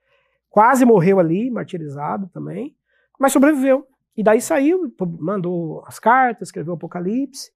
quase 0.49 0.83
morreu 0.83 1.21
ali, 1.21 1.49
martirizado 1.49 2.27
também 2.33 2.75
mas 3.19 3.33
sobreviveu. 3.33 3.85
E 4.17 4.23
daí 4.23 4.39
saiu, 4.39 4.93
mandou 5.19 5.83
as 5.85 5.99
cartas, 5.99 6.47
escreveu 6.47 6.73
o 6.73 6.77
Apocalipse 6.77 7.51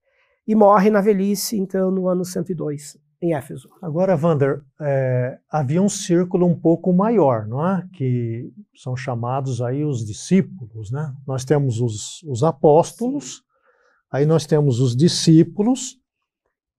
e 0.48 0.56
morre 0.56 0.90
na 0.90 1.00
velhice, 1.00 1.58
então, 1.58 1.90
no 1.90 2.08
ano 2.08 2.26
102, 2.26 2.98
em 3.22 3.34
Éfeso. 3.34 3.70
Agora, 3.82 4.16
Vander, 4.16 4.62
é, 4.82 5.38
havia 5.50 5.82
um 5.82 5.88
círculo 5.88 6.46
um 6.46 6.60
pouco 6.60 6.92
maior, 6.92 7.48
não 7.48 7.66
é? 7.66 7.88
Que 7.94 8.52
são 8.76 8.96
chamados 8.96 9.62
aí 9.62 9.86
os 9.86 10.06
discípulos, 10.06 10.92
né? 10.92 11.14
Nós 11.28 11.46
temos 11.46 11.80
os, 11.80 12.24
os 12.24 12.44
apóstolos, 12.44 13.42
aí 14.12 14.26
nós 14.26 14.46
temos 14.46 14.80
os 14.80 14.96
discípulos, 14.96 15.98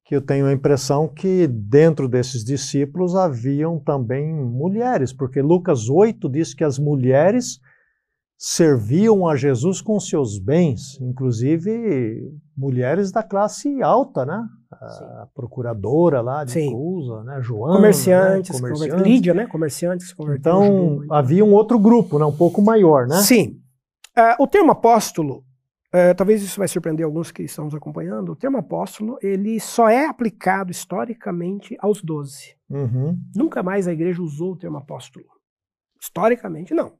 que 0.05 0.17
eu 0.17 0.21
tenho 0.21 0.47
a 0.47 0.53
impressão 0.53 1.07
que 1.07 1.47
dentro 1.47 2.09
desses 2.09 2.45
discípulos 2.45 3.15
haviam 3.15 3.79
também 3.79 4.35
mulheres, 4.35 5.13
porque 5.13 5.41
Lucas 5.41 5.89
8 5.89 6.29
diz 6.29 6.53
que 6.53 6.65
as 6.65 6.79
mulheres 6.79 7.61
serviam 8.43 9.29
a 9.29 9.37
Jesus 9.37 9.83
com 9.83 10.01
seus 10.01 10.39
bens, 10.39 10.99
inclusive 10.99 12.33
mulheres 12.57 13.13
da 13.13 13.23
classe 13.23 13.83
alta, 13.83 14.25
né? 14.25 14.43
A 14.73 15.29
procuradora 15.35 16.23
lá 16.23 16.43
de 16.43 16.53
Sim. 16.53 16.73
Cusa, 16.73 17.23
né? 17.23 17.43
Joana, 17.43 17.77
Comerciantes, 17.77 18.59
né? 18.59 18.71
comerciantes. 18.71 19.07
Lídia, 19.07 19.35
né? 19.35 19.47
Comerciantes. 19.47 20.15
Então, 20.31 21.03
havia 21.11 21.45
um 21.45 21.53
outro 21.53 21.79
grupo, 21.79 22.19
né? 22.19 22.25
um 22.25 22.35
pouco 22.35 22.63
maior, 22.63 23.07
né? 23.07 23.17
Sim. 23.19 23.61
Ah, 24.17 24.37
o 24.41 24.47
termo 24.47 24.73
apóstolo, 24.73 25.45
eh, 25.93 26.15
talvez 26.15 26.43
isso 26.43 26.59
vai 26.59 26.69
surpreender 26.69 27.05
alguns 27.05 27.31
que 27.31 27.43
estão 27.43 27.67
nos 27.67 27.75
acompanhando, 27.75 28.33
o 28.33 28.37
termo 28.37 28.57
apóstolo, 28.57 29.19
ele 29.21 29.61
só 29.61 29.87
é 29.87 30.07
aplicado 30.07 30.71
historicamente 30.71 31.77
aos 31.79 32.03
doze. 32.03 32.57
Uhum. 32.71 33.19
Nunca 33.37 33.63
mais 33.63 33.87
a 33.87 33.93
igreja 33.93 34.23
usou 34.23 34.53
o 34.53 34.57
termo 34.57 34.79
apóstolo. 34.79 35.27
Historicamente, 36.01 36.73
não. 36.73 36.95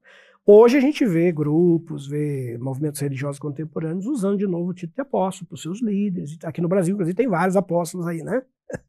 Hoje 0.47 0.79
a 0.79 0.81
gente 0.81 1.05
vê 1.05 1.31
grupos, 1.31 2.07
vê 2.07 2.57
movimentos 2.59 3.01
religiosos 3.01 3.39
contemporâneos 3.39 4.07
usando 4.07 4.39
de 4.39 4.47
novo 4.47 4.71
o 4.71 4.75
título 4.75 4.95
de 4.95 5.03
apóstolo 5.03 5.47
para 5.49 5.55
os 5.55 5.63
seus 5.63 5.83
líderes. 5.83 6.39
Aqui 6.43 6.61
no 6.61 6.69
Brasil, 6.69 6.95
inclusive, 6.95 7.17
tem 7.17 7.29
vários 7.29 7.57
apóstolos 7.57 8.07
aí, 8.07 8.23
né? 8.23 8.43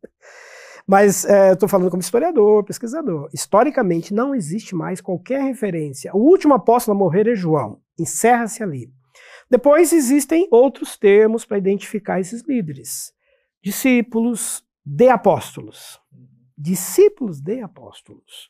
Mas 0.88 1.26
é, 1.26 1.50
eu 1.50 1.54
estou 1.54 1.70
falando 1.70 1.90
como 1.90 2.02
historiador, 2.02 2.64
pesquisador. 2.64 3.30
Historicamente, 3.34 4.14
não 4.14 4.34
existe 4.34 4.74
mais 4.74 5.02
qualquer 5.02 5.44
referência. 5.44 6.12
O 6.16 6.20
último 6.20 6.54
apóstolo 6.54 6.98
a 6.98 7.00
morrer 7.00 7.28
é 7.28 7.36
João. 7.36 7.80
Encerra-se 8.00 8.64
ali. 8.64 8.92
Depois 9.50 9.94
existem 9.94 10.48
outros 10.50 10.98
termos 10.98 11.46
para 11.46 11.58
identificar 11.58 12.20
esses 12.20 12.42
líderes: 12.48 13.14
discípulos 13.62 14.64
de 14.86 15.10
apóstolos. 15.10 16.00
Discípulos 16.58 17.42
de 17.42 17.62
apóstolos. 17.62 18.50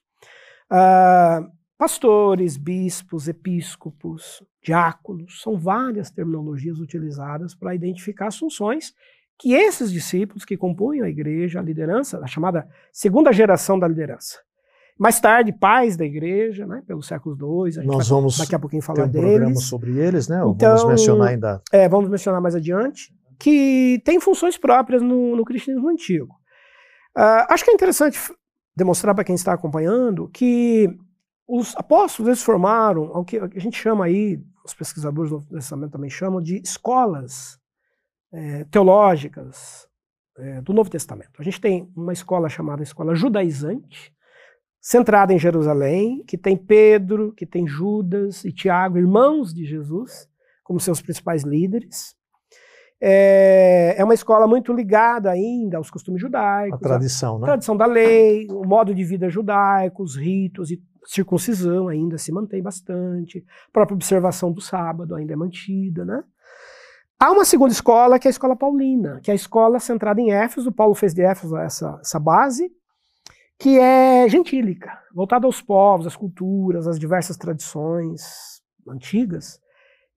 Ah, 0.69 1.41
pastores, 1.81 2.57
bispos, 2.57 3.27
episcopos, 3.27 4.43
diáconos, 4.61 5.41
são 5.41 5.57
várias 5.57 6.11
terminologias 6.11 6.79
utilizadas 6.79 7.55
para 7.55 7.73
identificar 7.73 8.27
as 8.27 8.37
funções 8.37 8.93
que 9.39 9.53
esses 9.53 9.91
discípulos 9.91 10.45
que 10.45 10.55
compunham 10.55 11.07
a 11.07 11.09
igreja, 11.09 11.59
a 11.59 11.63
liderança, 11.63 12.19
a 12.19 12.27
chamada 12.27 12.69
segunda 12.93 13.33
geração 13.33 13.79
da 13.79 13.87
liderança. 13.87 14.37
Mais 14.95 15.19
tarde, 15.19 15.51
pais 15.51 15.97
da 15.97 16.05
igreja, 16.05 16.67
né, 16.67 16.83
pelos 16.85 17.07
séculos 17.07 17.39
II, 17.39 17.69
a 17.69 17.81
gente 17.81 17.87
Nós 17.87 18.07
vai 18.07 18.15
vamos 18.15 18.37
daqui 18.37 18.53
a 18.53 18.59
pouquinho 18.59 18.83
falar 18.83 19.05
um 19.05 19.11
programa 19.11 19.45
deles. 19.47 19.63
sobre 19.63 19.97
eles, 19.97 20.27
né? 20.27 20.35
Então, 20.35 20.77
Vamos 20.77 20.85
mencionar 20.85 21.29
ainda. 21.29 21.63
É, 21.71 21.89
vamos 21.89 22.11
mencionar 22.11 22.39
mais 22.39 22.53
adiante, 22.53 23.11
que 23.39 23.99
tem 24.05 24.19
funções 24.19 24.55
próprias 24.55 25.01
no, 25.01 25.35
no 25.35 25.43
cristianismo 25.43 25.89
antigo. 25.89 26.35
Ah, 27.17 27.47
acho 27.49 27.65
que 27.65 27.71
é 27.71 27.73
interessante 27.73 28.19
demonstrar 28.75 29.15
para 29.15 29.23
quem 29.23 29.33
está 29.33 29.51
acompanhando 29.51 30.29
que 30.29 30.95
os 31.53 31.75
apóstolos 31.75 32.29
eles 32.29 32.41
formaram 32.41 33.11
o 33.13 33.25
que 33.25 33.37
a 33.37 33.59
gente 33.59 33.77
chama 33.77 34.05
aí, 34.05 34.41
os 34.63 34.73
pesquisadores 34.73 35.29
do 35.29 35.35
Novo 35.35 35.49
Testamento 35.49 35.91
também 35.91 36.09
chamam 36.09 36.41
de 36.41 36.61
escolas 36.63 37.59
eh, 38.31 38.63
teológicas 38.71 39.85
eh, 40.37 40.61
do 40.61 40.71
Novo 40.71 40.89
Testamento. 40.89 41.41
A 41.41 41.43
gente 41.43 41.59
tem 41.59 41.91
uma 41.93 42.13
escola 42.13 42.47
chamada 42.47 42.81
escola 42.83 43.13
judaizante, 43.13 44.13
centrada 44.79 45.33
em 45.33 45.37
Jerusalém, 45.37 46.23
que 46.25 46.37
tem 46.37 46.55
Pedro, 46.55 47.33
que 47.33 47.45
tem 47.45 47.67
Judas 47.67 48.45
e 48.45 48.53
Tiago, 48.53 48.97
irmãos 48.97 49.53
de 49.53 49.65
Jesus, 49.65 50.29
como 50.63 50.79
seus 50.79 51.01
principais 51.01 51.43
líderes. 51.43 52.15
É, 53.03 53.95
é 53.97 54.03
uma 54.05 54.13
escola 54.13 54.47
muito 54.47 54.71
ligada 54.71 55.29
ainda 55.29 55.75
aos 55.75 55.91
costumes 55.91 56.21
A 56.21 56.25
judaicos, 56.27 56.79
à 56.79 56.81
tradição, 56.81 57.39
né? 57.39 57.45
tradição 57.47 57.75
da 57.75 57.85
lei, 57.85 58.47
o 58.49 58.65
modo 58.65 58.95
de 58.95 59.03
vida 59.03 59.29
judaico, 59.29 60.01
os 60.01 60.15
ritos 60.15 60.71
e 60.71 60.81
circuncisão 61.05 61.87
ainda 61.87 62.17
se 62.17 62.31
mantém 62.31 62.61
bastante, 62.61 63.45
a 63.69 63.71
própria 63.71 63.95
observação 63.95 64.51
do 64.51 64.61
sábado 64.61 65.15
ainda 65.15 65.33
é 65.33 65.35
mantida, 65.35 66.05
né? 66.05 66.23
Há 67.19 67.31
uma 67.31 67.45
segunda 67.45 67.71
escola 67.71 68.17
que 68.17 68.27
é 68.27 68.29
a 68.29 68.31
escola 68.31 68.55
paulina, 68.55 69.19
que 69.21 69.29
é 69.29 69.33
a 69.33 69.35
escola 69.35 69.79
centrada 69.79 70.19
em 70.19 70.31
Éfeso, 70.31 70.71
Paulo 70.71 70.95
fez 70.95 71.13
de 71.13 71.21
Éfeso 71.21 71.55
essa, 71.55 71.99
essa 72.01 72.19
base, 72.19 72.71
que 73.59 73.77
é 73.77 74.27
gentílica, 74.27 74.97
voltada 75.13 75.45
aos 75.45 75.61
povos, 75.61 76.07
às 76.07 76.15
culturas, 76.15 76.87
às 76.87 76.97
diversas 76.97 77.37
tradições 77.37 78.59
antigas, 78.87 79.59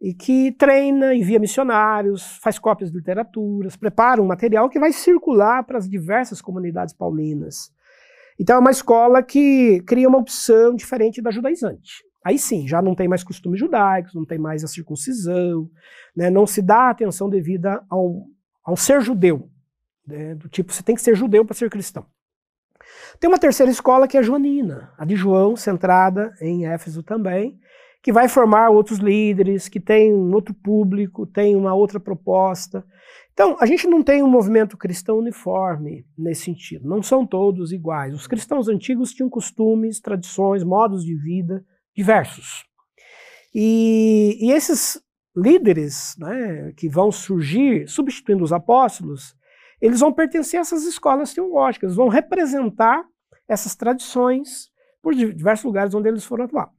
e 0.01 0.14
que 0.14 0.53
treina, 0.53 1.14
envia 1.14 1.39
missionários, 1.39 2.39
faz 2.43 2.59
cópias 2.59 2.91
de 2.91 2.97
literaturas, 2.97 3.76
prepara 3.76 4.22
um 4.22 4.26
material 4.26 4.70
que 4.70 4.78
vai 4.78 4.93
circular 4.93 5.62
para 5.64 5.76
as 5.76 5.89
diversas 5.89 6.41
comunidades 6.41 6.95
paulinas. 6.95 7.70
Então 8.39 8.57
é 8.57 8.59
uma 8.59 8.70
escola 8.70 9.22
que 9.22 9.80
cria 9.87 10.09
uma 10.09 10.18
opção 10.18 10.74
diferente 10.74 11.22
da 11.22 11.30
judaizante. 11.30 12.03
Aí 12.24 12.39
sim, 12.39 12.66
já 12.66 12.80
não 12.80 12.95
tem 12.95 13.07
mais 13.07 13.22
costumes 13.22 13.61
judaicos, 13.61 14.14
não 14.14 14.24
tem 14.24 14.39
mais 14.39 14.64
a 14.64 14.66
circuncisão, 14.66 15.68
né, 16.16 16.30
não 16.30 16.47
se 16.47 16.62
dá 16.62 16.89
atenção 16.89 17.28
devida 17.28 17.85
ao, 17.89 18.26
ao 18.64 18.76
ser 18.76 19.01
judeu. 19.03 19.51
né, 20.07 20.35
do 20.35 20.49
tipo, 20.49 20.72
você 20.72 20.82
tem 20.82 20.95
que 20.95 21.03
ser 21.03 21.14
judeu 21.14 21.45
para 21.45 21.55
ser 21.55 21.70
cristão. 21.70 22.07
Tem 23.20 23.28
uma 23.28 23.39
terceira 23.39 23.70
escola 23.70 24.09
que 24.09 24.16
é 24.16 24.20
a 24.20 24.22
joanina, 24.22 24.93
a 24.99 25.05
de 25.05 25.16
João, 25.16 25.57
centrada 25.57 26.35
em 26.41 26.66
Éfeso 26.66 27.03
também, 27.03 27.59
que 28.05 28.13
vai 28.13 28.29
formar 28.29 28.69
outros 28.69 28.99
líderes, 28.99 29.67
que 29.67 29.81
tem 29.81 30.15
um 30.15 30.31
outro 30.35 30.53
público, 30.53 31.27
tem 31.27 31.57
uma 31.57 31.73
outra 31.73 31.99
proposta. 31.99 32.85
Então, 33.33 33.57
a 33.59 33.65
gente 33.65 33.87
não 33.87 34.03
tem 34.03 34.23
um 34.23 34.29
movimento 34.29 34.77
cristão 34.77 35.17
uniforme 35.17 36.05
nesse 36.17 36.43
sentido. 36.43 36.87
Não 36.87 37.03
são 37.03 37.27
todos 37.27 37.73
iguais. 37.73 38.13
Os 38.13 38.27
cristãos 38.27 38.69
antigos 38.69 39.15
tinham 39.15 39.31
costumes, 39.31 40.01
tradições, 40.01 40.63
modos 40.63 41.03
de 41.03 41.17
vida 41.17 41.65
diversos. 41.97 42.67
E, 43.55 44.37
e 44.39 44.53
esses 44.53 45.01
líderes 45.35 46.15
né, 46.19 46.75
que 46.77 46.91
vão 46.91 47.11
surgir, 47.11 47.89
substituindo 47.89 48.45
os 48.45 48.53
apóstolos, 48.53 49.35
eles 49.81 50.01
vão 50.01 50.13
pertencer 50.13 50.59
a 50.59 50.61
essas 50.61 50.85
escolas 50.85 51.33
teológicas, 51.33 51.97
vão 51.97 52.09
representar 52.09 53.03
essas 53.49 53.75
tradições 53.75 54.69
por 55.03 55.15
diversos 55.15 55.65
lugares 55.65 55.95
onde 55.95 56.07
eles 56.07 56.25
foram 56.27 56.45
atuar. 56.45 56.71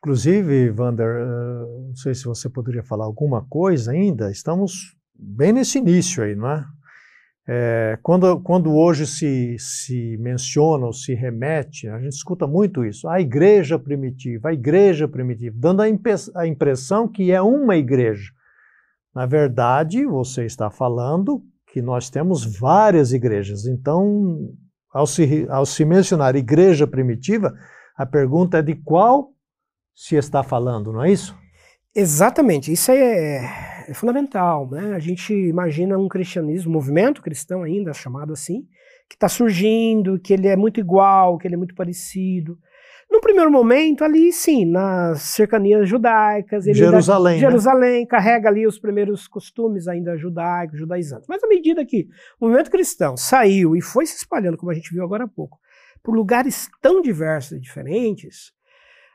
Inclusive, 0.00 0.70
Wander, 0.70 1.08
eh, 1.08 1.86
não 1.88 1.94
sei 1.94 2.14
se 2.14 2.24
você 2.24 2.48
poderia 2.48 2.82
falar 2.82 3.04
alguma 3.04 3.44
coisa 3.44 3.92
ainda, 3.92 4.30
estamos 4.30 4.96
bem 5.14 5.52
nesse 5.52 5.78
início 5.78 6.24
aí, 6.24 6.34
não 6.34 6.50
é? 6.50 6.64
É, 7.52 7.98
quando, 8.02 8.40
quando 8.40 8.72
hoje 8.74 9.06
se, 9.06 9.56
se 9.58 10.16
menciona 10.18 10.86
ou 10.86 10.92
se 10.92 11.14
remete, 11.14 11.88
a 11.88 11.98
gente 11.98 12.12
escuta 12.12 12.46
muito 12.46 12.84
isso, 12.84 13.08
a 13.08 13.20
igreja 13.20 13.78
primitiva, 13.78 14.50
a 14.50 14.52
igreja 14.52 15.08
primitiva, 15.08 15.56
dando 15.58 15.82
a, 15.82 15.86
a 16.36 16.46
impressão 16.46 17.08
que 17.08 17.32
é 17.32 17.42
uma 17.42 17.76
igreja. 17.76 18.30
Na 19.14 19.26
verdade, 19.26 20.06
você 20.06 20.44
está 20.44 20.70
falando 20.70 21.42
que 21.72 21.82
nós 21.82 22.08
temos 22.08 22.44
várias 22.58 23.12
igrejas. 23.12 23.66
Então, 23.66 24.54
ao 24.92 25.06
se, 25.06 25.46
ao 25.50 25.66
se 25.66 25.84
mencionar 25.84 26.36
igreja 26.36 26.86
primitiva, 26.86 27.52
a 27.96 28.06
pergunta 28.06 28.58
é 28.58 28.62
de 28.62 28.76
qual 28.76 29.30
se 30.00 30.16
está 30.16 30.42
falando, 30.42 30.94
não 30.94 31.04
é 31.04 31.12
isso? 31.12 31.36
Exatamente, 31.94 32.72
isso 32.72 32.90
é, 32.90 33.84
é 33.86 33.92
fundamental. 33.92 34.66
Né? 34.70 34.94
A 34.94 34.98
gente 34.98 35.34
imagina 35.34 35.98
um 35.98 36.08
cristianismo, 36.08 36.70
um 36.70 36.72
movimento 36.72 37.20
cristão 37.20 37.62
ainda, 37.62 37.92
chamado 37.92 38.32
assim, 38.32 38.62
que 39.06 39.14
está 39.14 39.28
surgindo, 39.28 40.18
que 40.18 40.32
ele 40.32 40.48
é 40.48 40.56
muito 40.56 40.80
igual, 40.80 41.36
que 41.36 41.46
ele 41.46 41.54
é 41.54 41.58
muito 41.58 41.74
parecido. 41.74 42.58
No 43.10 43.20
primeiro 43.20 43.50
momento, 43.50 44.02
ali 44.02 44.32
sim, 44.32 44.64
nas 44.64 45.20
cercanias 45.20 45.86
judaicas, 45.86 46.64
Jerusalém, 46.64 47.34
ainda, 47.34 47.44
né? 47.44 47.50
Jerusalém 47.50 48.06
carrega 48.06 48.48
ali 48.48 48.66
os 48.66 48.78
primeiros 48.78 49.28
costumes 49.28 49.86
ainda 49.86 50.16
judaicos, 50.16 50.78
judaizantes. 50.78 51.26
Mas 51.28 51.44
à 51.44 51.46
medida 51.46 51.84
que 51.84 52.08
o 52.40 52.46
movimento 52.46 52.70
cristão 52.70 53.18
saiu 53.18 53.76
e 53.76 53.82
foi 53.82 54.06
se 54.06 54.16
espalhando, 54.16 54.56
como 54.56 54.70
a 54.70 54.74
gente 54.74 54.94
viu 54.94 55.04
agora 55.04 55.24
há 55.24 55.28
pouco, 55.28 55.58
por 56.02 56.14
lugares 56.14 56.70
tão 56.80 57.02
diversos 57.02 57.58
e 57.58 57.60
diferentes, 57.60 58.58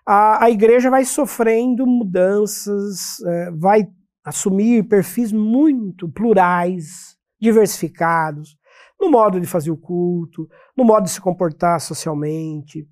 a, 0.06 0.46
a 0.46 0.50
igreja 0.52 0.90
vai 0.90 1.04
sofrendo 1.04 1.86
mudanças, 1.88 3.20
eh, 3.26 3.52
vai 3.52 3.88
assumir 4.24 4.84
perfis 4.84 5.32
muito 5.32 6.08
plurais, 6.10 7.16
diversificados, 7.40 8.58
no 9.00 9.10
modo 9.10 9.40
de 9.40 9.48
fazer 9.48 9.72
o 9.72 9.78
culto, 9.78 10.48
no 10.78 10.84
modo 10.84 11.04
de 11.04 11.12
se 11.12 11.20
comportar 11.22 11.80
socialmente. 11.82 12.88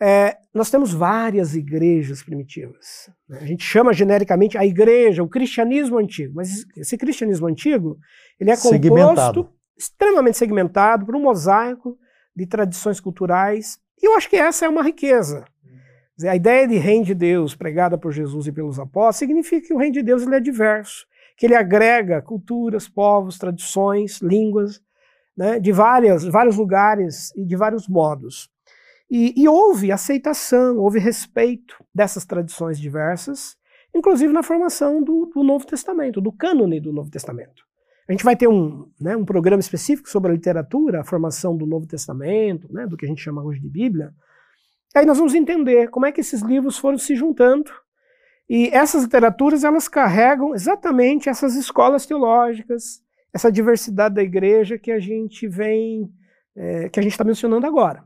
Eh, 0.00 0.36
nós 0.52 0.70
temos 0.70 0.92
várias 0.92 1.54
igrejas 1.54 2.22
primitivas. 2.22 3.10
né? 3.28 3.38
A 3.42 3.46
gente 3.46 3.62
chama 3.62 3.92
genericamente 3.92 4.58
a 4.58 4.64
igreja, 4.64 5.22
o 5.22 5.28
cristianismo 5.28 5.98
antigo, 5.98 6.34
mas 6.34 6.64
esse 6.76 6.96
cristianismo 6.96 7.46
antigo 7.46 7.98
ele 8.40 8.50
é 8.50 8.56
composto 8.56 9.48
extremamente 9.76 10.38
segmentado 10.38 11.04
por 11.04 11.14
um 11.14 11.22
mosaico 11.22 11.98
de 12.34 12.46
tradições 12.46 13.00
culturais. 13.00 13.78
E 14.02 14.06
eu 14.06 14.16
acho 14.16 14.28
que 14.28 14.36
essa 14.36 14.64
é 14.64 14.68
uma 14.68 14.82
riqueza. 14.82 15.44
A 16.22 16.36
ideia 16.36 16.68
de 16.68 16.76
reino 16.76 17.04
de 17.04 17.14
Deus 17.14 17.54
pregada 17.54 17.98
por 17.98 18.12
Jesus 18.12 18.46
e 18.46 18.52
pelos 18.52 18.78
apóstolos 18.78 19.16
significa 19.16 19.66
que 19.66 19.74
o 19.74 19.78
reino 19.78 19.94
de 19.94 20.02
Deus 20.02 20.22
ele 20.22 20.36
é 20.36 20.40
diverso, 20.40 21.06
que 21.36 21.46
ele 21.46 21.56
agrega 21.56 22.22
culturas, 22.22 22.88
povos, 22.88 23.38
tradições, 23.38 24.20
línguas, 24.20 24.80
né, 25.36 25.58
de 25.58 25.72
várias, 25.72 26.24
vários 26.24 26.56
lugares 26.56 27.34
e 27.34 27.44
de 27.44 27.56
vários 27.56 27.88
modos. 27.88 28.48
E, 29.10 29.34
e 29.36 29.48
houve 29.48 29.90
aceitação, 29.90 30.78
houve 30.78 30.98
respeito 30.98 31.84
dessas 31.92 32.24
tradições 32.24 32.78
diversas 32.78 33.56
inclusive 33.94 34.32
na 34.32 34.42
formação 34.42 35.02
do, 35.02 35.26
do 35.26 35.42
Novo 35.42 35.64
Testamento, 35.64 36.20
do 36.20 36.32
cânone 36.32 36.80
do 36.80 36.92
Novo 36.92 37.10
Testamento. 37.10 37.62
A 38.08 38.12
gente 38.12 38.24
vai 38.24 38.36
ter 38.36 38.48
um, 38.48 38.90
né, 39.00 39.16
um 39.16 39.24
programa 39.24 39.60
específico 39.60 40.10
sobre 40.10 40.30
a 40.30 40.34
literatura, 40.34 41.00
a 41.00 41.04
formação 41.04 41.56
do 41.56 41.64
Novo 41.64 41.86
Testamento, 41.86 42.70
né, 42.72 42.86
do 42.86 42.96
que 42.96 43.06
a 43.06 43.08
gente 43.08 43.22
chama 43.22 43.42
hoje 43.42 43.60
de 43.60 43.68
Bíblia. 43.68 44.12
Aí 44.94 45.04
nós 45.04 45.18
vamos 45.18 45.34
entender 45.34 45.88
como 45.90 46.06
é 46.06 46.12
que 46.12 46.20
esses 46.20 46.40
livros 46.40 46.78
foram 46.78 46.96
se 46.96 47.16
juntando. 47.16 47.70
E 48.48 48.68
essas 48.68 49.02
literaturas, 49.04 49.64
elas 49.64 49.88
carregam 49.88 50.54
exatamente 50.54 51.28
essas 51.28 51.56
escolas 51.56 52.06
teológicas, 52.06 53.00
essa 53.32 53.50
diversidade 53.50 54.14
da 54.14 54.22
igreja 54.22 54.78
que 54.78 54.92
a 54.92 55.00
gente 55.00 55.48
vem, 55.48 56.08
é, 56.54 56.88
que 56.88 57.00
a 57.00 57.02
gente 57.02 57.12
está 57.12 57.24
mencionando 57.24 57.66
agora. 57.66 58.04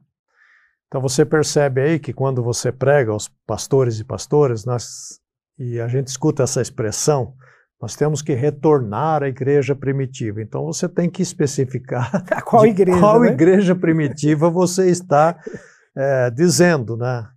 Então 0.87 1.03
você 1.03 1.25
percebe 1.25 1.83
aí 1.83 1.99
que 1.99 2.15
quando 2.15 2.43
você 2.43 2.73
prega 2.73 3.13
aos 3.13 3.29
pastores 3.47 4.01
e 4.01 4.05
pastoras, 4.05 4.65
nós, 4.65 5.21
e 5.59 5.79
a 5.79 5.87
gente 5.87 6.07
escuta 6.07 6.45
essa 6.45 6.63
expressão, 6.63 7.35
nós 7.81 7.95
temos 7.95 8.23
que 8.23 8.33
retornar 8.33 9.23
à 9.23 9.29
igreja 9.29 9.77
primitiva. 9.77 10.41
Então 10.41 10.65
você 10.65 10.89
tem 10.89 11.11
que 11.11 11.21
especificar 11.21 12.25
a 12.33 12.41
qual 12.41 12.65
igreja, 12.65 12.99
qual 12.99 13.21
né? 13.21 13.29
igreja 13.29 13.75
primitiva 13.75 14.49
você 14.49 14.89
está 14.89 15.39
é, 15.99 16.31
dizendo, 16.31 16.97
né? 16.97 17.29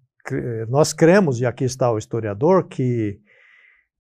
Nós 0.70 0.94
cremos, 0.94 1.42
e 1.42 1.48
aqui 1.48 1.64
está 1.64 1.92
o 1.92 1.98
historiador, 1.98 2.68
que 2.68 3.20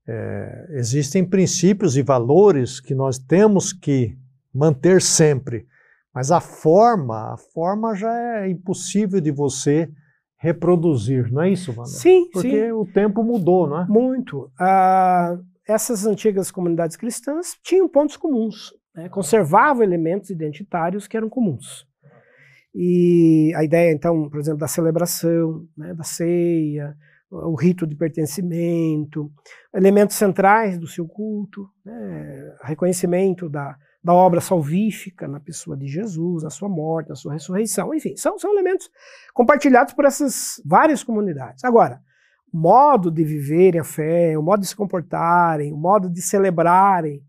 é, 0.07 0.67
existem 0.71 1.25
princípios 1.25 1.97
e 1.97 2.03
valores 2.03 2.79
que 2.79 2.93
nós 2.93 3.17
temos 3.17 3.73
que 3.73 4.15
manter 4.53 5.01
sempre, 5.01 5.65
mas 6.13 6.31
a 6.31 6.39
forma, 6.39 7.33
a 7.33 7.37
forma 7.37 7.95
já 7.95 8.13
é 8.39 8.49
impossível 8.49 9.19
de 9.19 9.31
você 9.31 9.89
reproduzir, 10.37 11.31
não 11.31 11.41
é 11.41 11.49
isso, 11.49 11.71
Wanda? 11.71 11.89
Sim, 11.89 12.29
Porque 12.31 12.65
sim. 12.65 12.71
o 12.71 12.85
tempo 12.85 13.23
mudou, 13.23 13.67
não 13.67 13.81
é? 13.81 13.87
Muito. 13.87 14.51
Ah, 14.59 15.37
essas 15.67 16.05
antigas 16.05 16.51
comunidades 16.51 16.95
cristãs 16.95 17.55
tinham 17.63 17.89
pontos 17.89 18.17
comuns, 18.17 18.73
né? 18.95 19.09
conservavam 19.09 19.83
elementos 19.83 20.29
identitários 20.29 21.07
que 21.07 21.17
eram 21.17 21.29
comuns. 21.29 21.87
E 22.73 23.53
a 23.55 23.63
ideia, 23.63 23.91
então, 23.91 24.29
por 24.29 24.39
exemplo, 24.39 24.59
da 24.59 24.67
celebração, 24.67 25.67
né, 25.77 25.93
da 25.93 26.03
ceia, 26.03 26.95
o 27.29 27.55
rito 27.55 27.87
de 27.87 27.95
pertencimento, 27.95 29.31
elementos 29.73 30.15
centrais 30.15 30.77
do 30.77 30.87
seu 30.87 31.07
culto, 31.07 31.67
né, 31.83 32.55
reconhecimento 32.63 33.49
da, 33.49 33.77
da 34.03 34.13
obra 34.13 34.41
salvífica 34.41 35.27
na 35.27 35.39
pessoa 35.39 35.77
de 35.77 35.87
Jesus, 35.87 36.43
na 36.43 36.49
sua 36.49 36.67
morte, 36.67 37.09
na 37.09 37.15
sua 37.15 37.33
ressurreição, 37.33 37.93
enfim, 37.93 38.15
são, 38.17 38.37
são 38.37 38.51
elementos 38.51 38.89
compartilhados 39.33 39.93
por 39.93 40.05
essas 40.05 40.61
várias 40.65 41.03
comunidades. 41.03 41.63
Agora, 41.63 42.01
o 42.53 42.57
modo 42.57 43.09
de 43.09 43.23
viverem 43.23 43.79
a 43.79 43.83
fé, 43.83 44.37
o 44.37 44.43
modo 44.43 44.61
de 44.61 44.67
se 44.67 44.75
comportarem, 44.75 45.71
o 45.71 45.77
modo 45.77 46.09
de 46.09 46.21
celebrarem, 46.21 47.23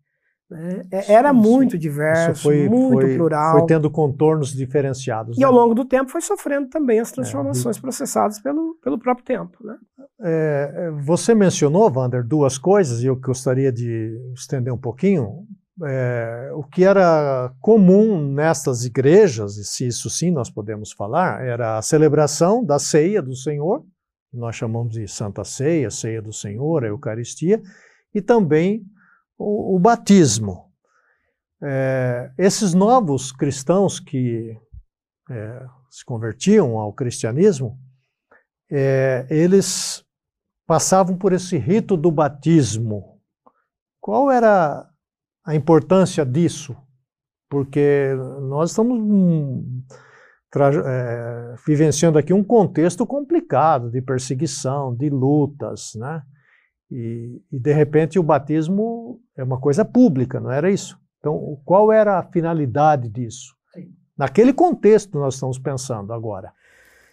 né, 0.53 0.83
era 1.09 1.33
Isso- 1.33 1.41
muito 1.41 1.79
diverso, 1.79 2.43
foi, 2.43 2.69
muito 2.69 3.03
foi- 3.03 3.17
plural. 3.17 3.59
Foi 3.59 3.67
tendo 3.67 3.91
contornos 3.91 4.53
diferenciados. 4.53 5.37
E 5.37 5.41
né? 5.41 5.47
ao 5.47 5.53
longo 5.53 5.75
do 5.75 5.85
tempo 5.85 6.11
foi 6.11 6.21
sofrendo 6.21 6.69
também 6.69 7.01
as 7.01 7.11
transformações 7.11 7.79
processadas 7.79 8.41
pelo, 8.41 8.77
pelo 8.83 8.99
próprio 8.99 9.25
tempo. 9.25 9.59
Né? 9.65 9.77
É, 10.21 10.73
é, 10.75 10.91
você 10.91 11.35
mencionou, 11.35 11.91
Wander, 11.91 12.25
duas 12.25 12.59
coisas, 12.59 13.03
e 13.03 13.07
eu 13.07 13.17
gostaria 13.17 13.73
de 13.73 14.17
estender 14.35 14.73
um 14.73 14.79
pouquinho. 14.79 15.47
É, 15.85 16.51
o 16.55 16.63
que 16.63 16.85
era 16.85 17.51
comum 17.61 18.31
nestas 18.33 18.85
igrejas, 18.85 19.57
e 19.57 19.65
se 19.65 19.87
isso 19.87 20.09
sim 20.11 20.31
nós 20.31 20.51
podemos 20.51 20.93
falar, 20.93 21.43
era 21.45 21.79
a 21.79 21.83
celebração 21.83 22.63
da 22.65 22.79
ceia 22.79 23.23
do 23.23 23.35
Senhor, 23.35 23.83
nós 24.33 24.55
chamamos 24.55 24.93
de 24.93 25.09
Santa 25.09 25.45
Ceia, 25.45 25.91
Ceia 25.91 26.23
do 26.23 26.33
Senhor, 26.33 26.85
a 26.85 26.89
Eucaristia, 26.89 27.61
e 28.15 28.21
também 28.21 28.83
o, 29.39 29.77
o 29.77 29.79
batismo. 29.79 30.73
É, 31.63 32.33
esses 32.37 32.75
novos 32.75 33.31
cristãos 33.31 34.01
que 34.01 34.59
é, 35.31 35.67
se 35.89 36.05
convertiam 36.05 36.79
ao 36.79 36.93
cristianismo, 36.93 37.79
é, 38.71 39.27
eles 39.31 40.05
passavam 40.67 41.17
por 41.17 41.33
esse 41.33 41.57
rito 41.59 41.97
do 41.97 42.11
batismo. 42.11 43.21
Qual 44.01 44.31
era 44.31 44.89
a 45.45 45.55
importância 45.55 46.25
disso? 46.25 46.77
Porque 47.49 48.15
nós 48.41 48.71
estamos 48.71 49.65
tra- 50.51 50.71
é, 50.73 51.55
vivenciando 51.67 52.19
aqui 52.19 52.33
um 52.33 52.43
contexto 52.43 53.07
complicado 53.07 53.91
de 53.91 54.01
perseguição, 54.01 54.97
de 54.97 55.11
lutas, 55.11 55.93
né? 55.95 56.23
E, 56.95 57.43
e, 57.51 57.59
de 57.59 57.73
repente 57.73 58.19
o 58.19 58.23
batismo 58.23 59.19
é 59.35 59.43
uma 59.43 59.59
coisa 59.59 59.83
pública, 59.83 60.39
não 60.39 60.51
era 60.51 60.71
isso? 60.71 61.01
Então, 61.19 61.59
qual 61.65 61.91
era 61.91 62.19
a 62.19 62.23
finalidade 62.23 63.09
disso? 63.09 63.57
Sim. 63.73 63.95
Naquele 64.17 64.53
contexto 64.53 65.19
nós 65.19 65.35
estamos 65.35 65.59
pensando 65.59 66.13
agora. 66.13 66.53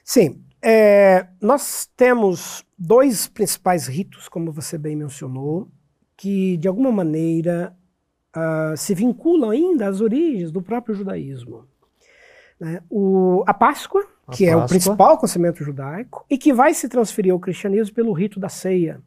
Sim, 0.03 0.43
é, 0.61 1.27
nós 1.41 1.89
temos 1.95 2.65
dois 2.77 3.27
principais 3.27 3.87
ritos, 3.87 4.27
como 4.27 4.51
você 4.51 4.77
bem 4.77 4.97
mencionou, 4.97 5.69
que 6.17 6.57
de 6.57 6.67
alguma 6.67 6.91
maneira 6.91 7.73
uh, 8.35 8.75
se 8.75 8.93
vinculam 8.93 9.51
ainda 9.51 9.87
às 9.87 10.01
origens 10.01 10.51
do 10.51 10.61
próprio 10.61 10.93
judaísmo. 10.93 11.65
Né? 12.59 12.81
O, 12.89 13.43
a 13.47 13.53
Páscoa, 13.53 14.05
A 14.27 14.33
que 14.33 14.45
é 14.45 14.55
o 14.55 14.59
Páscoa. 14.59 14.67
principal 14.67 15.13
acontecimento 15.13 15.63
judaico, 15.63 16.25
e 16.29 16.37
que 16.37 16.51
vai 16.51 16.73
se 16.73 16.89
transferir 16.89 17.31
ao 17.31 17.39
cristianismo 17.39 17.95
pelo 17.95 18.11
rito 18.11 18.37
da 18.39 18.49
ceia, 18.49 19.01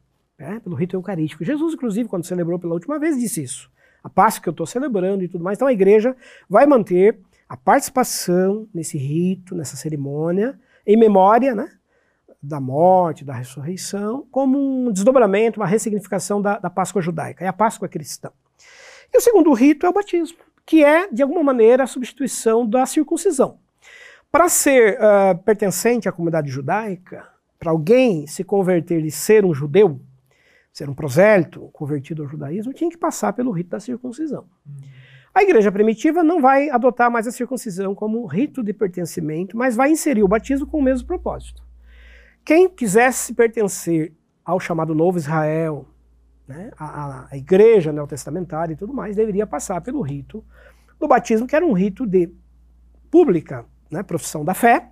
né? 0.49 0.59
pelo 0.59 0.75
rito 0.75 0.95
eucarístico. 0.95 1.43
Jesus, 1.43 1.73
inclusive, 1.73 2.09
quando 2.09 2.25
celebrou 2.25 2.59
pela 2.59 2.73
última 2.73 2.99
vez, 2.99 3.19
disse 3.19 3.43
isso. 3.43 3.71
A 4.03 4.09
Páscoa 4.09 4.43
que 4.43 4.49
eu 4.49 4.51
estou 4.51 4.65
celebrando 4.65 5.23
e 5.23 5.27
tudo 5.27 5.43
mais. 5.43 5.57
Então 5.57 5.67
a 5.67 5.73
igreja 5.73 6.15
vai 6.49 6.65
manter 6.65 7.19
a 7.47 7.55
participação 7.55 8.67
nesse 8.73 8.97
rito, 8.97 9.55
nessa 9.55 9.75
cerimônia, 9.75 10.59
em 10.85 10.97
memória 10.97 11.55
né, 11.55 11.69
da 12.41 12.59
morte, 12.59 13.23
da 13.23 13.33
ressurreição, 13.33 14.27
como 14.29 14.57
um 14.59 14.91
desdobramento, 14.91 15.59
uma 15.59 15.67
ressignificação 15.67 16.41
da, 16.41 16.57
da 16.57 16.69
Páscoa 16.69 17.01
judaica. 17.01 17.45
É 17.45 17.47
a 17.47 17.53
Páscoa 17.53 17.87
cristã. 17.87 18.31
E 19.13 19.17
o 19.17 19.21
segundo 19.21 19.53
rito 19.53 19.85
é 19.85 19.89
o 19.89 19.93
batismo, 19.93 20.39
que 20.65 20.83
é, 20.83 21.07
de 21.11 21.21
alguma 21.21 21.43
maneira, 21.43 21.83
a 21.83 21.87
substituição 21.87 22.67
da 22.67 22.85
circuncisão. 22.85 23.59
Para 24.31 24.49
ser 24.49 24.97
uh, 24.97 25.37
pertencente 25.43 26.09
à 26.09 26.11
comunidade 26.11 26.49
judaica, 26.49 27.27
para 27.59 27.71
alguém 27.71 28.25
se 28.25 28.43
converter 28.43 29.05
e 29.05 29.11
ser 29.11 29.45
um 29.45 29.53
judeu, 29.53 30.01
ser 30.73 30.89
um 30.89 30.93
prosélito 30.93 31.69
convertido 31.71 32.23
ao 32.23 32.27
judaísmo, 32.27 32.73
tinha 32.73 32.89
que 32.89 32.97
passar 32.97 33.31
pelo 33.33 33.51
rito 33.51 33.69
da 33.69 33.79
circuncisão. 33.79 34.47
A 35.33 35.43
igreja 35.43 35.71
primitiva 35.71 36.23
não 36.23 36.41
vai 36.41 36.69
adotar 36.69 37.11
mais 37.11 37.27
a 37.27 37.31
circuncisão 37.31 37.93
como 37.93 38.25
rito 38.25 38.63
de 38.63 38.73
pertencimento, 38.73 39.55
mas 39.55 39.75
vai 39.75 39.91
inserir 39.91 40.23
o 40.23 40.27
batismo 40.27 40.65
com 40.65 40.79
o 40.79 40.81
mesmo 40.81 41.07
propósito. 41.07 41.63
Quem 42.43 42.67
quisesse 42.67 43.33
pertencer 43.35 44.13
ao 44.43 44.59
chamado 44.59 44.95
Novo 44.95 45.17
Israel, 45.17 45.87
né, 46.47 46.71
a, 46.77 47.27
a, 47.31 47.37
igreja 47.37 47.93
neotestamentária 47.93 48.73
e 48.73 48.75
tudo 48.75 48.93
mais, 48.93 49.15
deveria 49.15 49.47
passar 49.47 49.79
pelo 49.79 50.01
rito 50.01 50.43
do 50.99 51.07
batismo, 51.07 51.47
que 51.47 51.55
era 51.55 51.65
um 51.65 51.73
rito 51.73 52.05
de 52.05 52.29
pública 53.09 53.65
né, 53.91 54.03
profissão 54.03 54.43
da 54.43 54.53
fé 54.53 54.89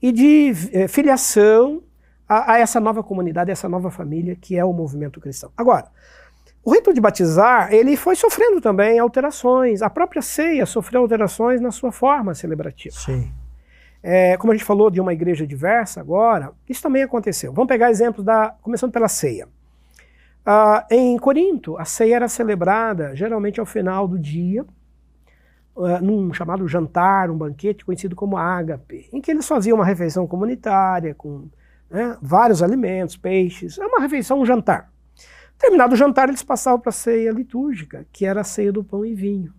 e 0.00 0.10
de 0.12 0.52
eh, 0.72 0.88
filiação 0.88 1.82
a, 2.32 2.52
a, 2.54 2.58
essa 2.58 2.80
nova 2.80 3.02
comunidade, 3.02 3.50
essa 3.50 3.68
nova 3.68 3.90
família 3.90 4.34
que 4.34 4.56
é 4.56 4.64
o 4.64 4.72
movimento 4.72 5.20
cristão. 5.20 5.50
Agora, 5.54 5.88
o 6.64 6.72
rito 6.72 6.94
de 6.94 7.00
batizar, 7.00 7.72
ele 7.72 7.96
foi 7.96 8.16
sofrendo 8.16 8.60
também 8.60 8.98
alterações. 8.98 9.82
A 9.82 9.90
própria 9.90 10.22
ceia 10.22 10.64
sofreu 10.64 11.02
alterações 11.02 11.60
na 11.60 11.70
sua 11.70 11.92
forma 11.92 12.34
celebrativa. 12.34 12.96
Sim. 12.96 13.30
É, 14.02 14.36
como 14.36 14.52
a 14.52 14.56
gente 14.56 14.64
falou 14.64 14.90
de 14.90 15.00
uma 15.00 15.12
igreja 15.12 15.46
diversa 15.46 16.00
agora, 16.00 16.52
isso 16.68 16.82
também 16.82 17.02
aconteceu. 17.02 17.52
Vamos 17.52 17.68
pegar 17.68 17.90
exemplos 17.90 18.24
da, 18.24 18.54
começando 18.62 18.90
pela 18.92 19.08
ceia. 19.08 19.46
Uh, 20.44 20.82
em 20.90 21.18
Corinto, 21.18 21.76
a 21.78 21.84
ceia 21.84 22.16
era 22.16 22.28
celebrada 22.28 23.14
geralmente 23.14 23.60
ao 23.60 23.66
final 23.66 24.08
do 24.08 24.18
dia, 24.18 24.64
uh, 25.76 26.02
num 26.02 26.32
chamado 26.32 26.66
jantar, 26.66 27.30
um 27.30 27.36
banquete 27.36 27.84
conhecido 27.84 28.16
como 28.16 28.36
ágape, 28.36 29.08
em 29.12 29.20
que 29.20 29.30
eles 29.30 29.46
faziam 29.46 29.76
uma 29.76 29.84
refeição 29.84 30.26
comunitária 30.26 31.14
com 31.14 31.48
né, 31.92 32.16
vários 32.22 32.62
alimentos, 32.62 33.16
peixes. 33.16 33.78
É 33.78 33.86
uma 33.86 34.00
refeição, 34.00 34.40
um 34.40 34.46
jantar. 34.46 34.90
Terminado 35.58 35.94
o 35.94 35.96
jantar, 35.96 36.28
eles 36.28 36.42
passavam 36.42 36.80
para 36.80 36.88
a 36.90 36.92
ceia 36.92 37.30
litúrgica, 37.30 38.06
que 38.10 38.24
era 38.24 38.40
a 38.40 38.44
ceia 38.44 38.72
do 38.72 38.82
pão 38.82 39.04
e 39.04 39.14
vinho. 39.14 39.54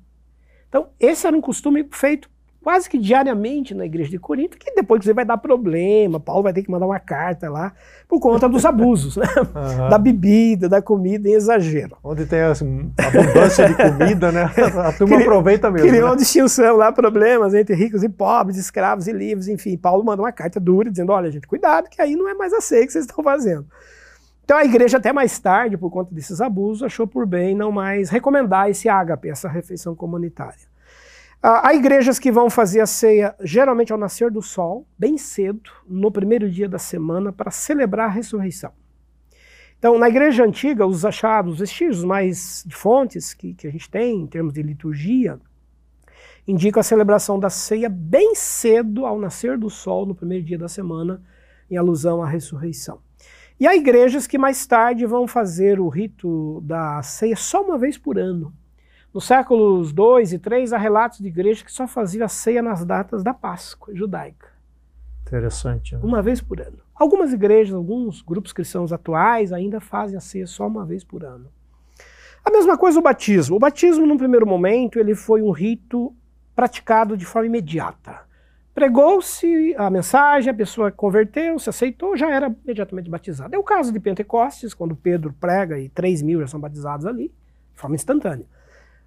Então, 0.68 0.90
esse 1.00 1.28
era 1.28 1.38
um 1.38 1.42
costume 1.42 1.88
feito 1.92 2.30
quase 2.64 2.90
que 2.90 2.98
diariamente 2.98 3.74
na 3.74 3.86
igreja 3.86 4.10
de 4.10 4.18
Corinto, 4.18 4.58
que 4.58 4.74
depois 4.74 5.04
você 5.04 5.14
vai 5.14 5.26
dar 5.26 5.38
problema, 5.38 6.20
Paulo 6.20 6.44
vai 6.44 6.54
ter 6.54 6.64
que 6.64 6.72
mandar 6.72 6.86
uma 6.86 7.00
carta 7.00 7.50
lá, 7.50 7.74
por 8.08 8.20
conta 8.20 8.48
dos 8.48 8.66
abusos, 8.66 9.18
né? 9.18 9.26
Uhum. 9.54 9.90
Da 9.90 9.98
bebida, 9.98 10.68
da 10.70 10.82
comida 10.82 11.28
em 11.28 11.34
exagero. 11.34 11.98
Onde 12.04 12.26
tem 12.26 12.42
assim, 12.42 12.92
abundância 12.98 13.68
de 13.68 13.76
comida, 13.76 14.32
né? 14.32 14.44
A 14.84 14.92
turma 14.94 15.16
Cri- 15.16 15.24
aproveita 15.24 15.70
mesmo. 15.70 15.88
Criou 15.88 16.06
né? 16.06 16.12
uma 16.12 16.18
distinção 16.18 16.76
lá, 16.76 16.92
problemas 16.92 17.54
entre 17.54 17.76
ricos 17.76 18.04
e 18.04 18.10
pobres, 18.10 18.58
escravos 18.58 19.08
e 19.08 19.12
livres, 19.12 19.48
enfim. 19.48 19.78
Paulo 19.78 20.04
manda 20.04 20.22
uma 20.22 20.32
carta 20.32 20.60
dura 20.60 20.90
dizendo: 20.90 21.12
olha, 21.12 21.32
gente, 21.32 21.48
cuidado, 21.48 21.90
que 21.90 22.02
aí 22.02 22.16
não 22.16 22.28
é 22.30 22.34
mais 22.34 22.54
a 22.54 22.62
ceia 22.62 22.86
que 22.86 22.92
vocês 22.92 23.06
estão 23.06 23.24
fazendo. 23.24 23.66
Então 24.44 24.58
a 24.58 24.66
igreja 24.66 24.98
até 24.98 25.14
mais 25.14 25.38
tarde, 25.40 25.78
por 25.78 25.90
conta 25.90 26.14
desses 26.14 26.42
abusos, 26.42 26.84
achou 26.84 27.08
por 27.08 27.26
bem 27.26 27.56
não 27.56 27.72
mais 27.72 28.10
recomendar 28.10 28.70
esse 28.70 28.90
ágape, 28.90 29.30
essa 29.30 29.48
refeição 29.48 29.96
comunitária. 29.96 30.73
Ah, 31.46 31.68
há 31.68 31.76
igrejas 31.76 32.20
que 32.20 32.32
vão 32.32 32.50
fazer 32.50 32.80
a 32.80 32.86
ceia 32.86 33.36
geralmente 33.42 33.92
ao 33.92 34.00
nascer 34.00 34.32
do 34.32 34.42
sol, 34.42 34.88
bem 34.98 35.18
cedo, 35.18 35.70
no 35.86 36.10
primeiro 36.10 36.50
dia 36.50 36.70
da 36.70 36.80
semana, 36.80 37.34
para 37.34 37.52
celebrar 37.52 38.08
a 38.08 38.14
ressurreição. 38.14 38.72
Então, 39.78 40.00
na 40.00 40.08
igreja 40.08 40.46
antiga, 40.46 40.88
os 40.88 41.04
achados, 41.04 41.56
os 41.56 41.60
vestígios 41.60 42.02
mais 42.06 42.64
de 42.66 42.74
fontes 42.74 43.34
que, 43.34 43.54
que 43.56 43.68
a 43.68 43.72
gente 43.72 43.90
tem 43.90 44.22
em 44.22 44.26
termos 44.26 44.54
de 44.54 44.64
liturgia, 44.64 45.38
indicam 46.48 46.80
a 46.80 46.84
celebração 46.84 47.38
da 47.38 47.50
ceia 47.50 47.90
bem 47.90 48.36
cedo, 48.36 49.06
ao 49.06 49.20
nascer 49.20 49.58
do 49.58 49.70
sol, 49.70 50.06
no 50.06 50.16
primeiro 50.16 50.46
dia 50.46 50.58
da 50.58 50.70
semana, 50.70 51.22
em 51.70 51.76
alusão 51.76 52.24
à 52.24 52.26
ressurreição. 52.26 53.02
E 53.60 53.68
há 53.68 53.76
igrejas 53.76 54.26
que 54.28 54.38
mais 54.38 54.66
tarde 54.66 55.06
vão 55.06 55.28
fazer 55.28 55.78
o 55.78 55.90
rito 55.90 56.62
da 56.62 57.04
ceia 57.04 57.36
só 57.36 57.62
uma 57.62 57.78
vez 57.78 57.98
por 57.98 58.18
ano. 58.18 58.54
Nos 59.14 59.26
séculos 59.26 59.94
2 59.94 60.34
e 60.34 60.40
3, 60.40 60.74
há 60.74 60.78
relatos 60.78 61.20
de 61.20 61.28
igrejas 61.28 61.62
que 61.62 61.72
só 61.72 61.88
faziam 61.88 62.26
a 62.26 62.28
ceia 62.28 62.64
nas 62.64 62.84
datas 62.84 63.24
da 63.24 63.32
Páscoa 63.32 63.94
judaica. 63.94 64.48
Interessante. 65.22 65.96
Né? 65.96 66.02
Uma 66.04 66.20
vez 66.20 66.42
por 66.42 66.60
ano. 66.60 66.80
Algumas 66.96 67.32
igrejas, 67.32 67.76
alguns 67.76 68.24
grupos 68.24 68.52
cristãos 68.52 68.92
atuais 68.92 69.54
ainda 69.54 69.80
fazem 69.80 70.18
a 70.18 70.20
ceia 70.20 70.48
só 70.48 70.66
uma 70.66 70.84
vez 70.84 71.04
por 71.04 71.24
ano. 71.24 71.46
A 72.44 72.50
mesma 72.50 72.76
coisa 72.76 72.98
o 72.98 73.04
batismo. 73.04 73.56
O 73.56 73.60
batismo, 73.60 74.06
num 74.06 74.18
primeiro 74.18 74.48
momento, 74.48 74.98
ele 74.98 75.14
foi 75.14 75.44
um 75.44 75.52
rito 75.52 76.12
praticado 76.56 77.16
de 77.16 77.26
forma 77.26 77.46
imediata. 77.46 78.22
Pregou-se 78.74 79.76
a 79.78 79.92
mensagem, 79.92 80.50
a 80.50 80.56
pessoa 80.56 80.92
converteu, 80.92 81.60
se 81.60 81.70
aceitou, 81.70 82.18
já 82.18 82.32
era 82.32 82.54
imediatamente 82.64 83.12
batizado. 83.12 83.56
É 83.56 83.60
o 83.60 83.64
caso 83.64 83.94
de 83.94 84.00
Pentecostes, 84.00 84.74
quando 84.74 84.96
Pedro 84.96 85.32
prega 85.40 85.78
e 85.78 85.88
3 85.90 86.24
mil 86.24 86.40
já 86.40 86.48
são 86.48 86.60
batizados 86.60 87.06
ali, 87.06 87.32
de 87.74 87.80
forma 87.80 87.96
instantânea. 87.96 88.48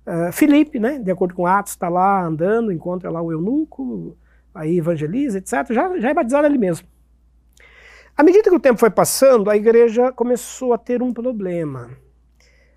Uh, 0.07 0.31
Filipe, 0.33 0.79
né, 0.79 1.01
de 1.01 1.11
acordo 1.11 1.35
com 1.35 1.47
Atos, 1.47 1.73
está 1.73 1.89
lá 1.89 2.25
andando, 2.25 2.71
encontra 2.71 3.11
lá 3.11 3.21
o 3.21 3.33
eunuco, 3.33 4.17
aí 4.55 4.79
evangeliza, 4.79 5.39
etc. 5.39 5.73
Já, 5.73 5.99
já 5.99 6.11
é 6.11 6.15
batizado 6.15 6.47
ali 6.47 6.59
mesmo. 6.59 6.87
À 8.17 8.23
medida 8.23 8.49
que 8.49 8.57
o 8.57 8.61
tempo 8.61 8.79
foi 8.79 8.89
passando, 8.89 9.51
a 9.51 9.57
igreja 9.57 10.11
começou 10.13 10.73
a 10.73 10.79
ter 10.79 11.03
um 11.03 11.13
problema. 11.13 11.91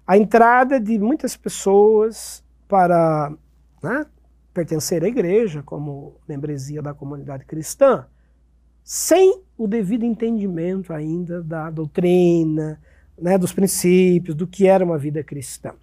A 0.05 0.17
entrada 0.17 0.79
de 0.79 0.97
muitas 0.97 1.37
pessoas 1.37 2.43
para 2.67 3.31
né, 3.81 4.05
pertencer 4.53 5.03
à 5.03 5.07
igreja, 5.07 5.63
como 5.63 6.15
membresia 6.27 6.81
da 6.81 6.93
comunidade 6.93 7.45
cristã, 7.45 8.05
sem 8.83 9.41
o 9.57 9.67
devido 9.67 10.03
entendimento 10.03 10.91
ainda 10.91 11.41
da 11.41 11.69
doutrina, 11.69 12.81
né, 13.17 13.37
dos 13.37 13.53
princípios, 13.53 14.35
do 14.35 14.47
que 14.47 14.67
era 14.67 14.83
uma 14.83 14.97
vida 14.97 15.23
cristã. 15.23 15.73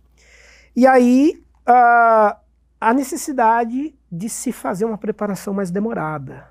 E 0.76 0.86
aí 0.86 1.42
uh, 1.68 2.36
a 2.80 2.94
necessidade 2.94 3.94
de 4.12 4.28
se 4.28 4.52
fazer 4.52 4.84
uma 4.84 4.98
preparação 4.98 5.54
mais 5.54 5.70
demorada. 5.70 6.48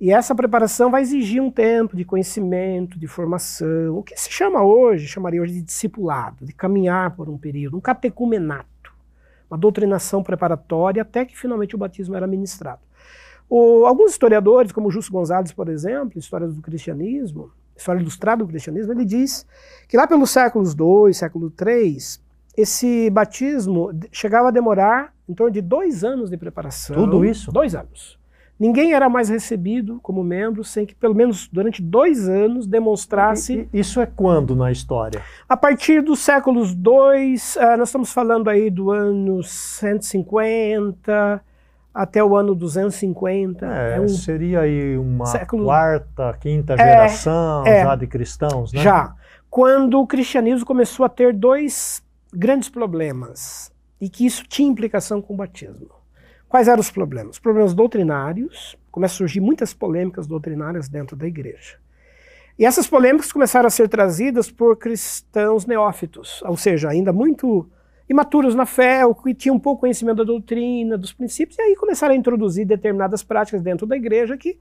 E 0.00 0.12
essa 0.12 0.34
preparação 0.34 0.90
vai 0.90 1.02
exigir 1.02 1.42
um 1.42 1.50
tempo 1.50 1.96
de 1.96 2.04
conhecimento, 2.04 2.98
de 2.98 3.06
formação, 3.06 3.96
o 3.96 4.02
que 4.02 4.16
se 4.16 4.30
chama 4.30 4.62
hoje, 4.62 5.08
chamaria 5.08 5.40
hoje 5.40 5.54
de 5.54 5.62
discipulado, 5.62 6.44
de 6.44 6.52
caminhar 6.52 7.16
por 7.16 7.28
um 7.28 7.38
período, 7.38 7.76
um 7.76 7.80
catecumenato 7.80 8.78
uma 9.50 9.58
doutrinação 9.58 10.22
preparatória 10.22 11.02
até 11.02 11.24
que 11.24 11.36
finalmente 11.36 11.74
o 11.74 11.78
batismo 11.78 12.14
era 12.14 12.26
ministrado. 12.26 12.80
O, 13.48 13.86
alguns 13.86 14.12
historiadores, 14.12 14.72
como 14.72 14.90
Justo 14.90 15.10
Gonzalez, 15.10 15.52
por 15.52 15.68
exemplo, 15.68 16.18
História 16.18 16.46
do 16.46 16.60
Cristianismo, 16.60 17.50
História 17.74 18.00
Ilustrada 18.00 18.44
do 18.44 18.48
Cristianismo, 18.48 18.92
ele 18.92 19.04
diz 19.04 19.46
que 19.88 19.96
lá 19.96 20.06
pelos 20.06 20.30
séculos 20.30 20.74
II, 20.74 21.14
século 21.14 21.50
III, 21.58 21.96
esse 22.58 23.08
batismo 23.10 23.92
chegava 24.10 24.48
a 24.48 24.50
demorar 24.50 25.12
em 25.28 25.34
torno 25.34 25.52
de 25.52 25.60
dois 25.60 26.02
anos 26.02 26.28
de 26.28 26.36
preparação. 26.36 26.96
Tudo 26.96 27.24
isso? 27.24 27.52
Dois 27.52 27.72
anos. 27.72 28.18
Ninguém 28.58 28.92
era 28.92 29.08
mais 29.08 29.28
recebido 29.28 30.00
como 30.02 30.24
membro 30.24 30.64
sem 30.64 30.84
que, 30.84 30.92
pelo 30.92 31.14
menos 31.14 31.46
durante 31.46 31.80
dois 31.80 32.28
anos, 32.28 32.66
demonstrasse. 32.66 33.68
E, 33.72 33.78
isso 33.78 34.00
é 34.00 34.06
quando 34.06 34.56
na 34.56 34.72
história? 34.72 35.22
A 35.48 35.56
partir 35.56 36.02
dos 36.02 36.18
séculos 36.18 36.72
II, 36.72 36.74
uh, 36.74 37.76
nós 37.78 37.90
estamos 37.90 38.12
falando 38.12 38.50
aí 38.50 38.68
do 38.68 38.90
ano 38.90 39.40
150 39.40 41.40
até 41.94 42.24
o 42.24 42.36
ano 42.36 42.56
250. 42.56 43.66
É, 43.66 43.98
é 43.98 44.00
um 44.00 44.08
seria 44.08 44.62
aí 44.62 44.98
uma 44.98 45.26
século... 45.26 45.66
quarta, 45.66 46.36
quinta 46.40 46.72
é, 46.72 46.78
geração 46.78 47.64
é, 47.64 47.84
já 47.84 47.94
de 47.94 48.08
cristãos, 48.08 48.72
né? 48.72 48.82
Já. 48.82 49.14
Quando 49.48 50.00
o 50.00 50.06
cristianismo 50.08 50.66
começou 50.66 51.06
a 51.06 51.08
ter 51.08 51.32
dois 51.32 52.02
grandes 52.32 52.68
problemas 52.68 53.72
e 54.00 54.08
que 54.08 54.26
isso 54.26 54.44
tinha 54.44 54.68
implicação 54.68 55.20
com 55.20 55.34
o 55.34 55.36
batismo. 55.36 55.90
Quais 56.48 56.68
eram 56.68 56.80
os 56.80 56.90
problemas? 56.90 57.38
Problemas 57.38 57.74
doutrinários, 57.74 58.76
começam 58.90 59.16
a 59.16 59.18
surgir 59.18 59.40
muitas 59.40 59.74
polêmicas 59.74 60.26
doutrinárias 60.26 60.88
dentro 60.88 61.16
da 61.16 61.26
igreja. 61.26 61.78
E 62.58 62.64
essas 62.64 62.88
polêmicas 62.88 63.30
começaram 63.30 63.66
a 63.66 63.70
ser 63.70 63.88
trazidas 63.88 64.50
por 64.50 64.76
cristãos 64.76 65.66
neófitos, 65.66 66.42
ou 66.42 66.56
seja, 66.56 66.88
ainda 66.88 67.12
muito 67.12 67.70
imaturos 68.08 68.54
na 68.54 68.66
fé, 68.66 69.04
ou 69.04 69.14
que 69.14 69.34
tinham 69.34 69.58
pouco 69.58 69.82
conhecimento 69.82 70.16
da 70.16 70.24
doutrina, 70.24 70.96
dos 70.96 71.12
princípios, 71.12 71.58
e 71.58 71.62
aí 71.62 71.76
começaram 71.76 72.14
a 72.14 72.16
introduzir 72.16 72.66
determinadas 72.66 73.22
práticas 73.22 73.62
dentro 73.62 73.86
da 73.86 73.96
igreja 73.96 74.36
que 74.36 74.58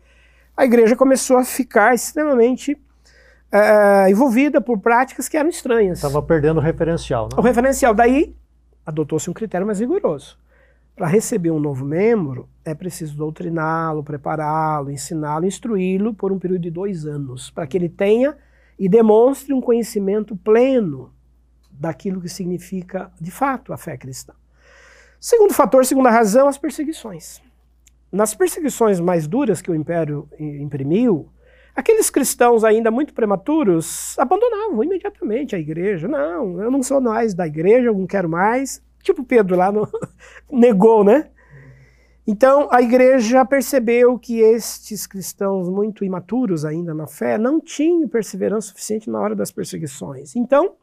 a 0.55 0.65
igreja 0.65 0.95
começou 0.95 1.37
a 1.37 1.43
ficar 1.45 1.95
extremamente 1.95 2.75
é, 3.51 4.09
envolvida 4.09 4.59
por 4.59 4.79
práticas 4.79 5.27
que 5.27 5.37
eram 5.37 5.49
estranhas. 5.49 5.99
Estava 5.99 6.21
perdendo 6.21 6.57
o 6.57 6.61
referencial. 6.61 7.25
Né? 7.25 7.37
O 7.37 7.41
referencial. 7.41 7.93
Daí 7.93 8.35
adotou-se 8.85 9.29
um 9.29 9.33
critério 9.33 9.65
mais 9.65 9.79
rigoroso. 9.79 10.37
Para 10.95 11.07
receber 11.07 11.51
um 11.51 11.59
novo 11.59 11.85
membro, 11.85 12.49
é 12.65 12.73
preciso 12.73 13.15
doutriná-lo, 13.15 14.03
prepará-lo, 14.03 14.89
ensiná-lo, 14.89 15.45
instruí-lo 15.45 16.13
por 16.13 16.31
um 16.31 16.39
período 16.39 16.61
de 16.61 16.71
dois 16.71 17.05
anos, 17.05 17.51
para 17.51 17.67
que 17.67 17.77
ele 17.77 17.87
tenha 17.87 18.35
e 18.79 18.89
demonstre 18.89 19.53
um 19.53 19.61
conhecimento 19.61 20.35
pleno 20.35 21.13
daquilo 21.69 22.19
que 22.19 22.29
significa, 22.29 23.11
de 23.21 23.29
fato, 23.29 23.71
a 23.71 23.77
fé 23.77 23.95
cristã. 23.95 24.33
Segundo 25.19 25.53
fator, 25.53 25.85
segunda 25.85 26.09
razão, 26.09 26.47
as 26.47 26.57
perseguições. 26.57 27.41
Nas 28.11 28.33
perseguições 28.33 28.99
mais 28.99 29.27
duras 29.27 29.61
que 29.61 29.69
o 29.69 29.75
Império 29.75 30.27
imprimiu, 30.39 31.29
aqueles 31.77 32.09
cristãos 32.09 32.63
ainda 32.63 32.89
muito 32.89 33.13
prematuros 33.13 34.17
abandonavam 34.17 34.83
imediatamente 34.83 35.55
a 35.55 35.59
igreja. 35.59 36.07
Não, 36.07 36.59
eu 36.59 36.71
não 36.71 36.81
sou 36.81 36.99
mais 36.99 37.35
da 37.35 37.45
igreja, 37.45 37.89
eu 37.89 37.93
não 37.93 38.07
quero 38.07 38.27
mais. 38.27 38.81
Tipo 39.03 39.23
Pedro 39.23 39.55
lá 39.55 39.71
no, 39.71 39.87
negou, 40.51 41.03
né? 41.03 41.29
Então 42.25 42.67
a 42.71 42.81
igreja 42.81 43.45
percebeu 43.45 44.17
que 44.17 44.39
estes 44.39 45.05
cristãos 45.05 45.69
muito 45.69 46.03
imaturos 46.03 46.65
ainda 46.65 46.95
na 46.95 47.05
fé 47.05 47.37
não 47.37 47.61
tinham 47.61 48.09
perseverança 48.09 48.69
suficiente 48.69 49.07
na 49.07 49.19
hora 49.19 49.35
das 49.35 49.51
perseguições. 49.51 50.35
Então, 50.35 50.73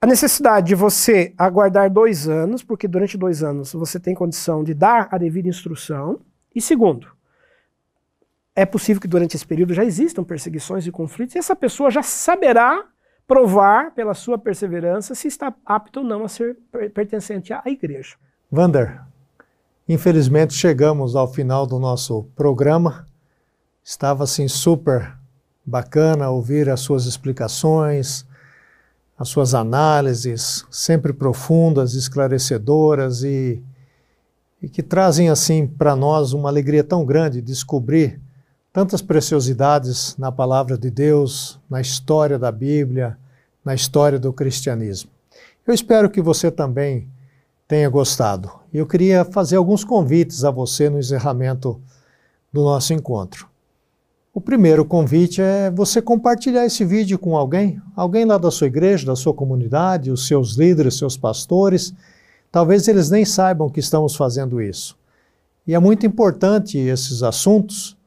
a 0.00 0.06
necessidade 0.06 0.68
de 0.68 0.74
você 0.74 1.34
aguardar 1.36 1.92
dois 1.92 2.28
anos, 2.28 2.62
porque 2.62 2.88
durante 2.88 3.18
dois 3.18 3.42
anos 3.42 3.74
você 3.74 4.00
tem 4.00 4.14
condição 4.14 4.64
de 4.64 4.72
dar 4.72 5.08
a 5.10 5.18
devida 5.18 5.48
instrução. 5.48 6.20
E 6.54 6.62
segundo, 6.62 7.08
é 8.58 8.66
possível 8.66 9.00
que 9.00 9.06
durante 9.06 9.36
esse 9.36 9.46
período 9.46 9.72
já 9.72 9.84
existam 9.84 10.24
perseguições 10.24 10.84
e 10.84 10.90
conflitos, 10.90 11.36
e 11.36 11.38
essa 11.38 11.54
pessoa 11.54 11.92
já 11.92 12.02
saberá 12.02 12.84
provar 13.24 13.92
pela 13.94 14.14
sua 14.14 14.36
perseverança 14.36 15.14
se 15.14 15.28
está 15.28 15.54
apto 15.64 16.00
ou 16.00 16.04
não 16.04 16.24
a 16.24 16.28
ser 16.28 16.56
pertencente 16.92 17.52
à 17.52 17.62
igreja. 17.66 18.16
Vander, 18.50 19.00
infelizmente 19.88 20.54
chegamos 20.54 21.14
ao 21.14 21.32
final 21.32 21.68
do 21.68 21.78
nosso 21.78 22.24
programa. 22.34 23.06
Estava 23.84 24.24
assim 24.24 24.48
super 24.48 25.16
bacana 25.64 26.28
ouvir 26.28 26.68
as 26.68 26.80
suas 26.80 27.06
explicações, 27.06 28.26
as 29.16 29.28
suas 29.28 29.54
análises, 29.54 30.66
sempre 30.68 31.12
profundas, 31.12 31.94
esclarecedoras 31.94 33.22
e, 33.22 33.62
e 34.60 34.68
que 34.68 34.82
trazem 34.82 35.28
assim 35.28 35.64
para 35.64 35.94
nós 35.94 36.32
uma 36.32 36.48
alegria 36.48 36.82
tão 36.82 37.04
grande 37.04 37.40
descobrir 37.40 38.20
tantas 38.72 39.02
preciosidades 39.02 40.16
na 40.16 40.30
palavra 40.30 40.76
de 40.76 40.90
Deus, 40.90 41.58
na 41.68 41.80
história 41.80 42.38
da 42.38 42.52
Bíblia, 42.52 43.16
na 43.64 43.74
história 43.74 44.18
do 44.18 44.32
cristianismo. 44.32 45.10
Eu 45.66 45.74
espero 45.74 46.08
que 46.08 46.22
você 46.22 46.50
também 46.50 47.08
tenha 47.66 47.88
gostado. 47.88 48.50
Eu 48.72 48.86
queria 48.86 49.24
fazer 49.24 49.56
alguns 49.56 49.84
convites 49.84 50.44
a 50.44 50.50
você 50.50 50.88
no 50.88 50.98
encerramento 50.98 51.80
do 52.50 52.62
nosso 52.62 52.94
encontro. 52.94 53.46
O 54.32 54.40
primeiro 54.40 54.84
convite 54.84 55.42
é 55.42 55.70
você 55.70 56.00
compartilhar 56.00 56.64
esse 56.64 56.84
vídeo 56.84 57.18
com 57.18 57.36
alguém, 57.36 57.82
alguém 57.96 58.24
lá 58.24 58.38
da 58.38 58.50
sua 58.50 58.68
igreja, 58.68 59.04
da 59.04 59.16
sua 59.16 59.34
comunidade, 59.34 60.10
os 60.10 60.26
seus 60.26 60.56
líderes, 60.56 60.96
seus 60.96 61.16
pastores. 61.16 61.92
Talvez 62.50 62.86
eles 62.88 63.10
nem 63.10 63.24
saibam 63.24 63.68
que 63.68 63.80
estamos 63.80 64.14
fazendo 64.14 64.62
isso. 64.62 64.96
E 65.66 65.74
é 65.74 65.78
muito 65.78 66.06
importante 66.06 66.78
esses 66.78 67.22
assuntos 67.22 67.97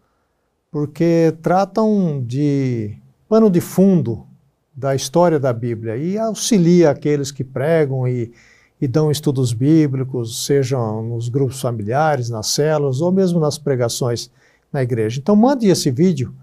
porque 0.72 1.36
tratam 1.42 2.24
de 2.26 2.98
pano 3.28 3.50
de 3.50 3.60
fundo 3.60 4.26
da 4.74 4.96
história 4.96 5.38
da 5.38 5.52
Bíblia 5.52 5.98
e 5.98 6.18
auxilia 6.18 6.90
aqueles 6.90 7.30
que 7.30 7.44
pregam 7.44 8.08
e, 8.08 8.32
e 8.80 8.88
dão 8.88 9.12
estudos 9.12 9.52
bíblicos, 9.52 10.46
sejam 10.46 11.04
nos 11.04 11.28
grupos 11.28 11.60
familiares, 11.60 12.30
nas 12.30 12.48
células 12.48 13.02
ou 13.02 13.12
mesmo 13.12 13.40
nas 13.40 13.58
pregações 13.58 14.32
na 14.72 14.82
igreja. 14.82 15.20
Então, 15.20 15.36
mande 15.36 15.68
esse 15.68 15.92
vídeo 15.92 16.34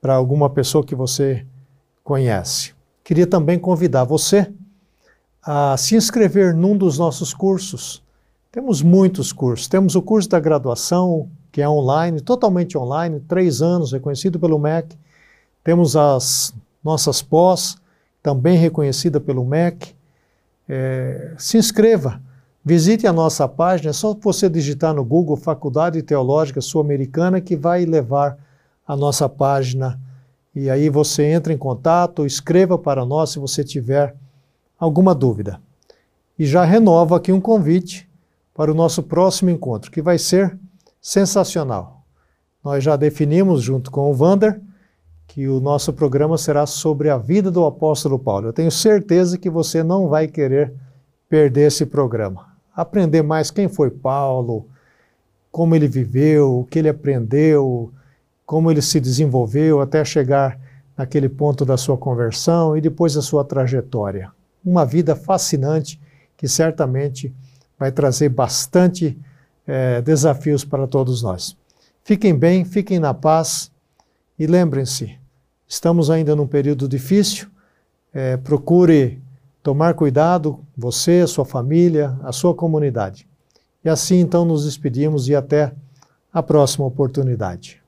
para 0.00 0.14
alguma 0.14 0.48
pessoa 0.48 0.84
que 0.84 0.94
você 0.94 1.44
conhece. 2.04 2.72
Queria 3.02 3.26
também 3.26 3.58
convidar 3.58 4.04
você 4.04 4.52
a 5.42 5.76
se 5.76 5.96
inscrever 5.96 6.54
num 6.54 6.76
dos 6.76 6.96
nossos 6.96 7.34
cursos. 7.34 8.02
Temos 8.52 8.80
muitos 8.80 9.32
cursos. 9.32 9.66
Temos 9.66 9.96
o 9.96 10.02
curso 10.02 10.28
da 10.28 10.38
graduação, 10.38 11.28
que 11.54 11.62
é 11.62 11.68
online, 11.68 12.20
totalmente 12.20 12.76
online, 12.76 13.20
três 13.20 13.62
anos, 13.62 13.92
reconhecido 13.92 14.40
pelo 14.40 14.58
MEC. 14.58 14.96
Temos 15.62 15.94
as 15.94 16.52
nossas 16.82 17.22
pós, 17.22 17.76
também 18.20 18.58
reconhecida 18.58 19.20
pelo 19.20 19.44
MEC. 19.44 19.94
É, 20.68 21.32
se 21.38 21.56
inscreva, 21.56 22.20
visite 22.64 23.06
a 23.06 23.12
nossa 23.12 23.46
página, 23.46 23.90
é 23.90 23.92
só 23.92 24.12
você 24.14 24.48
digitar 24.48 24.92
no 24.92 25.04
Google 25.04 25.36
Faculdade 25.36 26.02
Teológica 26.02 26.60
Sul-Americana 26.60 27.40
que 27.40 27.54
vai 27.54 27.84
levar 27.84 28.36
a 28.84 28.96
nossa 28.96 29.28
página. 29.28 30.00
E 30.56 30.68
aí 30.68 30.88
você 30.88 31.22
entra 31.22 31.52
em 31.52 31.56
contato, 31.56 32.26
escreva 32.26 32.76
para 32.76 33.06
nós 33.06 33.30
se 33.30 33.38
você 33.38 33.62
tiver 33.62 34.16
alguma 34.76 35.14
dúvida. 35.14 35.60
E 36.36 36.46
já 36.46 36.64
renovo 36.64 37.14
aqui 37.14 37.30
um 37.30 37.40
convite 37.40 38.10
para 38.52 38.72
o 38.72 38.74
nosso 38.74 39.04
próximo 39.04 39.50
encontro, 39.50 39.88
que 39.92 40.02
vai 40.02 40.18
ser 40.18 40.58
sensacional. 41.04 42.02
Nós 42.64 42.82
já 42.82 42.96
definimos, 42.96 43.62
junto 43.62 43.90
com 43.90 44.10
o 44.10 44.14
Vander, 44.14 44.58
que 45.26 45.46
o 45.46 45.60
nosso 45.60 45.92
programa 45.92 46.38
será 46.38 46.64
sobre 46.64 47.10
a 47.10 47.18
vida 47.18 47.50
do 47.50 47.66
apóstolo 47.66 48.18
Paulo. 48.18 48.48
Eu 48.48 48.52
tenho 48.54 48.70
certeza 48.70 49.36
que 49.36 49.50
você 49.50 49.82
não 49.82 50.08
vai 50.08 50.26
querer 50.26 50.72
perder 51.28 51.66
esse 51.66 51.84
programa. 51.84 52.54
Aprender 52.74 53.22
mais 53.22 53.50
quem 53.50 53.68
foi 53.68 53.90
Paulo, 53.90 54.66
como 55.52 55.74
ele 55.74 55.86
viveu, 55.86 56.60
o 56.60 56.64
que 56.64 56.78
ele 56.78 56.88
aprendeu, 56.88 57.92
como 58.46 58.70
ele 58.70 58.80
se 58.80 58.98
desenvolveu 58.98 59.82
até 59.82 60.02
chegar 60.06 60.58
naquele 60.96 61.28
ponto 61.28 61.66
da 61.66 61.76
sua 61.76 61.98
conversão 61.98 62.74
e 62.76 62.80
depois 62.80 63.14
a 63.16 63.20
sua 63.20 63.44
trajetória 63.44 64.32
uma 64.64 64.86
vida 64.86 65.14
fascinante 65.14 66.00
que 66.36 66.48
certamente 66.48 67.34
vai 67.78 67.92
trazer 67.92 68.30
bastante 68.30 69.18
é, 69.66 70.00
desafios 70.02 70.64
para 70.64 70.86
todos 70.86 71.22
nós. 71.22 71.56
Fiquem 72.02 72.34
bem, 72.34 72.64
fiquem 72.64 72.98
na 72.98 73.14
paz 73.14 73.70
e 74.38 74.46
lembrem-se, 74.46 75.18
estamos 75.66 76.10
ainda 76.10 76.34
num 76.34 76.46
período 76.46 76.88
difícil. 76.88 77.48
É, 78.12 78.36
procure 78.36 79.22
tomar 79.62 79.94
cuidado, 79.94 80.60
você, 80.76 81.20
a 81.20 81.26
sua 81.26 81.44
família, 81.44 82.16
a 82.22 82.32
sua 82.32 82.54
comunidade. 82.54 83.26
E 83.84 83.88
assim 83.88 84.20
então 84.20 84.44
nos 84.44 84.64
despedimos 84.64 85.28
e 85.28 85.34
até 85.34 85.72
a 86.32 86.42
próxima 86.42 86.86
oportunidade. 86.86 87.83